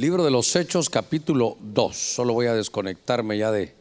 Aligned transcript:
Libro 0.00 0.24
de 0.24 0.30
los 0.30 0.56
Hechos, 0.56 0.88
capítulo 0.88 1.58
2. 1.60 1.94
Solo 1.94 2.32
voy 2.32 2.46
a 2.46 2.54
desconectarme 2.54 3.36
ya 3.36 3.52
de, 3.52 3.74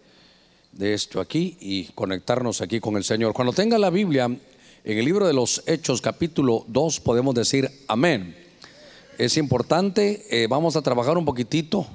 de 0.73 0.93
esto 0.93 1.21
aquí 1.21 1.55
y 1.61 1.85
conectarnos 1.95 2.59
aquí 2.59 2.81
con 2.81 2.97
el 2.97 3.05
Señor. 3.05 3.31
Cuando 3.31 3.53
tenga 3.53 3.77
la 3.77 3.89
Biblia, 3.89 4.25
en 4.25 4.97
el 4.97 5.05
libro 5.05 5.25
de 5.25 5.31
los 5.31 5.63
Hechos, 5.65 6.01
capítulo 6.01 6.65
2, 6.67 6.99
podemos 6.99 7.33
decir 7.35 7.71
amén. 7.87 8.35
Es 9.17 9.37
importante, 9.37 10.25
eh, 10.29 10.47
vamos 10.47 10.75
a 10.75 10.81
trabajar 10.81 11.17
un 11.17 11.23
poquitito 11.23 11.87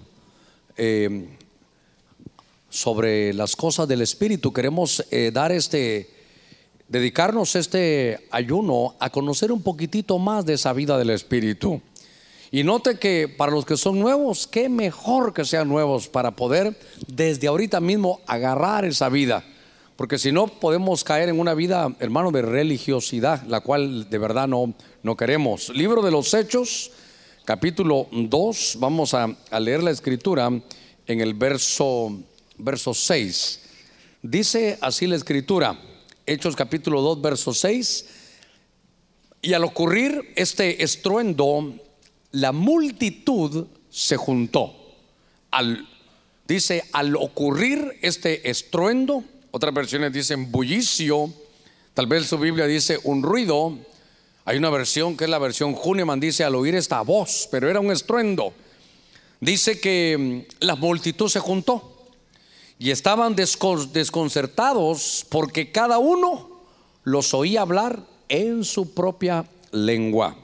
eh, 0.78 1.28
sobre 2.70 3.34
las 3.34 3.54
cosas 3.54 3.86
del 3.88 4.00
Espíritu. 4.00 4.54
Queremos 4.54 5.04
eh, 5.10 5.32
dar 5.34 5.52
este, 5.52 6.08
dedicarnos 6.88 7.56
este 7.56 8.26
ayuno 8.30 8.94
a 9.00 9.10
conocer 9.10 9.52
un 9.52 9.62
poquitito 9.62 10.18
más 10.18 10.46
de 10.46 10.54
esa 10.54 10.72
vida 10.72 10.96
del 10.96 11.10
Espíritu. 11.10 11.82
Y 12.54 12.62
note 12.62 13.00
que 13.00 13.26
para 13.26 13.50
los 13.50 13.64
que 13.64 13.76
son 13.76 13.98
nuevos, 13.98 14.46
qué 14.46 14.68
mejor 14.68 15.34
que 15.34 15.44
sean 15.44 15.68
nuevos 15.68 16.06
para 16.06 16.36
poder 16.36 16.78
desde 17.08 17.48
ahorita 17.48 17.80
mismo 17.80 18.20
agarrar 18.28 18.84
esa 18.84 19.08
vida. 19.08 19.42
Porque 19.96 20.18
si 20.18 20.30
no, 20.30 20.46
podemos 20.46 21.02
caer 21.02 21.30
en 21.30 21.40
una 21.40 21.54
vida, 21.54 21.92
hermano, 21.98 22.30
de 22.30 22.42
religiosidad, 22.42 23.42
la 23.48 23.60
cual 23.60 24.08
de 24.08 24.18
verdad 24.18 24.46
no, 24.46 24.72
no 25.02 25.16
queremos. 25.16 25.70
Libro 25.70 26.00
de 26.00 26.12
los 26.12 26.32
Hechos, 26.32 26.92
capítulo 27.44 28.06
2, 28.12 28.76
vamos 28.78 29.14
a, 29.14 29.36
leer 29.58 29.82
la 29.82 29.90
escritura 29.90 30.48
en 31.08 31.20
el 31.20 31.34
verso, 31.34 32.16
verso 32.56 32.94
6. 32.94 33.62
Dice 34.22 34.78
así 34.80 35.08
la 35.08 35.16
escritura, 35.16 35.76
Hechos 36.24 36.54
capítulo 36.54 37.02
2, 37.02 37.20
verso 37.20 37.52
6. 37.52 38.06
Y 39.42 39.54
al 39.54 39.64
ocurrir 39.64 40.32
este 40.36 40.84
estruendo, 40.84 41.80
la 42.34 42.50
multitud 42.50 43.66
se 43.90 44.16
juntó. 44.16 44.74
Al, 45.52 45.88
dice, 46.48 46.84
al 46.92 47.14
ocurrir 47.14 47.98
este 48.02 48.50
estruendo, 48.50 49.22
otras 49.52 49.72
versiones 49.72 50.12
dicen 50.12 50.50
bullicio, 50.50 51.32
tal 51.94 52.08
vez 52.08 52.26
su 52.26 52.36
Biblia 52.36 52.66
dice 52.66 52.98
un 53.04 53.22
ruido. 53.22 53.78
Hay 54.44 54.58
una 54.58 54.68
versión 54.68 55.16
que 55.16 55.24
es 55.24 55.30
la 55.30 55.38
versión 55.38 55.76
Huneman, 55.80 56.18
dice 56.18 56.42
al 56.42 56.56
oír 56.56 56.74
esta 56.74 57.02
voz, 57.02 57.48
pero 57.52 57.70
era 57.70 57.78
un 57.78 57.92
estruendo. 57.92 58.52
Dice 59.40 59.78
que 59.78 60.44
mm, 60.60 60.64
la 60.64 60.74
multitud 60.74 61.28
se 61.28 61.38
juntó 61.38 62.08
y 62.80 62.90
estaban 62.90 63.36
desconcertados 63.36 65.24
porque 65.28 65.70
cada 65.70 65.98
uno 65.98 66.50
los 67.04 67.32
oía 67.32 67.60
hablar 67.60 68.02
en 68.28 68.64
su 68.64 68.92
propia 68.92 69.44
lengua. 69.70 70.36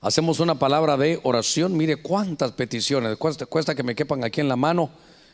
Hacemos 0.00 0.38
una 0.38 0.56
palabra 0.56 0.96
de 0.96 1.18
oración. 1.24 1.76
Mire 1.76 1.96
cuántas 1.96 2.52
peticiones. 2.52 3.16
Cuesta, 3.16 3.74
que 3.74 3.82
me 3.82 3.96
quepan 3.96 4.22
aquí 4.22 4.40
en 4.40 4.48
la 4.48 4.54
mano, 4.54 4.90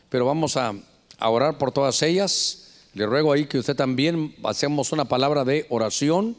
pero 0.09 0.25
vamos 0.25 0.57
a, 0.57 0.73
a 1.19 1.29
orar 1.29 1.59
por 1.59 1.71
todas 1.71 2.01
ellas. 2.01 2.63
Le 2.93 3.05
ruego 3.05 3.31
ahí 3.31 3.45
que 3.45 3.59
usted 3.59 3.75
también 3.75 4.35
hacemos 4.43 4.91
una 4.91 5.05
palabra 5.05 5.45
de 5.45 5.67
oración, 5.69 6.35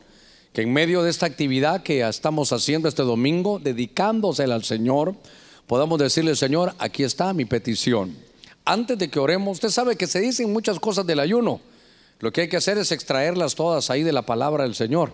que 0.53 0.63
en 0.63 0.73
medio 0.73 1.05
de 1.05 1.11
esta 1.11 1.27
actividad 1.27 1.85
que 1.85 2.01
estamos 2.07 2.53
haciendo 2.53 2.89
este 2.89 3.03
domingo, 3.03 3.61
dedicándosela 3.61 4.57
al 4.57 4.65
Señor, 4.65 5.15
podamos 5.69 6.01
decirle, 6.01 6.35
Señor, 6.35 6.75
aquí 6.79 7.05
está 7.05 7.33
mi 7.33 7.45
petición. 7.45 8.17
Antes 8.65 8.99
de 8.99 9.09
que 9.09 9.21
oremos, 9.21 9.53
usted 9.53 9.69
sabe 9.69 9.95
que 9.95 10.09
se 10.09 10.19
dicen 10.19 10.53
muchas 10.53 10.81
cosas 10.81 11.07
del 11.07 11.21
ayuno. 11.21 11.61
Lo 12.19 12.33
que 12.33 12.41
hay 12.41 12.49
que 12.49 12.57
hacer 12.57 12.77
es 12.79 12.91
extraerlas 12.91 13.55
todas 13.55 13.89
ahí 13.91 14.03
de 14.03 14.13
la 14.13 14.23
palabra 14.23 14.65
del 14.65 14.75
Señor. 14.75 15.13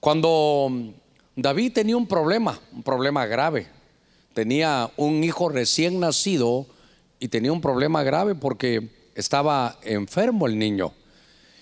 Cuando 0.00 0.94
David 1.40 1.72
tenía 1.72 1.96
un 1.96 2.08
problema, 2.08 2.58
un 2.72 2.82
problema 2.82 3.24
grave. 3.24 3.68
Tenía 4.34 4.90
un 4.96 5.22
hijo 5.22 5.48
recién 5.48 6.00
nacido 6.00 6.66
y 7.20 7.28
tenía 7.28 7.52
un 7.52 7.60
problema 7.60 8.02
grave 8.02 8.34
porque 8.34 8.88
estaba 9.14 9.78
enfermo 9.84 10.48
el 10.48 10.58
niño. 10.58 10.92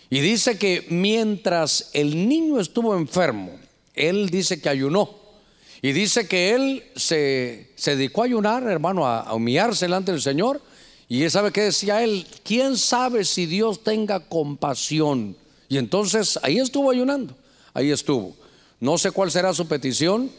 Y 0.09 0.21
dice 0.21 0.57
que 0.57 0.87
mientras 0.89 1.91
el 1.93 2.27
niño 2.27 2.59
estuvo 2.59 2.97
enfermo, 2.97 3.53
él 3.93 4.31
dice 4.31 4.63
que 4.63 4.71
ayunó. 4.71 5.11
Y 5.83 5.93
dice 5.93 6.27
que 6.27 6.55
él 6.55 6.83
se, 6.97 7.71
se 7.75 7.97
dedicó 7.97 8.23
a 8.23 8.27
ayunar, 8.27 8.63
hermano, 8.63 9.07
a, 9.07 9.35
humillarse 9.35 9.85
delante 9.85 10.11
del 10.11 10.23
Señor. 10.23 10.63
Y 11.07 11.23
él 11.23 11.31
sabe 11.31 11.53
que 11.53 11.65
decía 11.65 12.03
él, 12.03 12.27
¿quién 12.45 12.79
sabe 12.79 13.27
si 13.27 13.45
Dios 13.45 13.85
tenga 13.85 14.21
compasión? 14.21 15.37
Y 15.69 15.77
entonces 15.77 16.39
ahí 16.43 16.61
estuvo 16.61 16.91
ayunando, 16.91 17.37
ahí 17.75 17.91
estuvo. 17.91 18.35
No 18.81 18.99
sé 18.99 19.11
cuál 19.11 19.31
será 19.31 19.55
su 19.55 19.67
petición. 19.69 20.31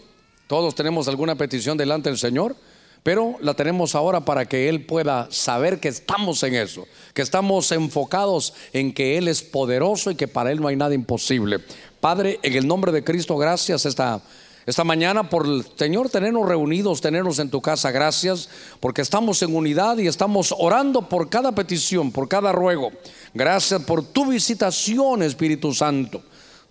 Todos 0.47 0.75
tenemos 0.75 1.07
alguna 1.07 1.35
petición 1.35 1.77
delante 1.77 2.09
del 2.09 2.19
Señor, 2.19 2.55
pero 3.01 3.35
la 3.41 3.55
tenemos 3.55 3.95
ahora 3.95 4.21
para 4.21 4.45
que 4.45 4.69
Él 4.69 4.85
pueda 4.85 5.27
saber 5.31 5.79
que 5.79 5.87
estamos 5.87 6.43
en 6.43 6.55
eso, 6.55 6.85
que 7.13 7.21
estamos 7.21 7.71
enfocados 7.71 8.53
en 8.73 8.93
que 8.93 9.17
Él 9.17 9.27
es 9.27 9.41
poderoso 9.41 10.11
y 10.11 10.15
que 10.15 10.27
para 10.27 10.51
Él 10.51 10.61
no 10.61 10.67
hay 10.67 10.75
nada 10.75 10.93
imposible. 10.93 11.59
Padre, 11.99 12.39
en 12.43 12.53
el 12.53 12.67
nombre 12.67 12.91
de 12.91 13.03
Cristo, 13.03 13.37
gracias 13.37 13.85
esta, 13.85 14.21
esta 14.67 14.83
mañana 14.83 15.29
por 15.29 15.47
el 15.47 15.65
Señor 15.75 16.09
tenernos 16.09 16.47
reunidos, 16.47 17.01
tenernos 17.01 17.39
en 17.39 17.49
tu 17.49 17.59
casa. 17.59 17.89
Gracias 17.89 18.49
porque 18.79 19.01
estamos 19.01 19.41
en 19.41 19.55
unidad 19.55 19.97
y 19.97 20.07
estamos 20.07 20.53
orando 20.57 21.09
por 21.09 21.29
cada 21.29 21.53
petición, 21.53 22.11
por 22.11 22.29
cada 22.29 22.51
ruego. 22.51 22.91
Gracias 23.33 23.81
por 23.81 24.03
tu 24.03 24.27
visitación, 24.27 25.23
Espíritu 25.23 25.73
Santo. 25.73 26.21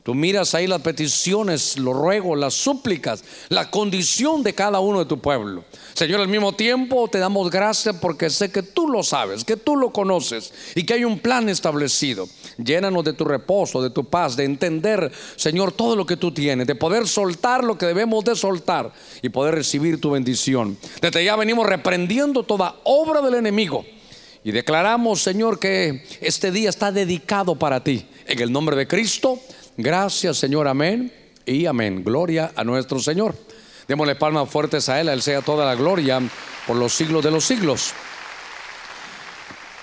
Tú 0.07 0.15
miras 0.15 0.55
ahí 0.55 0.69
las 0.69 0.83
peticiones, 0.83 1.77
los 1.79 1.93
ruegos, 1.93 2.39
las 2.39 2.55
súplicas, 2.55 3.25
la 3.49 3.73
condición 3.73 4.45
de 4.45 4.55
cada 4.55 4.79
uno 4.79 5.01
de 5.01 5.07
tu 5.07 5.19
pueblo. 5.19 5.65
Señor, 5.95 6.21
al 6.21 6.29
mismo 6.29 6.53
tiempo 6.53 7.09
te 7.09 7.19
damos 7.19 7.51
gracias 7.51 7.97
porque 8.01 8.31
sé 8.31 8.53
que 8.53 8.63
tú 8.63 8.87
lo 8.87 9.03
sabes, 9.03 9.43
que 9.43 9.57
tú 9.57 9.75
lo 9.75 9.91
conoces 9.91 10.55
y 10.77 10.87
que 10.87 10.95
hay 10.95 11.05
un 11.05 11.19
plan 11.19 11.49
establecido. 11.49 12.29
Llénanos 12.57 13.03
de 13.03 13.15
tu 13.15 13.25
reposo, 13.25 13.83
de 13.83 13.91
tu 13.91 14.05
paz, 14.05 14.37
de 14.37 14.45
entender, 14.45 15.11
Señor, 15.35 15.73
todo 15.73 15.97
lo 15.97 16.07
que 16.07 16.17
tú 16.17 16.31
tienes, 16.31 16.69
de 16.69 16.77
poder 16.77 17.09
soltar 17.09 17.65
lo 17.65 17.77
que 17.77 17.87
debemos 17.87 18.25
de 18.25 18.37
soltar 18.37 18.93
y 19.23 19.31
poder 19.31 19.57
recibir 19.57 20.01
tu 20.01 20.13
bendición. 20.13 20.79
Desde 21.01 21.25
ya 21.25 21.35
venimos 21.35 21.67
reprendiendo 21.67 22.45
toda 22.45 22.77
obra 22.85 23.23
del 23.23 23.35
enemigo. 23.35 23.85
Y 24.45 24.53
declaramos, 24.53 25.21
Señor, 25.21 25.59
que 25.59 26.05
este 26.21 26.53
día 26.53 26.71
está 26.71 26.93
dedicado 26.93 27.57
para 27.57 27.83
ti. 27.83 28.07
En 28.29 28.41
el 28.41 28.53
nombre 28.53 28.77
de 28.77 28.87
Cristo. 28.87 29.41
Gracias, 29.77 30.39
Señor, 30.39 30.69
amén 30.69 31.13
y 31.45 31.67
amén. 31.67 32.03
Gloria 32.03 32.53
a 32.57 32.65
nuestro 32.65 32.99
Señor. 32.99 33.35
Démosle 33.87 34.17
palmas 34.17 34.49
fuertes 34.49 34.89
a 34.89 35.01
Él, 35.01 35.09
a 35.09 35.13
Él 35.13 35.21
sea 35.21 35.43
toda 35.43 35.67
la 35.67 35.75
gloria 35.75 36.21
por 36.67 36.77
los 36.77 36.95
siglos 36.95 37.23
de 37.23 37.31
los 37.31 37.45
siglos. 37.45 37.93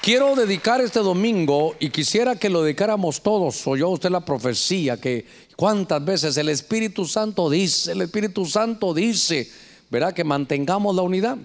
Quiero 0.02 0.36
dedicar 0.36 0.81
este 0.81 1.00
domingo 1.00 1.76
y 1.80 1.90
quisiera 1.90 2.36
que 2.36 2.50
lo 2.50 2.64
dedicáramos 2.64 3.22
todos. 3.22 3.66
Oyó 3.68 3.90
usted 3.90 4.09
la 4.09 4.26
profecía 4.26 5.00
que 5.00 5.26
cuántas 5.56 6.04
veces 6.04 6.36
el 6.38 6.50
Espíritu 6.50 7.06
Santo 7.06 7.50
dice, 7.50 7.92
el 7.92 8.02
Espíritu 8.02 8.46
Santo 8.46 8.94
dice, 8.96 9.50
verá 9.92 10.12
que 10.12 10.24
mantengamos 10.24 10.96
la 10.96 11.04
unidad. 11.04 11.38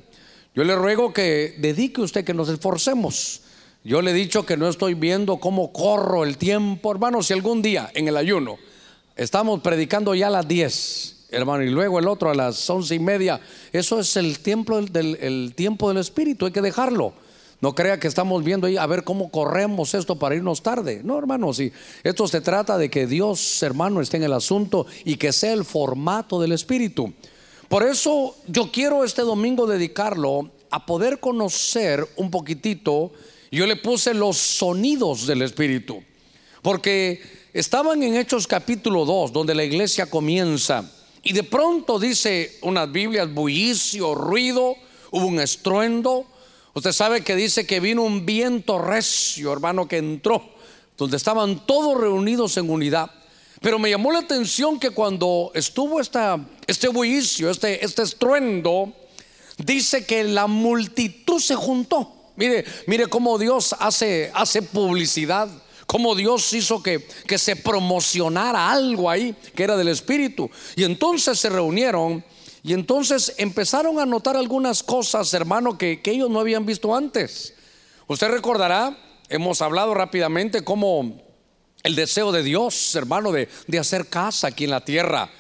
Yo 0.55 0.65
le 0.65 0.75
ruego 0.75 1.13
que 1.13 1.55
dedique 1.59 2.01
usted 2.01 2.25
que 2.25 2.35
nos 2.35 2.49
esforcemos. 2.49 3.43
Yo 3.89 4.03
le 4.03 4.11
he 4.11 4.15
dicho 4.15 4.45
que 4.45 4.59
no 4.59 4.69
estoy 4.69 4.93
viendo 4.93 5.39
cómo 5.39 5.73
corro 5.73 6.25
el 6.25 6.37
tiempo, 6.37 6.93
hermano. 6.93 7.23
Si 7.23 7.33
algún 7.33 7.63
día 7.63 7.91
en 7.95 8.07
el 8.07 8.19
ayuno 8.19 8.59
estamos 9.17 9.63
predicando 9.63 10.15
ya 10.15 10.27
a 10.27 10.31
las 10.31 10.47
10, 10.47 11.29
hermano, 11.31 11.63
y 11.63 11.71
luego 11.71 11.99
el 11.99 12.07
otro 12.07 12.29
a 12.29 12.35
las 12.35 12.69
once 12.69 12.95
y 12.95 12.99
media, 12.99 13.41
eso 13.73 13.99
es 13.99 14.15
el 14.19 14.41
tiempo 14.41 14.79
del, 14.83 15.17
el 15.23 15.55
tiempo 15.57 15.89
del 15.89 15.97
Espíritu, 15.97 16.45
hay 16.45 16.53
que 16.53 16.61
dejarlo. 16.61 17.15
No 17.63 17.75
crea 17.75 17.99
que 17.99 18.09
estamos 18.09 18.45
viendo 18.45 18.67
ahí 18.67 18.77
a 18.77 18.85
ver 18.85 19.05
cómo 19.05 19.31
corremos 19.31 19.95
esto 19.95 20.17
para 20.17 20.35
irnos 20.35 20.63
tarde. 20.63 21.01
No, 21.03 21.19
hermano, 21.19 21.55
si 21.55 21.73
esto 22.05 22.29
se 22.29 22.43
trata 22.43 22.77
de 22.77 22.91
que 22.91 23.07
Dios, 23.07 23.63
hermano, 23.63 24.03
esté 24.03 24.19
en 24.19 24.25
el 24.25 24.35
asunto 24.35 24.85
y 25.07 25.17
que 25.17 25.33
sea 25.33 25.55
el 25.55 25.65
formato 25.65 26.39
del 26.43 26.53
Espíritu. 26.53 27.15
Por 27.71 27.85
eso 27.85 28.37
yo 28.49 28.71
quiero 28.71 29.03
este 29.03 29.23
domingo 29.23 29.67
dedicarlo 29.67 30.51
a 30.71 30.85
poder 30.85 31.21
conocer 31.21 32.07
un 32.17 32.31
poquitito 32.31 33.13
yo 33.51 33.67
le 33.67 33.77
puse 33.77 34.15
los 34.15 34.37
sonidos 34.37 35.27
del 35.27 35.43
Espíritu, 35.43 36.03
porque 36.63 37.23
estaban 37.53 38.03
en 38.03 38.17
Hechos 38.17 38.47
capítulo 38.47 39.05
2, 39.05 39.33
donde 39.33 39.55
la 39.55 39.65
iglesia 39.65 40.07
comienza, 40.07 40.91
y 41.23 41.33
de 41.33 41.43
pronto 41.43 41.99
dice 41.99 42.59
unas 42.63 42.91
Biblias, 42.91 43.33
bullicio, 43.33 44.15
ruido, 44.15 44.77
hubo 45.11 45.27
un 45.27 45.41
estruendo. 45.41 46.27
Usted 46.75 46.93
sabe 46.93 47.23
que 47.23 47.35
dice 47.37 47.67
que 47.67 47.81
vino 47.81 48.03
un 48.03 48.25
viento 48.25 48.79
recio, 48.79 49.53
hermano, 49.53 49.89
que 49.89 49.99
entró, 49.99 50.43
donde 50.97 51.17
estaban 51.17 51.67
todos 51.67 52.01
reunidos 52.01 52.57
en 52.57 52.71
unidad. 52.71 53.11
Pero 53.61 53.79
me 53.79 53.91
llamó 53.91 54.13
la 54.13 54.21
atención 54.21 54.79
que 54.79 54.91
cuando 54.91 55.51
estuvo 55.55 56.01
esta, 56.01 56.39
este 56.67 56.89
bullicio, 56.89 57.51
este, 57.51 57.85
este 57.85 58.03
estruendo, 58.03 58.93
dice 59.59 60.07
que 60.07 60.23
la 60.23 60.47
multitud 60.47 61.41
se 61.41 61.57
juntó. 61.57 62.18
Mire, 62.39 62.65
mire 62.87 63.09
cómo 63.09 63.37
Dios 63.37 63.75
hace, 63.79 64.31
hace 64.33 64.63
publicidad. 64.63 65.49
Cómo 65.89 66.15
Dios 66.15 66.53
hizo 66.53 66.83
que, 66.83 67.07
que 67.27 67.37
se 67.37 67.57
promocionara 67.57 68.71
algo 68.71 69.11
ahí 69.11 69.35
que 69.55 69.65
era 69.65 69.77
del 69.77 69.89
Espíritu. 69.89 70.49
Y 70.77 70.85
entonces 70.85 71.39
se 71.41 71.49
reunieron 71.49 72.25
Y 72.63 72.75
entonces 72.75 73.35
empezaron 73.39 73.99
a 73.99 74.07
notar 74.07 74.37
algunas 74.37 74.83
cosas, 74.83 75.33
hermano, 75.35 75.79
que, 75.79 76.01
que 76.01 76.11
ellos 76.13 76.31
no 76.31 76.41
habían 76.41 76.67
visto 76.67 76.95
antes. 76.95 77.55
Usted 78.07 78.29
recordará, 78.29 78.97
hemos 79.29 79.63
hablado 79.63 79.95
rápidamente 79.95 80.63
cómo 80.63 81.21
el 81.83 81.95
deseo 81.95 82.31
de 82.31 82.43
Dios, 82.43 82.95
hermano, 82.95 83.33
de, 83.33 83.49
de 83.67 83.79
hacer 83.79 84.09
casa 84.09 84.49
aquí 84.49 84.65
en 84.65 84.71
la 84.71 84.85
tierra. 84.85 85.31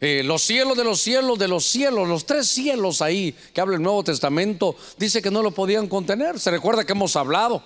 Eh, 0.00 0.22
los 0.24 0.42
cielos 0.42 0.76
de 0.76 0.84
los 0.84 1.00
cielos 1.00 1.38
de 1.38 1.48
los 1.48 1.64
cielos, 1.64 2.08
los 2.08 2.24
tres 2.24 2.46
cielos 2.48 3.02
ahí 3.02 3.34
que 3.52 3.60
habla 3.60 3.76
el 3.76 3.82
Nuevo 3.82 4.04
Testamento, 4.04 4.76
dice 4.96 5.20
que 5.20 5.30
no 5.30 5.42
lo 5.42 5.50
podían 5.50 5.88
contener. 5.88 6.38
Se 6.38 6.50
recuerda 6.50 6.84
que 6.84 6.92
hemos 6.92 7.16
hablado 7.16 7.62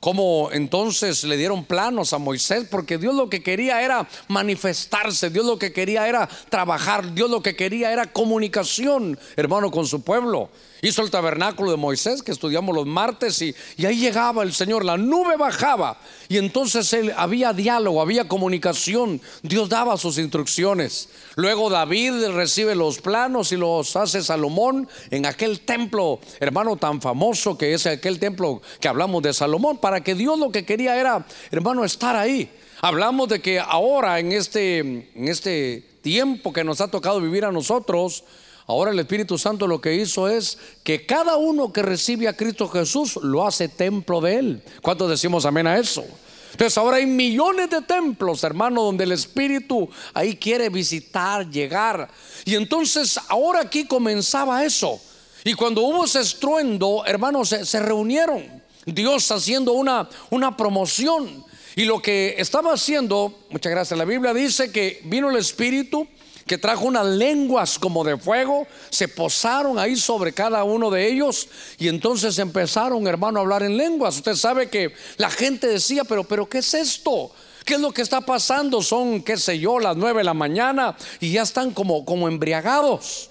cómo 0.00 0.50
entonces 0.52 1.24
le 1.24 1.36
dieron 1.36 1.64
planos 1.64 2.12
a 2.12 2.18
Moisés, 2.18 2.66
porque 2.70 2.98
Dios 2.98 3.14
lo 3.14 3.28
que 3.28 3.42
quería 3.42 3.82
era 3.82 4.08
manifestarse, 4.28 5.30
Dios 5.30 5.46
lo 5.46 5.58
que 5.58 5.72
quería 5.72 6.08
era 6.08 6.28
trabajar, 6.48 7.14
Dios 7.14 7.30
lo 7.30 7.42
que 7.42 7.56
quería 7.56 7.92
era 7.92 8.12
comunicación, 8.12 9.18
hermano, 9.36 9.70
con 9.70 9.86
su 9.86 10.02
pueblo. 10.02 10.50
Hizo 10.82 11.02
el 11.02 11.10
tabernáculo 11.10 11.70
de 11.70 11.76
Moisés 11.76 12.22
que 12.22 12.32
estudiamos 12.32 12.74
los 12.74 12.86
martes 12.86 13.40
y, 13.42 13.54
ahí 13.84 13.98
llegaba 13.98 14.42
el 14.42 14.52
Señor, 14.52 14.84
la 14.84 14.96
nube 14.96 15.36
bajaba 15.36 15.98
y 16.28 16.38
entonces 16.38 16.92
él, 16.92 17.12
había 17.16 17.52
diálogo, 17.52 18.00
había 18.00 18.28
comunicación, 18.28 19.20
Dios 19.42 19.68
daba 19.68 19.96
sus 19.96 20.18
instrucciones. 20.18 21.08
Luego 21.36 21.70
David 21.70 22.26
recibe 22.28 22.74
los 22.74 23.00
planos 23.00 23.52
y 23.52 23.56
los 23.56 23.96
hace 23.96 24.22
Salomón 24.22 24.88
en 25.10 25.26
aquel 25.26 25.60
templo, 25.60 26.20
hermano, 26.40 26.76
tan 26.76 27.00
famoso 27.00 27.56
que 27.56 27.74
es 27.74 27.86
aquel 27.86 28.18
templo 28.18 28.60
que 28.80 28.88
hablamos 28.88 29.22
de 29.22 29.32
Salomón, 29.32 29.78
para 29.78 30.02
que 30.02 30.14
Dios 30.14 30.38
lo 30.38 30.50
que 30.50 30.64
quería 30.64 30.98
era, 30.98 31.26
hermano, 31.50 31.84
estar 31.84 32.16
ahí. 32.16 32.50
Hablamos 32.80 33.28
de 33.28 33.40
que 33.40 33.58
ahora 33.58 34.18
en 34.20 34.32
este, 34.32 34.78
en 34.78 35.28
este 35.28 35.82
tiempo 36.02 36.52
que 36.52 36.62
nos 36.62 36.80
ha 36.80 36.88
tocado 36.88 37.20
vivir 37.20 37.44
a 37.44 37.52
nosotros, 37.52 38.24
Ahora 38.68 38.90
el 38.90 38.98
Espíritu 38.98 39.38
Santo 39.38 39.66
lo 39.66 39.80
que 39.80 39.94
hizo 39.94 40.28
es 40.28 40.58
que 40.82 41.06
cada 41.06 41.36
uno 41.36 41.72
que 41.72 41.82
recibe 41.82 42.26
a 42.26 42.36
Cristo 42.36 42.68
Jesús 42.68 43.16
lo 43.22 43.46
hace 43.46 43.68
templo 43.68 44.20
de 44.20 44.38
Él. 44.38 44.62
¿Cuántos 44.82 45.08
decimos 45.08 45.46
amén 45.46 45.68
a 45.68 45.78
eso? 45.78 46.04
Entonces 46.50 46.76
ahora 46.78 46.96
hay 46.96 47.06
millones 47.06 47.70
de 47.70 47.82
templos, 47.82 48.42
hermano, 48.42 48.82
donde 48.82 49.04
el 49.04 49.12
Espíritu 49.12 49.88
ahí 50.14 50.36
quiere 50.36 50.68
visitar, 50.68 51.48
llegar. 51.48 52.08
Y 52.44 52.54
entonces 52.54 53.20
ahora 53.28 53.60
aquí 53.60 53.86
comenzaba 53.86 54.64
eso. 54.64 55.00
Y 55.44 55.54
cuando 55.54 55.82
hubo 55.82 56.04
ese 56.04 56.20
estruendo, 56.20 57.04
hermanos, 57.06 57.50
se, 57.50 57.64
se 57.64 57.78
reunieron. 57.78 58.42
Dios 58.84 59.30
haciendo 59.30 59.72
una, 59.72 60.08
una 60.30 60.56
promoción. 60.56 61.44
Y 61.76 61.84
lo 61.84 62.00
que 62.00 62.34
estaba 62.38 62.72
haciendo, 62.72 63.38
muchas 63.50 63.70
gracias, 63.70 63.98
la 63.98 64.06
Biblia 64.06 64.32
dice 64.32 64.72
que 64.72 65.02
vino 65.04 65.30
el 65.30 65.36
Espíritu 65.36 66.08
que 66.46 66.58
trajo 66.58 66.84
unas 66.84 67.06
lenguas 67.06 67.78
como 67.78 68.04
de 68.04 68.16
fuego, 68.16 68.66
se 68.90 69.08
posaron 69.08 69.78
ahí 69.78 69.96
sobre 69.96 70.32
cada 70.32 70.62
uno 70.62 70.90
de 70.90 71.08
ellos 71.08 71.48
y 71.76 71.88
entonces 71.88 72.38
empezaron, 72.38 73.06
hermano, 73.08 73.40
a 73.40 73.42
hablar 73.42 73.64
en 73.64 73.76
lenguas. 73.76 74.16
Usted 74.16 74.36
sabe 74.36 74.70
que 74.70 74.94
la 75.16 75.28
gente 75.28 75.66
decía, 75.66 76.04
pero, 76.04 76.22
pero, 76.22 76.48
¿qué 76.48 76.58
es 76.58 76.72
esto? 76.72 77.32
¿Qué 77.64 77.74
es 77.74 77.80
lo 77.80 77.92
que 77.92 78.02
está 78.02 78.20
pasando? 78.20 78.80
Son, 78.80 79.22
qué 79.22 79.36
sé 79.36 79.58
yo, 79.58 79.80
las 79.80 79.96
nueve 79.96 80.18
de 80.18 80.24
la 80.24 80.34
mañana 80.34 80.96
y 81.18 81.32
ya 81.32 81.42
están 81.42 81.72
como, 81.72 82.04
como 82.04 82.28
embriagados. 82.28 83.28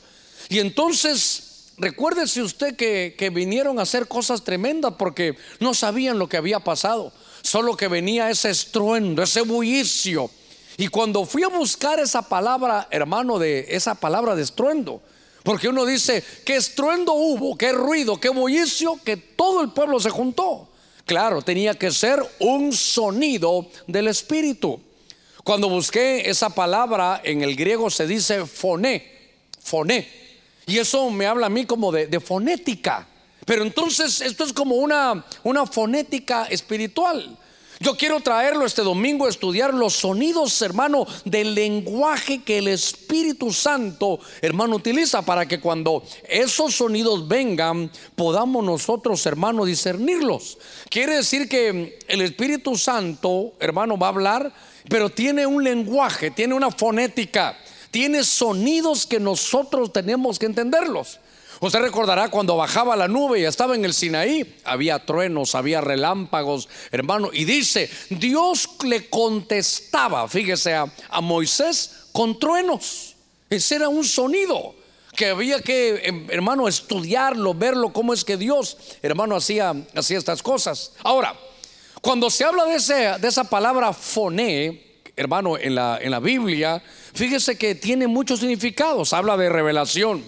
Y 0.50 0.59
entonces, 0.59 1.71
recuérdese 1.77 2.41
usted 2.41 2.75
que, 2.75 3.15
que 3.18 3.29
vinieron 3.29 3.79
a 3.79 3.83
hacer 3.83 4.09
cosas 4.09 4.44
tremendas 4.44 4.95
porque 5.00 5.38
no 5.61 5.73
sabían 5.73 6.19
lo 6.19 6.27
que 6.27 6.35
había 6.35 6.59
pasado. 6.59 7.13
Solo 7.44 7.77
que 7.77 7.88
venía 7.88 8.29
ese 8.29 8.50
estruendo, 8.50 9.23
ese 9.23 9.41
bullicio 9.41 10.29
y 10.77 10.88
cuando 10.88 11.25
fui 11.25 11.44
a 11.44 11.48
buscar 11.48 12.00
esa 12.00 12.22
palabra, 12.22 12.88
hermano, 12.92 13.39
de 13.39 13.66
esa 13.69 13.95
palabra 13.95 14.36
de 14.36 14.44
estruendo, 14.44 15.01
porque 15.44 15.69
uno 15.69 15.86
dice, 15.86 16.24
qué 16.44 16.56
estruendo 16.56 17.13
hubo, 17.13 17.56
qué 17.56 17.72
ruido, 17.72 18.19
qué 18.19 18.30
bullicio, 18.30 19.00
que 19.04 19.16
todo 19.16 19.62
el 19.62 19.69
pueblo 19.69 20.00
se 20.00 20.10
juntó. 20.10 20.68
Claro, 21.06 21.42
tenía 21.42 21.75
que 21.75 21.92
ser 21.92 22.19
un 22.39 22.74
sonido 22.74 23.68
del 23.86 24.07
Espíritu. 24.07 24.81
Cuando 25.44 25.69
busqué 25.69 26.27
esa 26.27 26.50
palabra 26.50 27.21
en 27.24 27.44
el 27.44 27.56
griego 27.56 27.92
se 27.92 28.07
dice 28.07 28.45
foné, 28.48 29.30
foné. 29.62 30.10
Y 30.66 30.80
eso 30.80 31.12
me 31.12 31.28
habla 31.28 31.45
a 31.45 31.50
mí 31.50 31.66
como 31.66 31.92
de, 31.92 32.07
de 32.07 32.19
fonética. 32.19 33.07
Pero 33.45 33.62
entonces 33.62 34.21
esto 34.21 34.44
es 34.44 34.51
como 34.51 34.75
una, 34.75 35.24
una 35.44 35.68
fonética 35.68 36.45
espiritual. 36.45 37.38
Yo 37.85 37.95
quiero 37.95 38.19
traerlo 38.19 38.65
este 38.65 38.81
domingo 38.81 39.27
a 39.27 39.29
estudiar 39.29 39.71
los 39.71 39.93
sonidos, 39.93 40.59
hermano, 40.63 41.05
del 41.23 41.53
lenguaje 41.53 42.41
que 42.41 42.57
el 42.57 42.67
Espíritu 42.67 43.53
Santo, 43.53 44.19
hermano, 44.41 44.77
utiliza 44.77 45.21
para 45.21 45.47
que 45.47 45.59
cuando 45.59 46.01
esos 46.27 46.73
sonidos 46.73 47.27
vengan, 47.27 47.91
podamos 48.15 48.65
nosotros, 48.65 49.23
hermano, 49.27 49.65
discernirlos. 49.65 50.57
Quiere 50.89 51.17
decir 51.17 51.47
que 51.47 51.99
el 52.07 52.21
Espíritu 52.21 52.75
Santo, 52.75 53.53
hermano, 53.59 53.99
va 53.99 54.07
a 54.07 54.09
hablar, 54.09 54.51
pero 54.89 55.11
tiene 55.11 55.45
un 55.45 55.63
lenguaje, 55.63 56.31
tiene 56.31 56.55
una 56.55 56.71
fonética, 56.71 57.55
tiene 57.91 58.23
sonidos 58.23 59.05
que 59.05 59.19
nosotros 59.19 59.93
tenemos 59.93 60.39
que 60.39 60.47
entenderlos. 60.47 61.19
Usted 61.65 61.79
recordará 61.79 62.29
cuando 62.29 62.56
bajaba 62.56 62.95
la 62.95 63.07
nube 63.07 63.39
y 63.39 63.44
estaba 63.44 63.73
en 63.73 63.85
el 63.85 63.94
Sinaí, 63.95 64.56
había 64.65 65.03
truenos, 65.03 65.56
había 65.56 65.81
relámpagos, 65.81 66.69
hermano, 66.91 67.31
y 67.33 67.44
dice, 67.44 67.89
Dios 68.12 68.69
le 68.83 69.09
contestaba, 69.09 70.27
fíjese 70.27 70.75
a, 70.75 71.21
Moisés 71.21 72.09
con 72.12 72.38
truenos. 72.38 73.15
Ese 73.50 73.77
era 73.77 73.89
un 73.89 74.03
sonido 74.03 74.75
que 75.15 75.29
había 75.29 75.59
que, 75.59 76.01
em, 76.03 76.27
hermano, 76.29 76.67
estudiarlo, 76.67 77.56
verlo, 77.56 77.91
cómo 77.91 78.13
es 78.13 78.23
que 78.23 78.38
Dios, 78.38 78.77
hermano, 79.01 79.35
hacía, 79.35 79.73
hacía 79.95 80.19
estas 80.19 80.44
cosas. 80.44 80.91
Ahora, 81.01 81.33
cuando 82.00 82.29
se 82.29 82.44
habla 82.44 82.65
de, 82.65 82.75
ese, 82.75 83.18
de 83.19 83.27
esa 83.27 83.44
palabra 83.44 83.91
foné, 83.91 85.01
hermano, 85.15 85.57
en 85.57 85.73
la, 85.73 85.97
en 86.00 86.11
la 86.11 86.19
Biblia, 86.19 86.83
fíjese 87.15 87.57
que 87.57 87.73
tiene 87.73 88.06
muchos 88.06 88.41
significados. 88.41 89.13
Habla 89.13 89.35
de 89.35 89.50
revelación 89.50 90.23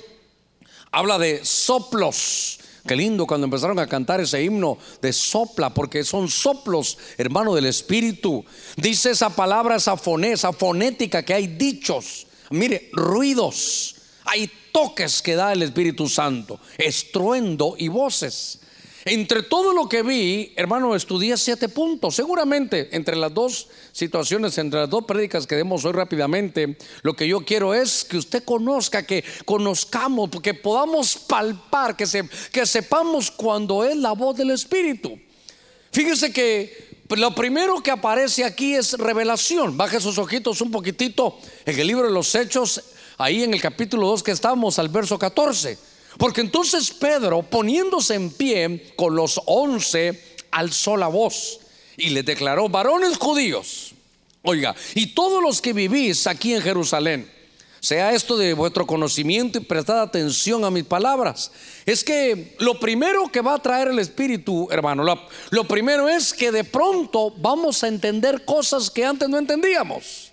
habla 0.97 1.19
de 1.19 1.45
soplos. 1.45 2.59
Qué 2.85 2.95
lindo 2.95 3.27
cuando 3.27 3.45
empezaron 3.45 3.77
a 3.79 3.87
cantar 3.87 4.19
ese 4.21 4.41
himno 4.43 4.77
de 5.01 5.13
sopla, 5.13 5.73
porque 5.73 6.03
son 6.03 6.27
soplos, 6.29 6.97
hermano 7.17 7.53
del 7.53 7.65
Espíritu. 7.65 8.43
Dice 8.77 9.11
esa 9.11 9.29
palabra, 9.29 9.75
esa 9.75 9.97
foné, 9.97 10.31
esa 10.31 10.53
fonética 10.53 11.23
que 11.23 11.33
hay 11.33 11.47
dichos. 11.47 12.25
Mire, 12.49 12.89
ruidos. 12.93 13.95
Hay 14.23 14.49
toques 14.71 15.21
que 15.21 15.35
da 15.35 15.53
el 15.53 15.61
Espíritu 15.61 16.07
Santo, 16.07 16.59
estruendo 16.77 17.75
y 17.77 17.89
voces. 17.89 18.59
Entre 19.09 19.41
todo 19.41 19.71
lo 19.71 19.87
que 19.87 20.03
vi, 20.03 20.51
hermano, 20.57 20.93
estudié 20.93 21.37
siete 21.37 21.69
puntos. 21.69 22.15
Seguramente 22.15 22.89
entre 22.91 23.15
las 23.15 23.33
dos 23.33 23.69
situaciones, 23.93 24.57
entre 24.57 24.81
las 24.81 24.89
dos 24.89 25.05
prédicas 25.05 25.47
que 25.47 25.55
demos 25.55 25.85
hoy 25.85 25.93
rápidamente, 25.93 26.77
lo 27.03 27.15
que 27.15 27.25
yo 27.25 27.45
quiero 27.45 27.73
es 27.73 28.03
que 28.03 28.17
usted 28.17 28.43
conozca, 28.43 29.03
que 29.03 29.23
conozcamos, 29.45 30.29
que 30.41 30.53
podamos 30.53 31.15
palpar, 31.15 31.95
que, 31.95 32.05
que 32.51 32.65
sepamos 32.65 33.31
cuando 33.31 33.85
es 33.85 33.95
la 33.95 34.11
voz 34.11 34.35
del 34.35 34.51
Espíritu. 34.51 35.17
Fíjese 35.91 36.33
que 36.33 36.97
lo 37.15 37.33
primero 37.33 37.81
que 37.81 37.91
aparece 37.91 38.43
aquí 38.43 38.75
es 38.75 38.91
revelación. 38.91 39.77
Baje 39.77 40.01
sus 40.01 40.17
ojitos 40.17 40.59
un 40.59 40.69
poquitito 40.69 41.39
en 41.65 41.79
el 41.79 41.87
libro 41.87 42.07
de 42.07 42.13
los 42.13 42.35
Hechos, 42.35 42.83
ahí 43.17 43.43
en 43.43 43.53
el 43.53 43.61
capítulo 43.61 44.07
2 44.07 44.23
que 44.23 44.31
estamos, 44.31 44.79
al 44.79 44.89
verso 44.89 45.17
14. 45.17 45.86
Porque 46.17 46.41
entonces 46.41 46.91
Pedro, 46.91 47.43
poniéndose 47.43 48.15
en 48.15 48.31
pie 48.31 48.93
con 48.95 49.15
los 49.15 49.39
once, 49.45 50.21
alzó 50.51 50.97
la 50.97 51.07
voz 51.07 51.59
y 51.95 52.09
le 52.09 52.23
declaró, 52.23 52.69
varones 52.69 53.17
judíos, 53.17 53.93
oiga, 54.43 54.75
y 54.95 55.07
todos 55.07 55.41
los 55.41 55.61
que 55.61 55.73
vivís 55.73 56.27
aquí 56.27 56.53
en 56.53 56.61
Jerusalén, 56.61 57.31
sea 57.79 58.13
esto 58.13 58.35
de 58.37 58.53
vuestro 58.53 58.87
conocimiento 58.87 59.59
y 59.59 59.61
prestad 59.61 60.01
atención 60.01 60.65
a 60.65 60.71
mis 60.71 60.83
palabras. 60.83 61.51
Es 61.85 62.03
que 62.03 62.55
lo 62.59 62.79
primero 62.79 63.31
que 63.31 63.41
va 63.41 63.53
a 63.53 63.61
traer 63.61 63.89
el 63.89 63.99
Espíritu, 63.99 64.67
hermano, 64.71 65.03
lo, 65.03 65.21
lo 65.51 65.63
primero 65.65 66.09
es 66.09 66.33
que 66.33 66.51
de 66.51 66.63
pronto 66.63 67.31
vamos 67.37 67.83
a 67.83 67.87
entender 67.87 68.45
cosas 68.45 68.89
que 68.89 69.05
antes 69.05 69.29
no 69.29 69.37
entendíamos. 69.37 70.31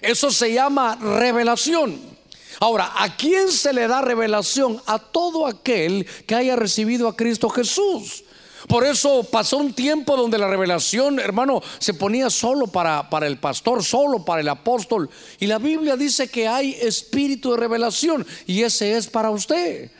Eso 0.00 0.30
se 0.30 0.52
llama 0.52 0.96
revelación. 0.96 2.15
Ahora, 2.60 2.92
¿a 2.96 3.16
quién 3.16 3.50
se 3.50 3.72
le 3.72 3.86
da 3.86 4.00
revelación? 4.00 4.80
A 4.86 4.98
todo 4.98 5.46
aquel 5.46 6.06
que 6.26 6.34
haya 6.34 6.56
recibido 6.56 7.08
a 7.08 7.16
Cristo 7.16 7.48
Jesús. 7.48 8.24
Por 8.68 8.84
eso 8.84 9.22
pasó 9.22 9.58
un 9.58 9.74
tiempo 9.74 10.16
donde 10.16 10.38
la 10.38 10.48
revelación, 10.48 11.20
hermano, 11.20 11.62
se 11.78 11.94
ponía 11.94 12.30
solo 12.30 12.66
para, 12.66 13.08
para, 13.08 13.26
el 13.26 13.38
pastor, 13.38 13.84
solo 13.84 14.24
para 14.24 14.40
el 14.40 14.48
apóstol. 14.48 15.08
Y 15.38 15.46
la 15.46 15.58
Biblia 15.58 15.96
dice 15.96 16.28
que 16.28 16.48
hay 16.48 16.72
espíritu 16.80 17.52
de 17.52 17.58
revelación 17.58 18.26
y 18.46 18.62
ese 18.62 18.96
es 18.96 19.06
para 19.06 19.30
usted. 19.30 19.90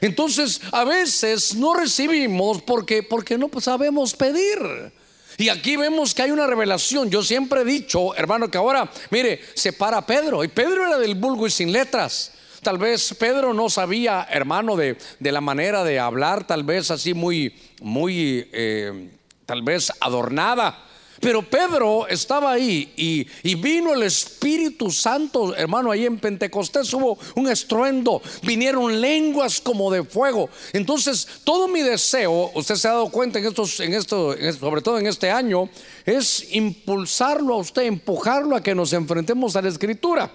Entonces, 0.00 0.60
a 0.72 0.84
veces 0.84 1.54
no 1.54 1.74
recibimos 1.74 2.62
porque, 2.62 3.02
porque 3.02 3.36
no 3.36 3.50
sabemos 3.60 4.14
pedir. 4.14 4.92
Y 5.36 5.48
aquí 5.48 5.76
vemos 5.76 6.14
que 6.14 6.22
hay 6.22 6.30
una 6.30 6.46
revelación. 6.46 7.10
Yo 7.10 7.22
siempre 7.22 7.62
he 7.62 7.64
dicho, 7.64 8.14
hermano, 8.14 8.50
que 8.50 8.58
ahora, 8.58 8.90
mire, 9.10 9.40
se 9.54 9.72
para 9.72 10.04
Pedro. 10.06 10.44
Y 10.44 10.48
Pedro 10.48 10.86
era 10.86 10.98
del 10.98 11.14
vulgo 11.14 11.46
y 11.46 11.50
sin 11.50 11.72
letras. 11.72 12.32
Tal 12.62 12.78
vez 12.78 13.14
Pedro 13.18 13.52
no 13.52 13.68
sabía, 13.68 14.26
hermano, 14.30 14.76
de, 14.76 14.96
de 15.20 15.32
la 15.32 15.40
manera 15.40 15.84
de 15.84 15.98
hablar, 15.98 16.46
tal 16.46 16.64
vez 16.64 16.90
así 16.90 17.12
muy, 17.12 17.54
muy, 17.82 18.48
eh, 18.52 19.10
tal 19.44 19.62
vez 19.62 19.92
adornada. 20.00 20.82
Pero 21.20 21.42
Pedro 21.42 22.06
estaba 22.08 22.52
ahí 22.52 22.92
y, 22.96 23.54
vino 23.54 23.94
el 23.94 24.02
Espíritu 24.02 24.90
Santo, 24.90 25.54
hermano, 25.54 25.90
ahí 25.90 26.06
en 26.06 26.18
Pentecostés 26.18 26.92
hubo 26.92 27.18
un 27.36 27.48
estruendo, 27.48 28.20
vinieron 28.42 29.00
lenguas 29.00 29.60
como 29.60 29.90
de 29.90 30.02
fuego. 30.02 30.50
Entonces, 30.72 31.26
todo 31.44 31.68
mi 31.68 31.82
deseo, 31.82 32.50
usted 32.54 32.74
se 32.74 32.88
ha 32.88 32.92
dado 32.92 33.08
cuenta 33.08 33.38
en 33.38 33.46
estos, 33.46 33.80
en 33.80 33.94
esto, 33.94 34.34
sobre 34.58 34.82
todo 34.82 34.98
en 34.98 35.06
este 35.06 35.30
año, 35.30 35.68
es 36.04 36.52
impulsarlo 36.52 37.54
a 37.54 37.58
usted, 37.58 37.82
empujarlo 37.82 38.56
a 38.56 38.62
que 38.62 38.74
nos 38.74 38.92
enfrentemos 38.92 39.56
a 39.56 39.62
la 39.62 39.68
Escritura. 39.68 40.30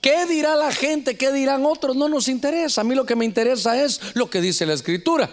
¿Qué 0.00 0.26
dirá 0.26 0.54
la 0.54 0.70
gente? 0.70 1.16
¿Qué 1.16 1.32
dirán 1.32 1.64
otros? 1.64 1.96
No 1.96 2.10
nos 2.10 2.28
interesa. 2.28 2.82
A 2.82 2.84
mí 2.84 2.94
lo 2.94 3.06
que 3.06 3.16
me 3.16 3.24
interesa 3.24 3.82
es 3.82 3.98
lo 4.12 4.28
que 4.28 4.42
dice 4.42 4.66
la 4.66 4.74
Escritura. 4.74 5.30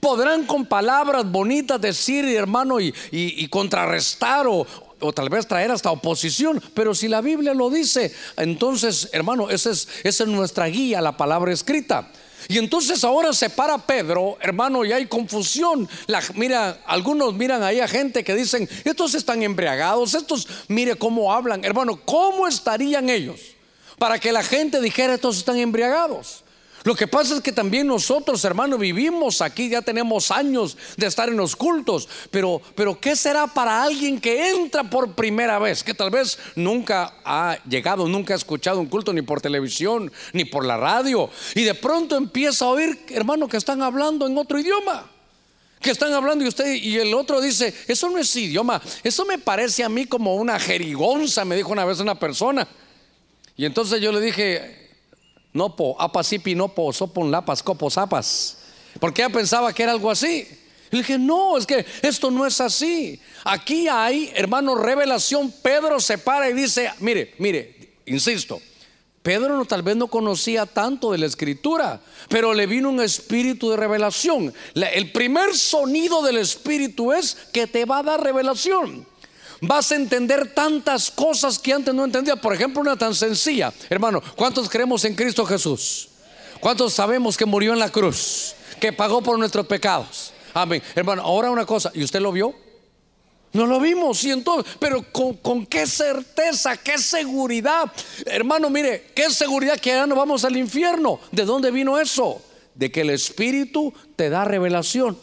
Podrán 0.00 0.44
con 0.46 0.66
palabras 0.66 1.30
bonitas 1.30 1.80
decir, 1.80 2.24
hermano, 2.24 2.80
y, 2.80 3.48
contrarrestar 3.48 4.46
o, 4.48 4.66
tal 5.14 5.28
vez 5.28 5.46
traer 5.46 5.70
hasta 5.70 5.90
oposición, 5.90 6.62
pero 6.74 6.94
si 6.94 7.08
la 7.08 7.20
Biblia 7.20 7.54
lo 7.54 7.70
dice, 7.70 8.14
entonces, 8.36 9.10
hermano, 9.12 9.50
esa 9.50 9.70
es, 9.70 9.88
es 10.02 10.26
nuestra 10.26 10.66
guía, 10.66 11.00
la 11.00 11.16
palabra 11.16 11.52
escrita. 11.52 12.10
Y 12.48 12.58
entonces 12.58 13.02
ahora 13.02 13.32
se 13.32 13.50
para 13.50 13.78
Pedro, 13.78 14.36
hermano, 14.40 14.84
y 14.84 14.92
hay 14.92 15.06
confusión. 15.06 15.88
Mira, 16.34 16.80
algunos 16.86 17.34
miran 17.34 17.62
ahí 17.62 17.80
a 17.80 17.88
gente 17.88 18.22
que 18.22 18.34
dicen, 18.34 18.68
estos 18.84 19.14
están 19.14 19.42
embriagados, 19.42 20.14
estos, 20.14 20.46
mire 20.68 20.94
cómo 20.94 21.32
hablan. 21.32 21.64
Hermano, 21.64 22.00
¿cómo 22.04 22.46
estarían 22.46 23.10
ellos? 23.10 23.40
Para 23.98 24.18
que 24.18 24.30
la 24.30 24.44
gente 24.44 24.80
dijera, 24.80 25.14
estos 25.14 25.38
están 25.38 25.56
embriagados. 25.56 26.44
Lo 26.86 26.94
que 26.94 27.08
pasa 27.08 27.34
es 27.34 27.40
que 27.40 27.50
también 27.50 27.88
nosotros, 27.88 28.44
hermanos, 28.44 28.78
vivimos 28.78 29.42
aquí, 29.42 29.68
ya 29.68 29.82
tenemos 29.82 30.30
años 30.30 30.76
de 30.96 31.06
estar 31.08 31.28
en 31.28 31.36
los 31.36 31.56
cultos, 31.56 32.08
pero, 32.30 32.62
pero 32.76 33.00
¿qué 33.00 33.16
será 33.16 33.48
para 33.48 33.82
alguien 33.82 34.20
que 34.20 34.50
entra 34.50 34.88
por 34.88 35.16
primera 35.16 35.58
vez, 35.58 35.82
que 35.82 35.94
tal 35.94 36.10
vez 36.10 36.38
nunca 36.54 37.14
ha 37.24 37.58
llegado, 37.68 38.06
nunca 38.06 38.34
ha 38.34 38.36
escuchado 38.36 38.78
un 38.78 38.86
culto 38.86 39.12
ni 39.12 39.22
por 39.22 39.40
televisión, 39.40 40.12
ni 40.32 40.44
por 40.44 40.64
la 40.64 40.76
radio, 40.76 41.28
y 41.56 41.64
de 41.64 41.74
pronto 41.74 42.16
empieza 42.16 42.66
a 42.66 42.68
oír, 42.68 43.04
hermano, 43.08 43.48
que 43.48 43.56
están 43.56 43.82
hablando 43.82 44.24
en 44.24 44.38
otro 44.38 44.56
idioma? 44.56 45.10
que 45.80 45.90
están 45.90 46.12
hablando 46.12 46.44
y 46.44 46.48
usted 46.48 46.72
y 46.72 46.96
el 46.98 47.12
otro 47.14 47.40
dice, 47.40 47.74
eso 47.86 48.10
no 48.10 48.18
es 48.18 48.34
idioma, 48.34 48.80
eso 49.02 49.24
me 49.24 49.38
parece 49.38 49.82
a 49.82 49.88
mí 49.88 50.06
como 50.06 50.36
una 50.36 50.58
jerigonza, 50.60 51.44
me 51.44 51.56
dijo 51.56 51.70
una 51.70 51.84
vez 51.84 51.98
una 51.98 52.18
persona. 52.18 52.66
Y 53.56 53.64
entonces 53.66 54.00
yo 54.00 54.10
le 54.10 54.20
dije, 54.20 54.85
no 55.56 55.74
po, 55.74 55.96
apasipi, 55.98 56.54
no 56.54 56.68
po, 56.68 56.92
sopon 56.92 57.32
copos 57.64 57.94
zapas. 57.94 58.58
Porque 59.00 59.22
ella 59.22 59.32
pensaba 59.32 59.72
que 59.72 59.82
era 59.82 59.92
algo 59.92 60.10
así. 60.10 60.46
Le 60.90 60.98
dije, 60.98 61.18
no, 61.18 61.56
es 61.56 61.66
que 61.66 61.84
esto 62.02 62.30
no 62.30 62.46
es 62.46 62.60
así. 62.60 63.20
Aquí 63.44 63.88
hay, 63.88 64.30
hermano, 64.34 64.74
revelación. 64.74 65.50
Pedro 65.62 65.98
se 65.98 66.18
para 66.18 66.48
y 66.48 66.52
dice, 66.52 66.92
mire, 67.00 67.34
mire, 67.38 67.94
insisto, 68.06 68.60
Pedro 69.22 69.56
no, 69.56 69.64
tal 69.64 69.82
vez 69.82 69.96
no 69.96 70.06
conocía 70.06 70.66
tanto 70.66 71.10
de 71.10 71.18
la 71.18 71.26
escritura, 71.26 72.00
pero 72.28 72.54
le 72.54 72.66
vino 72.66 72.90
un 72.90 73.00
espíritu 73.00 73.70
de 73.70 73.76
revelación. 73.76 74.54
el 74.74 75.10
primer 75.10 75.56
sonido 75.56 76.22
del 76.22 76.36
espíritu 76.36 77.12
es 77.12 77.34
que 77.52 77.66
te 77.66 77.84
va 77.86 77.98
a 77.98 78.02
dar 78.04 78.22
revelación 78.22 79.06
vas 79.60 79.92
a 79.92 79.96
entender 79.96 80.52
tantas 80.54 81.10
cosas 81.10 81.58
que 81.58 81.72
antes 81.72 81.94
no 81.94 82.04
entendía. 82.04 82.36
Por 82.36 82.54
ejemplo, 82.54 82.80
una 82.80 82.96
tan 82.96 83.14
sencilla. 83.14 83.72
Hermano, 83.88 84.22
¿cuántos 84.34 84.68
creemos 84.68 85.04
en 85.04 85.14
Cristo 85.14 85.44
Jesús? 85.46 86.08
¿Cuántos 86.60 86.94
sabemos 86.94 87.36
que 87.36 87.46
murió 87.46 87.72
en 87.72 87.78
la 87.78 87.90
cruz? 87.90 88.54
Que 88.80 88.92
pagó 88.92 89.22
por 89.22 89.38
nuestros 89.38 89.66
pecados. 89.66 90.32
Amén. 90.54 90.82
Hermano, 90.94 91.22
ahora 91.22 91.50
una 91.50 91.66
cosa, 91.66 91.90
¿y 91.94 92.02
usted 92.02 92.20
lo 92.20 92.32
vio? 92.32 92.54
No 93.52 93.66
lo 93.66 93.80
vimos, 93.80 94.22
y 94.24 94.30
entonces, 94.30 94.70
pero 94.78 95.04
con, 95.12 95.66
qué 95.66 95.86
certeza, 95.86 96.76
qué 96.76 96.98
seguridad. 96.98 97.90
Hermano, 98.26 98.68
mire, 98.68 99.12
qué 99.14 99.30
seguridad 99.30 99.78
que 99.78 99.90
ya 99.90 100.06
no 100.06 100.14
vamos 100.14 100.44
al 100.44 100.56
infierno. 100.56 101.20
¿De 101.32 101.44
dónde 101.44 101.70
vino 101.70 101.98
eso? 101.98 102.42
De 102.74 102.92
que 102.92 103.00
el 103.00 103.10
Espíritu 103.10 103.94
te 104.14 104.28
da 104.28 104.44
revelación 104.44 105.16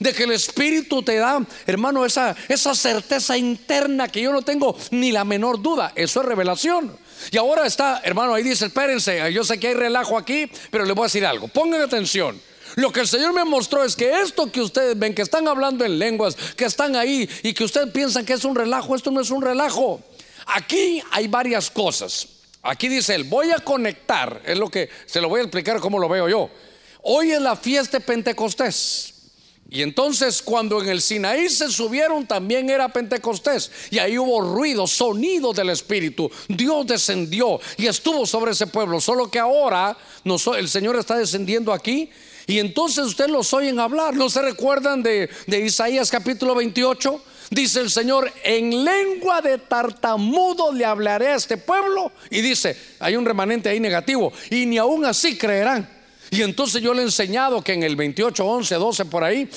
de 0.00 0.12
que 0.12 0.24
el 0.24 0.32
Espíritu 0.32 1.02
te 1.02 1.16
da, 1.16 1.44
hermano, 1.66 2.04
esa, 2.04 2.34
esa 2.48 2.74
certeza 2.74 3.36
interna 3.36 4.08
que 4.08 4.22
yo 4.22 4.32
no 4.32 4.42
tengo 4.42 4.76
ni 4.90 5.12
la 5.12 5.24
menor 5.24 5.60
duda. 5.62 5.92
Eso 5.94 6.20
es 6.20 6.26
revelación. 6.26 6.96
Y 7.30 7.36
ahora 7.36 7.66
está, 7.66 8.00
hermano, 8.04 8.34
ahí 8.34 8.42
dice, 8.42 8.66
espérense, 8.66 9.32
yo 9.32 9.44
sé 9.44 9.58
que 9.58 9.68
hay 9.68 9.74
relajo 9.74 10.18
aquí, 10.18 10.50
pero 10.70 10.84
les 10.84 10.94
voy 10.94 11.04
a 11.04 11.06
decir 11.06 11.24
algo. 11.24 11.48
Pongan 11.48 11.80
atención. 11.80 12.40
Lo 12.76 12.90
que 12.90 13.00
el 13.00 13.08
Señor 13.08 13.32
me 13.32 13.44
mostró 13.44 13.84
es 13.84 13.94
que 13.94 14.20
esto 14.20 14.50
que 14.50 14.60
ustedes 14.60 14.98
ven, 14.98 15.14
que 15.14 15.22
están 15.22 15.46
hablando 15.46 15.84
en 15.84 15.98
lenguas, 15.98 16.34
que 16.56 16.64
están 16.64 16.96
ahí 16.96 17.28
y 17.42 17.52
que 17.52 17.64
ustedes 17.64 17.90
piensan 17.92 18.24
que 18.24 18.32
es 18.32 18.44
un 18.44 18.56
relajo, 18.56 18.96
esto 18.96 19.10
no 19.10 19.20
es 19.20 19.30
un 19.30 19.42
relajo. 19.42 20.02
Aquí 20.46 21.02
hay 21.12 21.28
varias 21.28 21.70
cosas. 21.70 22.26
Aquí 22.62 22.88
dice 22.88 23.14
él, 23.14 23.24
voy 23.24 23.52
a 23.52 23.58
conectar, 23.58 24.42
es 24.44 24.58
lo 24.58 24.70
que 24.70 24.88
se 25.06 25.20
lo 25.20 25.28
voy 25.28 25.40
a 25.40 25.44
explicar 25.44 25.78
cómo 25.80 25.98
lo 25.98 26.08
veo 26.08 26.28
yo. 26.28 26.50
Hoy 27.02 27.30
es 27.30 27.40
la 27.40 27.54
fiesta 27.54 27.98
de 27.98 28.04
Pentecostés. 28.04 29.13
Y 29.70 29.82
entonces 29.82 30.42
cuando 30.42 30.80
en 30.82 30.88
el 30.88 31.00
Sinaí 31.00 31.48
se 31.48 31.68
subieron 31.68 32.26
también 32.26 32.70
era 32.70 32.92
Pentecostés. 32.92 33.70
Y 33.90 33.98
ahí 33.98 34.18
hubo 34.18 34.40
ruido, 34.40 34.86
sonido 34.86 35.52
del 35.52 35.70
Espíritu. 35.70 36.30
Dios 36.48 36.86
descendió 36.86 37.60
y 37.76 37.86
estuvo 37.86 38.26
sobre 38.26 38.52
ese 38.52 38.66
pueblo. 38.66 39.00
Solo 39.00 39.30
que 39.30 39.38
ahora 39.38 39.96
el 40.56 40.68
Señor 40.68 40.96
está 40.96 41.16
descendiendo 41.16 41.72
aquí. 41.72 42.10
Y 42.46 42.58
entonces 42.58 43.06
ustedes 43.06 43.30
los 43.30 43.52
oyen 43.54 43.80
hablar. 43.80 44.14
¿No 44.14 44.28
se 44.28 44.42
recuerdan 44.42 45.02
de, 45.02 45.30
Isaías 45.46 46.10
capítulo 46.10 46.54
28? 46.54 47.22
Dice 47.50 47.80
el 47.80 47.90
Señor, 47.90 48.30
en 48.42 48.84
lengua 48.84 49.40
de 49.40 49.58
tartamudo 49.58 50.72
le 50.72 50.84
hablaré 50.84 51.28
a 51.28 51.36
este 51.36 51.56
pueblo. 51.56 52.12
Y 52.30 52.42
dice, 52.42 52.76
hay 53.00 53.16
un 53.16 53.24
remanente 53.24 53.70
ahí 53.70 53.80
negativo. 53.80 54.32
Y 54.50 54.66
ni 54.66 54.76
aún 54.76 55.04
así 55.04 55.38
creerán. 55.38 55.93
Y 56.34 56.42
entonces 56.42 56.82
yo 56.82 56.92
le 56.92 57.02
he 57.02 57.04
enseñado 57.04 57.62
que 57.62 57.74
en 57.74 57.84
el 57.84 57.94
28, 57.94 58.44
11, 58.44 58.74
12 58.74 59.04
por 59.04 59.22
ahí, 59.22 59.48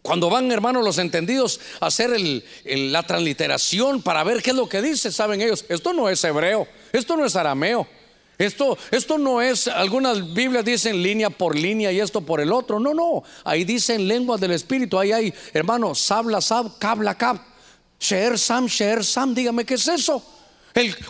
cuando 0.00 0.30
van 0.30 0.50
hermanos 0.50 0.82
los 0.82 0.96
entendidos 0.96 1.60
a 1.78 1.88
hacer 1.88 2.16
la 2.64 3.02
transliteración 3.02 4.00
para 4.00 4.24
ver 4.24 4.42
qué 4.42 4.50
es 4.50 4.56
lo 4.56 4.66
que 4.66 4.80
dice, 4.80 5.12
saben 5.12 5.42
ellos, 5.42 5.66
esto 5.68 5.92
no 5.92 6.08
es 6.08 6.24
hebreo, 6.24 6.66
esto 6.90 7.18
no 7.18 7.26
es 7.26 7.36
arameo. 7.36 7.86
Esto, 8.38 8.78
esto 8.92 9.18
no 9.18 9.42
es, 9.42 9.66
algunas 9.66 10.32
Biblias 10.32 10.64
dicen 10.64 11.02
línea 11.02 11.28
por 11.28 11.58
línea 11.58 11.90
y 11.90 11.98
esto 11.98 12.20
por 12.20 12.40
el 12.40 12.52
otro. 12.52 12.78
No, 12.78 12.94
no. 12.94 13.24
Ahí 13.42 13.64
dicen 13.64 14.06
lenguas 14.06 14.40
del 14.40 14.52
Espíritu. 14.52 14.96
Ahí 14.96 15.10
hay, 15.10 15.34
hermano, 15.52 15.92
sabla, 15.96 16.40
sab, 16.40 16.78
kabla, 16.78 17.16
kab. 17.16 17.40
Sheer, 17.98 18.38
sam, 18.38 18.66
sheer, 18.66 19.04
sam. 19.04 19.34
Dígame 19.34 19.64
qué 19.64 19.74
es 19.74 19.88
eso 19.88 20.22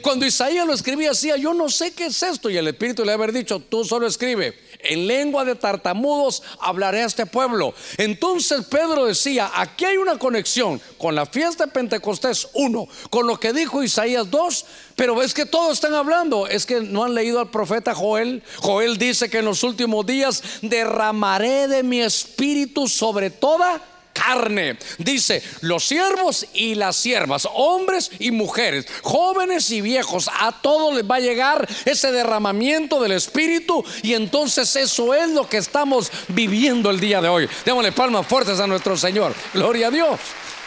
cuando 0.03 0.27
Isaías 0.27 0.67
lo 0.67 0.73
escribía, 0.73 1.11
decía, 1.11 1.37
yo 1.37 1.55
no 1.55 1.69
sé 1.69 1.93
qué 1.93 2.07
es 2.07 2.23
esto. 2.23 2.51
Y 2.51 2.57
el 2.57 2.69
Espíritu 2.69 3.05
le 3.05 3.13
había 3.13 3.27
dicho, 3.29 3.61
tú 3.61 3.85
solo 3.85 4.07
escribe, 4.07 4.59
en 4.81 5.07
lengua 5.07 5.45
de 5.45 5.55
tartamudos 5.55 6.43
hablaré 6.61 7.03
a 7.03 7.07
este 7.07 7.27
pueblo. 7.27 7.75
Entonces 7.97 8.65
Pedro 8.67 9.07
decía, 9.07 9.51
aquí 9.55 9.85
hay 9.85 9.97
una 9.97 10.19
conexión 10.19 10.81
con 10.97 11.15
la 11.15 11.27
fiesta 11.27 11.67
de 11.67 11.73
Pentecostés, 11.73 12.49
uno, 12.55 12.87
con 13.11 13.27
lo 13.27 13.39
que 13.39 13.53
dijo 13.53 13.83
Isaías 13.83 14.31
dos, 14.31 14.65
pero 14.97 15.23
es 15.23 15.35
que 15.35 15.47
todos 15.47 15.75
están 15.75 15.95
hablando, 15.95 16.47
es 16.47 16.67
que 16.67 16.81
no 16.81 17.05
han 17.05 17.15
leído 17.15 17.41
al 17.41 17.51
profeta 17.51 17.95
Joel. 17.95 18.43
Joel 18.57 18.99
dice 18.99 19.29
que 19.29 19.39
en 19.39 19.45
los 19.45 19.63
últimos 19.63 20.07
días 20.07 20.43
derramaré 20.63 21.69
de 21.69 21.83
mi 21.83 22.01
espíritu 22.01 22.89
sobre 22.89 23.31
toda 23.31 23.81
carne. 24.19 24.79
Dice, 24.99 25.43
los 25.61 25.85
siervos 25.85 26.47
y 26.53 26.75
las 26.75 26.97
siervas, 26.97 27.49
hombres 27.55 28.11
y 28.19 28.31
mujeres, 28.31 28.87
jóvenes 29.03 29.71
y 29.71 29.81
viejos, 29.81 30.29
a 30.33 30.53
todos 30.61 30.95
les 30.95 31.09
va 31.09 31.17
a 31.17 31.21
llegar 31.21 31.69
ese 31.85 32.13
derramamiento 32.13 33.01
del 33.01 33.13
Espíritu 33.13 33.85
y 34.03 34.15
entonces 34.15 34.75
eso 34.77 35.15
es 35.15 35.31
lo 35.31 35.49
que 35.49 35.59
estamos 35.59 36.11
viviendo 36.29 36.91
el 36.91 37.01
día 37.01 37.21
de 37.21 37.29
hoy. 37.29 37.49
Démosle 37.65 37.93
palmas 37.93 38.27
fuertes 38.27 38.61
a 38.61 38.67
nuestro 38.67 38.97
Señor. 38.97 39.35
Gloria 39.55 39.89
a 39.89 39.91
Dios. 39.91 40.21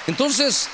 Entonces, 0.07 0.67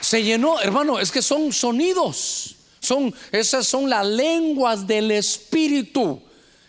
se 0.00 0.22
llenó, 0.22 0.60
hermano, 0.60 0.98
es 0.98 1.10
que 1.10 1.22
son 1.22 1.52
sonidos. 1.52 2.56
Son, 2.80 3.12
esas 3.32 3.66
son 3.66 3.90
las 3.90 4.06
lenguas 4.06 4.86
del 4.86 5.10
Espíritu. 5.10 6.22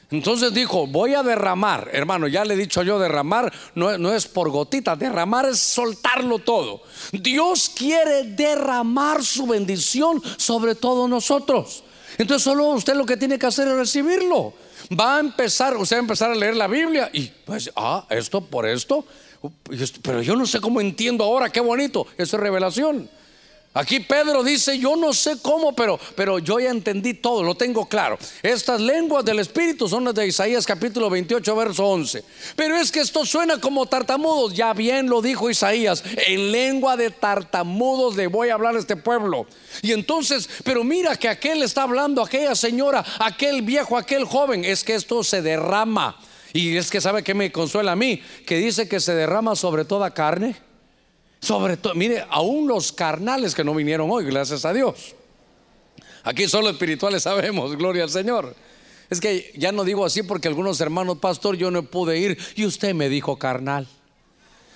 Entonces 0.10 0.54
dijo, 0.54 0.88
voy 0.88 1.16
a 1.16 1.24
derramar, 1.24 1.90
hermano, 1.92 2.28
ya 2.28 2.46
le 2.46 2.54
he 2.54 2.58
dicho 2.58 2.82
yo, 2.82 2.98
derramar 2.98 3.52
no, 3.76 4.14
es 4.14 4.26
por 4.26 4.50
gotita, 4.50 4.96
derramar 4.96 5.48
es 5.50 5.60
soltarlo 5.60 6.40
todo. 6.40 6.82
Dios 7.12 7.70
quiere 7.76 8.24
derramar 8.24 9.22
su 9.22 9.46
bendición 9.48 10.22
sobre 10.38 10.76
todos 10.76 11.10
nosotros. 11.10 11.84
Entonces 12.18 12.44
solo 12.44 12.70
usted 12.70 12.96
lo 12.96 13.06
que 13.06 13.18
tiene 13.18 13.38
que 13.38 13.48
hacer 13.48 13.68
es 13.68 13.76
recibirlo. 13.76 14.54
Va 14.98 15.18
a 15.18 15.20
empezar, 15.20 15.76
usted 15.76 15.98
va 15.98 16.00
a 16.00 16.04
empezar 16.04 16.32
a 16.32 16.36
leer 16.36 16.56
la 16.56 16.68
Biblia 16.68 17.10
y 17.12 17.26
pues, 17.46 17.70
ah, 17.76 18.06
esto 18.10 18.40
por 18.40 18.66
esto, 18.66 19.04
pero 20.02 20.22
yo 20.22 20.38
no 20.38 20.46
sé 20.46 20.62
cómo 20.62 20.80
entiendo 20.80 21.26
ahora, 21.26 21.50
qué 21.50 21.60
bonito, 21.60 22.08
eso 22.18 22.38
es 22.38 22.44
revelación. 22.44 23.10
Aquí 23.78 24.00
Pedro 24.00 24.44
dice, 24.44 24.80
yo 24.80 24.96
no 24.96 25.14
sé 25.14 25.38
cómo, 25.40 25.76
pero, 25.76 26.00
pero 26.16 26.40
yo 26.40 26.60
ya 26.60 26.72
entendí 26.72 27.14
todo, 27.14 27.44
lo 27.44 27.54
tengo 27.54 27.88
claro. 27.88 28.18
Estas 28.42 28.82
lenguas 28.82 29.24
del 29.24 29.38
Espíritu 29.38 29.88
son 29.88 30.04
las 30.04 30.16
de 30.16 30.26
Isaías 30.26 30.66
capítulo 30.66 31.12
28, 31.12 31.56
verso 31.56 31.86
11. 31.86 32.24
Pero 32.56 32.76
es 32.76 32.92
que 32.92 33.02
esto 33.02 33.24
suena 33.24 33.62
como 33.62 33.86
tartamudos, 33.86 34.56
ya 34.56 34.74
bien 34.74 35.08
lo 35.08 35.22
dijo 35.22 35.52
Isaías, 35.52 36.04
en 36.26 36.52
lengua 36.52 36.98
de 36.98 37.12
tartamudos 37.12 38.16
le 38.16 38.26
voy 38.26 38.50
a 38.50 38.56
hablar 38.56 38.76
a 38.76 38.80
este 38.80 38.96
pueblo. 38.96 39.46
Y 39.84 39.92
entonces, 39.92 40.50
pero 40.64 40.84
mira 40.84 41.16
que 41.16 41.30
aquel 41.30 41.62
está 41.62 41.84
hablando, 41.84 42.24
aquella 42.24 42.56
señora, 42.56 43.06
aquel 43.20 43.62
viejo, 43.62 43.96
aquel 43.96 44.26
joven, 44.26 44.66
es 44.66 44.84
que 44.84 44.96
esto 44.96 45.24
se 45.24 45.44
derrama. 45.44 46.18
Y 46.52 46.78
es 46.78 46.90
que 46.90 47.00
sabe 47.00 47.24
que 47.24 47.36
me 47.36 47.52
consuela 47.52 47.92
a 47.92 47.96
mí, 47.96 48.24
que 48.44 48.58
dice 48.58 48.88
que 48.88 49.00
se 49.00 49.14
derrama 49.14 49.56
sobre 49.56 49.86
toda 49.86 50.16
carne. 50.16 50.67
Sobre 51.40 51.78
todo, 51.78 51.94
mire, 51.96 52.26
aún 52.30 52.68
los 52.68 52.92
carnales 52.92 53.54
que 53.54 53.64
no 53.64 53.74
vinieron 53.74 54.10
hoy, 54.12 54.26
gracias 54.26 54.66
a 54.66 54.74
Dios. 54.74 55.16
Aquí 56.24 56.48
solo 56.48 56.70
espirituales 56.70 57.24
sabemos, 57.24 57.76
gloria 57.78 58.04
al 58.04 58.10
Señor. 58.10 58.56
Es 59.10 59.22
que 59.22 59.54
ya 59.56 59.72
no 59.72 59.86
digo 59.86 60.06
así 60.06 60.24
porque 60.24 60.48
algunos 60.48 60.82
hermanos, 60.82 61.20
pastor, 61.20 61.56
yo 61.56 61.72
no 61.72 61.84
pude 61.84 62.20
ir 62.20 62.38
y 62.56 62.66
usted 62.66 62.94
me 62.94 63.08
dijo 63.08 63.38
carnal. 63.38 63.88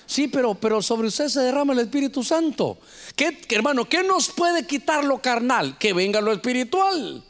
Sí, 0.05 0.27
pero, 0.27 0.55
pero 0.55 0.81
sobre 0.81 1.07
usted 1.07 1.29
se 1.29 1.39
derrama 1.41 1.73
el 1.73 1.79
Espíritu 1.79 2.23
Santo. 2.23 2.77
¿Qué, 3.15 3.37
hermano, 3.49 3.87
qué 3.87 4.03
nos 4.03 4.29
puede 4.29 4.65
quitar 4.65 5.03
lo 5.03 5.21
carnal? 5.21 5.77
Que 5.77 5.93
venga 5.93 6.19
lo 6.21 6.33
espiritual. 6.33 7.23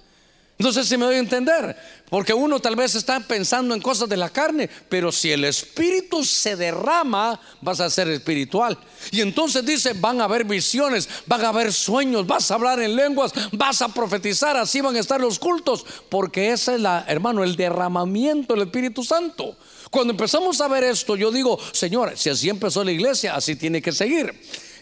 No 0.61 0.71
sé 0.71 0.85
si 0.85 0.95
me 0.95 1.05
doy 1.05 1.15
a 1.15 1.19
entender, 1.19 1.75
porque 2.07 2.35
uno 2.35 2.59
tal 2.59 2.75
vez 2.75 2.93
está 2.93 3.19
pensando 3.19 3.73
en 3.73 3.81
cosas 3.81 4.07
de 4.07 4.15
la 4.15 4.29
carne, 4.29 4.69
pero 4.89 5.11
si 5.11 5.31
el 5.31 5.43
espíritu 5.43 6.23
se 6.23 6.55
derrama, 6.55 7.39
vas 7.61 7.79
a 7.79 7.89
ser 7.89 8.07
espiritual. 8.09 8.77
Y 9.09 9.21
entonces 9.21 9.65
dice, 9.65 9.93
van 9.93 10.21
a 10.21 10.25
haber 10.25 10.43
visiones, 10.43 11.09
van 11.25 11.43
a 11.43 11.49
haber 11.49 11.73
sueños, 11.73 12.27
vas 12.27 12.51
a 12.51 12.55
hablar 12.55 12.79
en 12.79 12.95
lenguas, 12.95 13.33
vas 13.53 13.81
a 13.81 13.87
profetizar, 13.87 14.55
así 14.55 14.81
van 14.81 14.95
a 14.95 14.99
estar 14.99 15.19
los 15.19 15.39
cultos, 15.39 15.83
porque 16.09 16.51
ese 16.51 16.75
es 16.75 16.81
la, 16.81 17.05
hermano, 17.07 17.43
el 17.43 17.55
derramamiento 17.55 18.53
del 18.53 18.67
Espíritu 18.67 19.03
Santo. 19.03 19.57
Cuando 19.89 20.11
empezamos 20.11 20.61
a 20.61 20.67
ver 20.67 20.83
esto, 20.83 21.15
yo 21.15 21.31
digo, 21.31 21.57
Señor, 21.71 22.13
si 22.15 22.29
así 22.29 22.49
empezó 22.49 22.83
la 22.83 22.91
iglesia, 22.91 23.33
así 23.35 23.55
tiene 23.55 23.81
que 23.81 23.91
seguir. 23.91 24.31